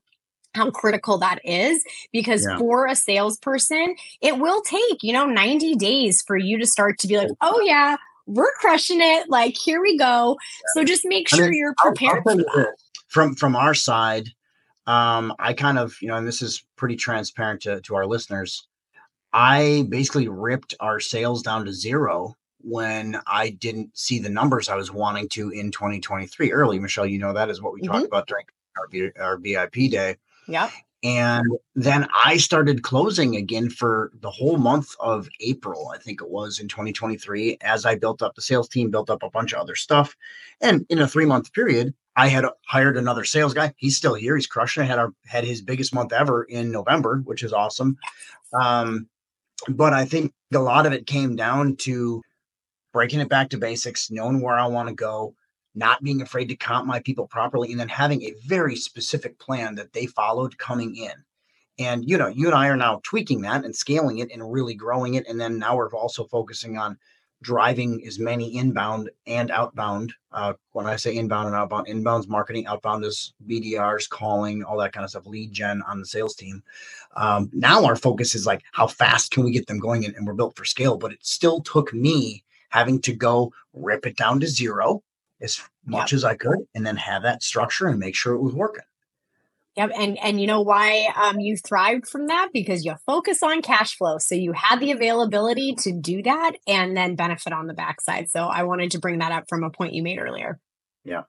how 0.54 0.70
critical 0.70 1.18
that 1.18 1.40
is 1.46 1.82
because 2.12 2.46
yeah. 2.46 2.58
for 2.58 2.86
a 2.86 2.94
salesperson 2.94 3.96
it 4.22 4.38
will 4.38 4.62
take 4.64 5.02
you 5.02 5.14
know 5.14 5.26
90 5.26 5.76
days 5.76 6.22
for 6.28 6.36
you 6.36 6.58
to 6.58 6.68
start 6.68 7.00
to 7.00 7.08
be 7.08 7.18
like 7.18 7.30
oh 7.40 7.62
yeah 7.62 7.96
we're 8.26 8.52
crushing 8.54 9.00
it. 9.02 9.30
Like, 9.30 9.56
here 9.58 9.82
we 9.82 9.98
go. 9.98 10.38
So 10.74 10.84
just 10.84 11.04
make 11.06 11.28
sure 11.28 11.46
I 11.46 11.50
mean, 11.50 11.60
you're 11.60 11.76
prepared. 11.78 12.24
I'll, 12.28 12.40
I'll 12.56 12.74
from 13.08 13.36
from 13.36 13.56
our 13.56 13.74
side, 13.74 14.30
um, 14.88 15.34
I 15.38 15.54
kind 15.54 15.78
of, 15.78 15.96
you 16.02 16.08
know, 16.08 16.16
and 16.16 16.28
this 16.28 16.42
is 16.42 16.64
pretty 16.78 16.96
transparent 16.96 17.62
to, 17.64 17.82
to 17.82 17.96
our 17.96 18.06
listeners. 18.06 18.68
I 19.34 19.86
basically 19.90 20.28
ripped 20.28 20.74
our 20.80 21.00
sales 21.00 21.42
down 21.42 21.66
to 21.66 21.74
zero 21.74 22.36
when 22.60 23.20
I 23.28 23.50
didn't 23.50 23.98
see 23.98 24.20
the 24.20 24.30
numbers 24.30 24.70
I 24.70 24.76
was 24.76 24.92
wanting 24.92 25.30
to 25.30 25.50
in 25.50 25.72
2023 25.72 26.52
early. 26.52 26.80
Michelle, 26.80 27.06
you 27.06 27.20
know 27.20 27.34
that 27.34 27.50
is 27.50 27.62
what 27.62 27.74
we 27.74 27.82
mm-hmm. 27.82 27.92
talked 27.92 28.06
about 28.06 28.28
during 28.28 28.46
our, 28.78 29.24
our 29.24 29.38
VIP 29.38 29.92
day. 29.92 30.18
Yeah. 30.48 30.70
And 31.04 31.48
then 31.76 32.08
I 32.14 32.38
started 32.38 32.84
closing 32.84 33.36
again 33.36 33.70
for 33.70 34.12
the 34.22 34.30
whole 34.30 34.58
month 34.58 34.90
of 35.00 35.28
April, 35.40 35.92
I 35.94 35.98
think 35.98 36.22
it 36.22 36.30
was 36.30 36.60
in 36.60 36.68
2023, 36.68 37.58
as 37.62 37.86
I 37.86 37.96
built 37.96 38.22
up 38.22 38.36
the 38.36 38.42
sales 38.42 38.70
team, 38.70 38.92
built 38.92 39.10
up 39.10 39.24
a 39.24 39.30
bunch 39.30 39.54
of 39.54 39.60
other 39.60 39.76
stuff. 39.76 40.16
And 40.62 40.86
in 40.90 41.00
a 41.00 41.08
three 41.08 41.26
month 41.26 41.54
period, 41.54 41.96
I 42.16 42.28
had 42.28 42.46
hired 42.68 42.98
another 42.98 43.24
sales 43.24 43.54
guy. 43.54 43.74
He's 43.78 43.98
still 43.98 44.14
here. 44.14 44.36
He's 44.36 44.48
crushing 44.48 44.84
it. 44.84 44.88
Had 44.88 45.00
our 45.00 45.14
had 45.26 45.44
his 45.44 45.62
biggest 45.62 45.94
month 45.94 46.14
ever 46.14 46.44
in 46.44 46.72
November, 46.72 47.22
which 47.26 47.42
is 47.42 47.54
awesome. 47.54 47.98
Um, 48.54 49.08
but 49.70 49.94
I 49.94 50.06
think 50.06 50.34
a 50.54 50.60
lot 50.60 50.86
of 50.86 50.94
it 50.94 51.08
came 51.08 51.36
down 51.36 51.78
to 51.78 52.22
breaking 52.94 53.22
it 53.22 53.30
back 53.30 53.50
to 53.50 53.58
basics, 53.58 54.12
knowing 54.12 54.42
where 54.42 54.60
I 54.60 54.68
want 54.68 54.90
to 54.90 54.96
go, 54.96 55.34
not 55.76 56.04
being 56.04 56.22
afraid 56.22 56.50
to 56.50 56.56
comp 56.56 56.86
my 56.86 57.00
people 57.00 57.28
properly, 57.28 57.72
and 57.72 57.80
then 57.80 57.90
having 57.90 58.24
a 58.24 58.36
very 58.46 58.76
specific 58.76 59.38
plan 59.40 59.76
that 59.76 59.94
they 59.94 60.06
followed 60.06 60.58
coming 60.58 60.96
in. 60.96 61.14
And 61.80 62.08
you 62.08 62.18
know, 62.18 62.28
you 62.28 62.48
and 62.48 62.56
I 62.56 62.68
are 62.68 62.76
now 62.76 63.02
tweaking 63.04 63.42
that 63.42 63.64
and 63.64 63.76
scaling 63.76 64.20
it 64.20 64.32
and 64.32 64.52
really 64.52 64.76
growing 64.76 65.16
it. 65.16 65.28
And 65.28 65.40
then 65.40 65.58
now 65.58 65.76
we're 65.76 65.90
also 65.90 66.26
focusing 66.26 66.78
on 66.78 66.98
driving 67.42 68.04
as 68.06 68.20
many 68.20 68.56
inbound 68.56 69.10
and 69.26 69.50
outbound. 69.50 70.14
Uh, 70.32 70.54
when 70.74 70.86
I 70.86 70.96
say 70.96 71.16
inbound 71.16 71.48
and 71.48 71.56
outbound, 71.56 71.88
inbound's 71.88 72.28
marketing, 72.28 72.68
outbound 72.68 73.04
is 73.04 73.34
BDRs, 73.48 74.08
calling, 74.08 74.64
all 74.64 74.78
that 74.78 74.94
kind 74.94 75.04
of 75.04 75.10
stuff, 75.10 75.26
lead 75.26 75.52
gen 75.52 75.82
on 75.88 76.00
the 76.00 76.06
sales 76.06 76.36
team. 76.36 76.62
Um, 77.16 77.50
now 77.52 77.84
our 77.84 77.96
focus 77.96 78.36
is 78.36 78.46
like 78.46 78.62
how 78.72 78.88
fast 78.88 79.32
can 79.32 79.44
we 79.44 79.52
get 79.52 79.68
them 79.68 79.80
going, 79.80 80.06
and, 80.06 80.16
and 80.16 80.28
we're 80.28 80.34
built 80.34 80.56
for 80.56 80.66
scale. 80.66 80.98
But 80.98 81.14
it 81.14 81.20
still 81.26 81.62
took 81.62 81.94
me 81.94 82.44
having 82.70 83.02
to 83.02 83.14
go 83.14 83.52
rip 83.74 84.06
it 84.06 84.18
down 84.18 84.40
to 84.42 84.48
zero 84.48 85.04
as 85.42 85.62
much 85.86 86.12
yep. 86.12 86.18
as 86.18 86.24
I 86.24 86.36
could, 86.36 86.60
and 86.76 86.86
then 86.86 86.98
have 86.98 87.24
that 87.24 87.44
structure 87.44 87.88
and 87.88 88.00
make 88.00 88.16
sure 88.16 88.34
it 88.34 88.42
was 88.42 88.54
working. 88.54 88.84
Yep, 89.78 89.92
and 89.96 90.20
and 90.20 90.42
you 90.42 90.48
know 90.48 90.60
why 90.60 91.08
um, 91.16 91.40
you 91.40 91.56
thrived 91.56 92.08
from 92.08 92.28
that 92.28 92.50
because 92.54 92.84
you 92.84 92.94
focus 93.06 93.42
on 93.42 93.62
cash 93.62 93.98
flow, 93.98 94.18
so 94.18 94.36
you 94.36 94.52
had 94.52 94.82
the 94.82 94.92
availability 94.92 95.76
to 95.80 95.94
do 95.94 96.22
that 96.24 96.58
and 96.68 96.96
then 96.98 97.16
benefit 97.16 97.54
on 97.54 97.68
the 97.68 97.74
backside. 97.74 98.30
So 98.30 98.42
I 98.42 98.64
wanted 98.64 98.92
to 98.92 99.00
bring 99.00 99.20
that 99.20 99.32
up 99.32 99.46
from 99.48 99.64
a 99.64 99.70
point 99.70 99.94
you 99.94 100.04
made 100.04 100.20
earlier. 100.20 100.60
Yeah. 101.06 101.24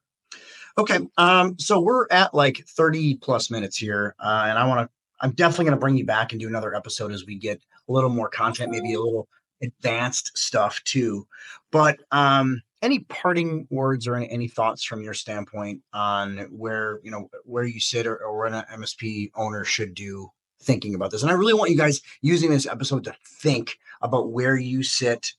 Okay. 0.77 0.99
Um. 1.17 1.57
So 1.61 1.79
we're 1.79 2.09
at 2.11 2.35
like 2.35 2.65
thirty 2.67 3.15
plus 3.15 3.49
minutes 3.49 3.77
here, 3.77 4.17
uh, 4.19 4.47
and 4.49 4.59
I 4.59 4.67
want 4.67 4.89
to. 4.89 4.95
I'm 5.21 5.33
definitely 5.33 5.67
going 5.67 5.77
to 5.77 5.81
bring 5.81 5.97
you 5.97 6.05
back 6.05 6.33
and 6.33 6.41
do 6.41 6.49
another 6.49 6.75
episode 6.75 7.13
as 7.13 7.25
we 7.25 7.37
get 7.37 7.61
a 7.89 7.93
little 7.93 8.11
more 8.11 8.29
content, 8.29 8.73
maybe 8.73 8.95
a 8.95 9.01
little 9.01 9.29
advanced 9.63 10.37
stuff 10.37 10.83
too. 10.83 11.29
But 11.71 12.01
um, 12.11 12.61
any 12.83 12.99
parting 13.01 13.67
words 13.71 14.07
or 14.07 14.17
any, 14.17 14.29
any, 14.31 14.49
thoughts 14.49 14.83
from 14.83 15.03
your 15.03 15.15
standpoint 15.15 15.81
on 15.93 16.39
where 16.51 17.01
you 17.03 17.11
know 17.11 17.31
where 17.45 17.65
you 17.65 17.81
sit 17.81 18.07
or, 18.07 18.17
or 18.17 18.39
what 18.39 18.53
an 18.53 18.81
MSP 18.81 19.31
owner 19.35 19.65
should 19.65 19.95
do 19.95 20.29
thinking 20.61 20.95
about 20.95 21.11
this? 21.11 21.23
And 21.23 21.31
I 21.31 21.35
really 21.35 21.55
want 21.55 21.71
you 21.71 21.77
guys 21.77 22.03
using 22.21 22.51
this 22.51 22.67
episode 22.67 23.05
to 23.05 23.15
think 23.25 23.79
about 24.03 24.33
where 24.33 24.57
you 24.57 24.83
sit 24.83 25.33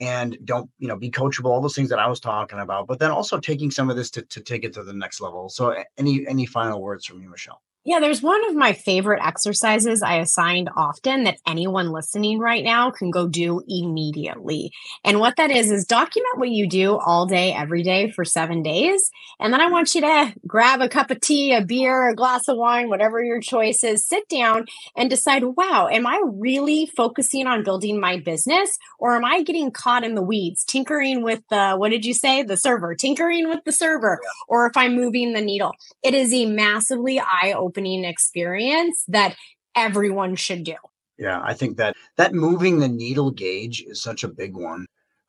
and 0.00 0.36
don't 0.44 0.68
you 0.78 0.88
know 0.88 0.96
be 0.96 1.10
coachable 1.10 1.50
all 1.50 1.60
those 1.60 1.76
things 1.76 1.88
that 1.88 1.98
i 2.00 2.08
was 2.08 2.18
talking 2.18 2.58
about 2.58 2.88
but 2.88 2.98
then 2.98 3.10
also 3.10 3.38
taking 3.38 3.70
some 3.70 3.88
of 3.88 3.94
this 3.94 4.10
to, 4.10 4.22
to 4.22 4.40
take 4.40 4.64
it 4.64 4.72
to 4.72 4.82
the 4.82 4.92
next 4.92 5.20
level 5.20 5.48
so 5.48 5.74
any 5.96 6.26
any 6.26 6.44
final 6.44 6.82
words 6.82 7.06
from 7.06 7.22
you 7.22 7.28
michelle 7.28 7.62
yeah, 7.84 7.98
there's 7.98 8.22
one 8.22 8.48
of 8.48 8.54
my 8.54 8.72
favorite 8.72 9.20
exercises 9.24 10.02
I 10.02 10.18
assigned 10.18 10.70
often 10.76 11.24
that 11.24 11.38
anyone 11.48 11.90
listening 11.90 12.38
right 12.38 12.62
now 12.62 12.92
can 12.92 13.10
go 13.10 13.26
do 13.26 13.60
immediately. 13.66 14.70
And 15.04 15.18
what 15.18 15.34
that 15.36 15.50
is, 15.50 15.68
is 15.68 15.84
document 15.84 16.38
what 16.38 16.50
you 16.50 16.68
do 16.68 16.96
all 16.96 17.26
day, 17.26 17.52
every 17.52 17.82
day 17.82 18.12
for 18.12 18.24
seven 18.24 18.62
days. 18.62 19.10
And 19.40 19.52
then 19.52 19.60
I 19.60 19.68
want 19.68 19.96
you 19.96 20.00
to 20.02 20.32
grab 20.46 20.80
a 20.80 20.88
cup 20.88 21.10
of 21.10 21.20
tea, 21.20 21.54
a 21.54 21.64
beer, 21.64 22.08
a 22.08 22.14
glass 22.14 22.46
of 22.46 22.56
wine, 22.56 22.88
whatever 22.88 23.22
your 23.22 23.40
choice 23.40 23.82
is, 23.82 24.06
sit 24.06 24.28
down 24.28 24.66
and 24.96 25.10
decide, 25.10 25.42
wow, 25.42 25.88
am 25.90 26.06
I 26.06 26.22
really 26.24 26.86
focusing 26.86 27.48
on 27.48 27.64
building 27.64 27.98
my 27.98 28.16
business 28.16 28.78
or 29.00 29.16
am 29.16 29.24
I 29.24 29.42
getting 29.42 29.72
caught 29.72 30.04
in 30.04 30.14
the 30.14 30.22
weeds, 30.22 30.62
tinkering 30.62 31.24
with 31.24 31.42
the, 31.50 31.74
what 31.74 31.88
did 31.88 32.04
you 32.04 32.14
say? 32.14 32.44
The 32.44 32.56
server, 32.56 32.94
tinkering 32.94 33.48
with 33.48 33.64
the 33.64 33.72
server, 33.72 34.20
or 34.46 34.66
if 34.66 34.76
I'm 34.76 34.94
moving 34.94 35.32
the 35.32 35.40
needle. 35.40 35.72
It 36.04 36.14
is 36.14 36.32
a 36.32 36.46
massively 36.46 37.18
eye 37.18 37.52
opening 37.56 37.71
opening 37.72 38.04
experience 38.04 39.04
that 39.08 39.34
everyone 39.74 40.36
should 40.36 40.64
do. 40.64 40.76
Yeah, 41.18 41.40
I 41.42 41.54
think 41.54 41.76
that 41.78 41.96
that 42.16 42.34
moving 42.34 42.78
the 42.78 42.88
needle 42.88 43.30
gauge 43.30 43.82
is 43.86 44.02
such 44.02 44.24
a 44.24 44.28
big 44.28 44.54
one. 44.54 44.86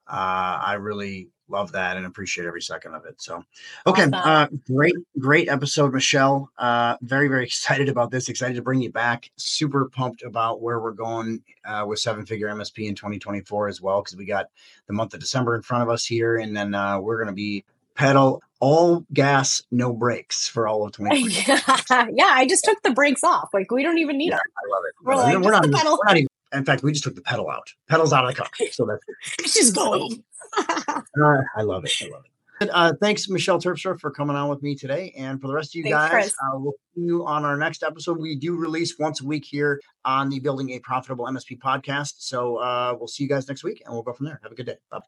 Uh, 0.07 0.59
I 0.65 0.73
really 0.73 1.29
love 1.47 1.71
that 1.73 1.97
and 1.97 2.05
appreciate 2.05 2.47
every 2.47 2.61
second 2.61 2.95
of 2.95 3.05
it. 3.05 3.21
So, 3.21 3.43
okay, 3.85 4.03
awesome. 4.03 4.13
uh, 4.13 4.47
great, 4.65 4.95
great 5.19 5.49
episode, 5.49 5.93
Michelle. 5.93 6.49
Uh, 6.57 6.97
very, 7.01 7.27
very 7.27 7.43
excited 7.51 7.89
about 7.89 8.11
this. 8.11 8.27
Excited 8.27 8.55
to 8.55 8.61
bring 8.61 8.81
you 8.81 8.91
back. 8.91 9.29
Super 9.37 9.89
pumped 9.89 10.23
about 10.23 10.61
where 10.61 10.79
we're 10.79 10.91
going 10.91 11.41
uh, 11.65 11.85
with 11.87 11.99
seven 11.99 12.25
figure 12.25 12.49
MSP 12.49 12.87
in 12.87 12.95
2024 12.95 13.67
as 13.67 13.81
well, 13.81 14.01
because 14.01 14.17
we 14.17 14.25
got 14.25 14.47
the 14.87 14.93
month 14.93 15.13
of 15.13 15.19
December 15.19 15.55
in 15.55 15.61
front 15.61 15.83
of 15.83 15.89
us 15.89 16.05
here, 16.05 16.37
and 16.37 16.55
then 16.55 16.73
uh, 16.73 16.99
we're 16.99 17.17
going 17.17 17.27
to 17.27 17.33
be 17.33 17.63
pedal 17.95 18.41
all 18.63 19.05
gas, 19.11 19.61
no 19.71 19.91
brakes 19.91 20.47
for 20.47 20.69
all 20.69 20.85
of 20.85 20.93
2020. 20.95 22.15
yeah, 22.15 22.31
I 22.31 22.47
just 22.47 22.63
took 22.63 22.81
the 22.81 22.91
brakes 22.91 23.21
off. 23.21 23.49
Like 23.53 23.69
we 23.71 23.83
don't 23.83 23.97
even 23.97 24.17
need 24.17 24.29
yeah, 24.29 24.37
it. 24.37 24.41
I 24.41 24.69
love 24.71 24.83
it. 24.87 24.93
We're, 25.03 25.15
like, 25.15 25.43
we're, 25.43 25.51
not, 25.51 25.65
even, 25.65 25.77
we're 25.83 25.97
not 26.05 26.15
even, 26.15 26.27
in 26.53 26.63
fact, 26.63 26.81
we 26.81 26.93
just 26.93 27.03
took 27.03 27.15
the 27.15 27.21
pedal 27.21 27.49
out. 27.49 27.73
Pedals 27.89 28.13
out 28.13 28.23
of 28.23 28.33
the 28.33 28.37
car. 28.37 28.49
So 28.71 28.85
that's 28.85 29.03
it's 29.39 29.53
just 29.53 29.75
going. 29.75 30.23
uh, 30.57 31.41
I 31.57 31.61
love 31.63 31.83
it. 31.83 31.91
I 32.01 32.07
love 32.07 32.23
it. 32.25 32.69
Uh, 32.71 32.93
thanks, 33.01 33.27
Michelle 33.27 33.59
Terpstra, 33.59 33.99
for 33.99 34.11
coming 34.11 34.37
on 34.37 34.47
with 34.47 34.63
me 34.63 34.75
today. 34.75 35.13
And 35.17 35.41
for 35.41 35.47
the 35.47 35.53
rest 35.53 35.71
of 35.71 35.75
you 35.75 35.83
thanks, 35.83 36.11
guys, 36.11 36.29
uh, 36.31 36.57
we'll 36.57 36.75
see 36.95 37.01
you 37.01 37.25
on 37.25 37.43
our 37.43 37.57
next 37.57 37.83
episode. 37.83 38.17
We 38.17 38.37
do 38.37 38.55
release 38.55 38.97
once 38.97 39.19
a 39.19 39.25
week 39.25 39.43
here 39.43 39.81
on 40.05 40.29
the 40.29 40.39
Building 40.39 40.69
a 40.69 40.79
Profitable 40.79 41.25
MSP 41.25 41.59
podcast. 41.59 42.13
So 42.19 42.57
uh, 42.57 42.95
we'll 42.97 43.09
see 43.09 43.23
you 43.23 43.29
guys 43.29 43.49
next 43.49 43.65
week 43.65 43.81
and 43.83 43.93
we'll 43.93 44.03
go 44.03 44.13
from 44.13 44.27
there. 44.27 44.39
Have 44.43 44.53
a 44.53 44.55
good 44.55 44.67
day. 44.67 44.77
Bye, 44.89 44.99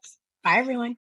Bye 0.44 0.58
everyone. 0.58 0.96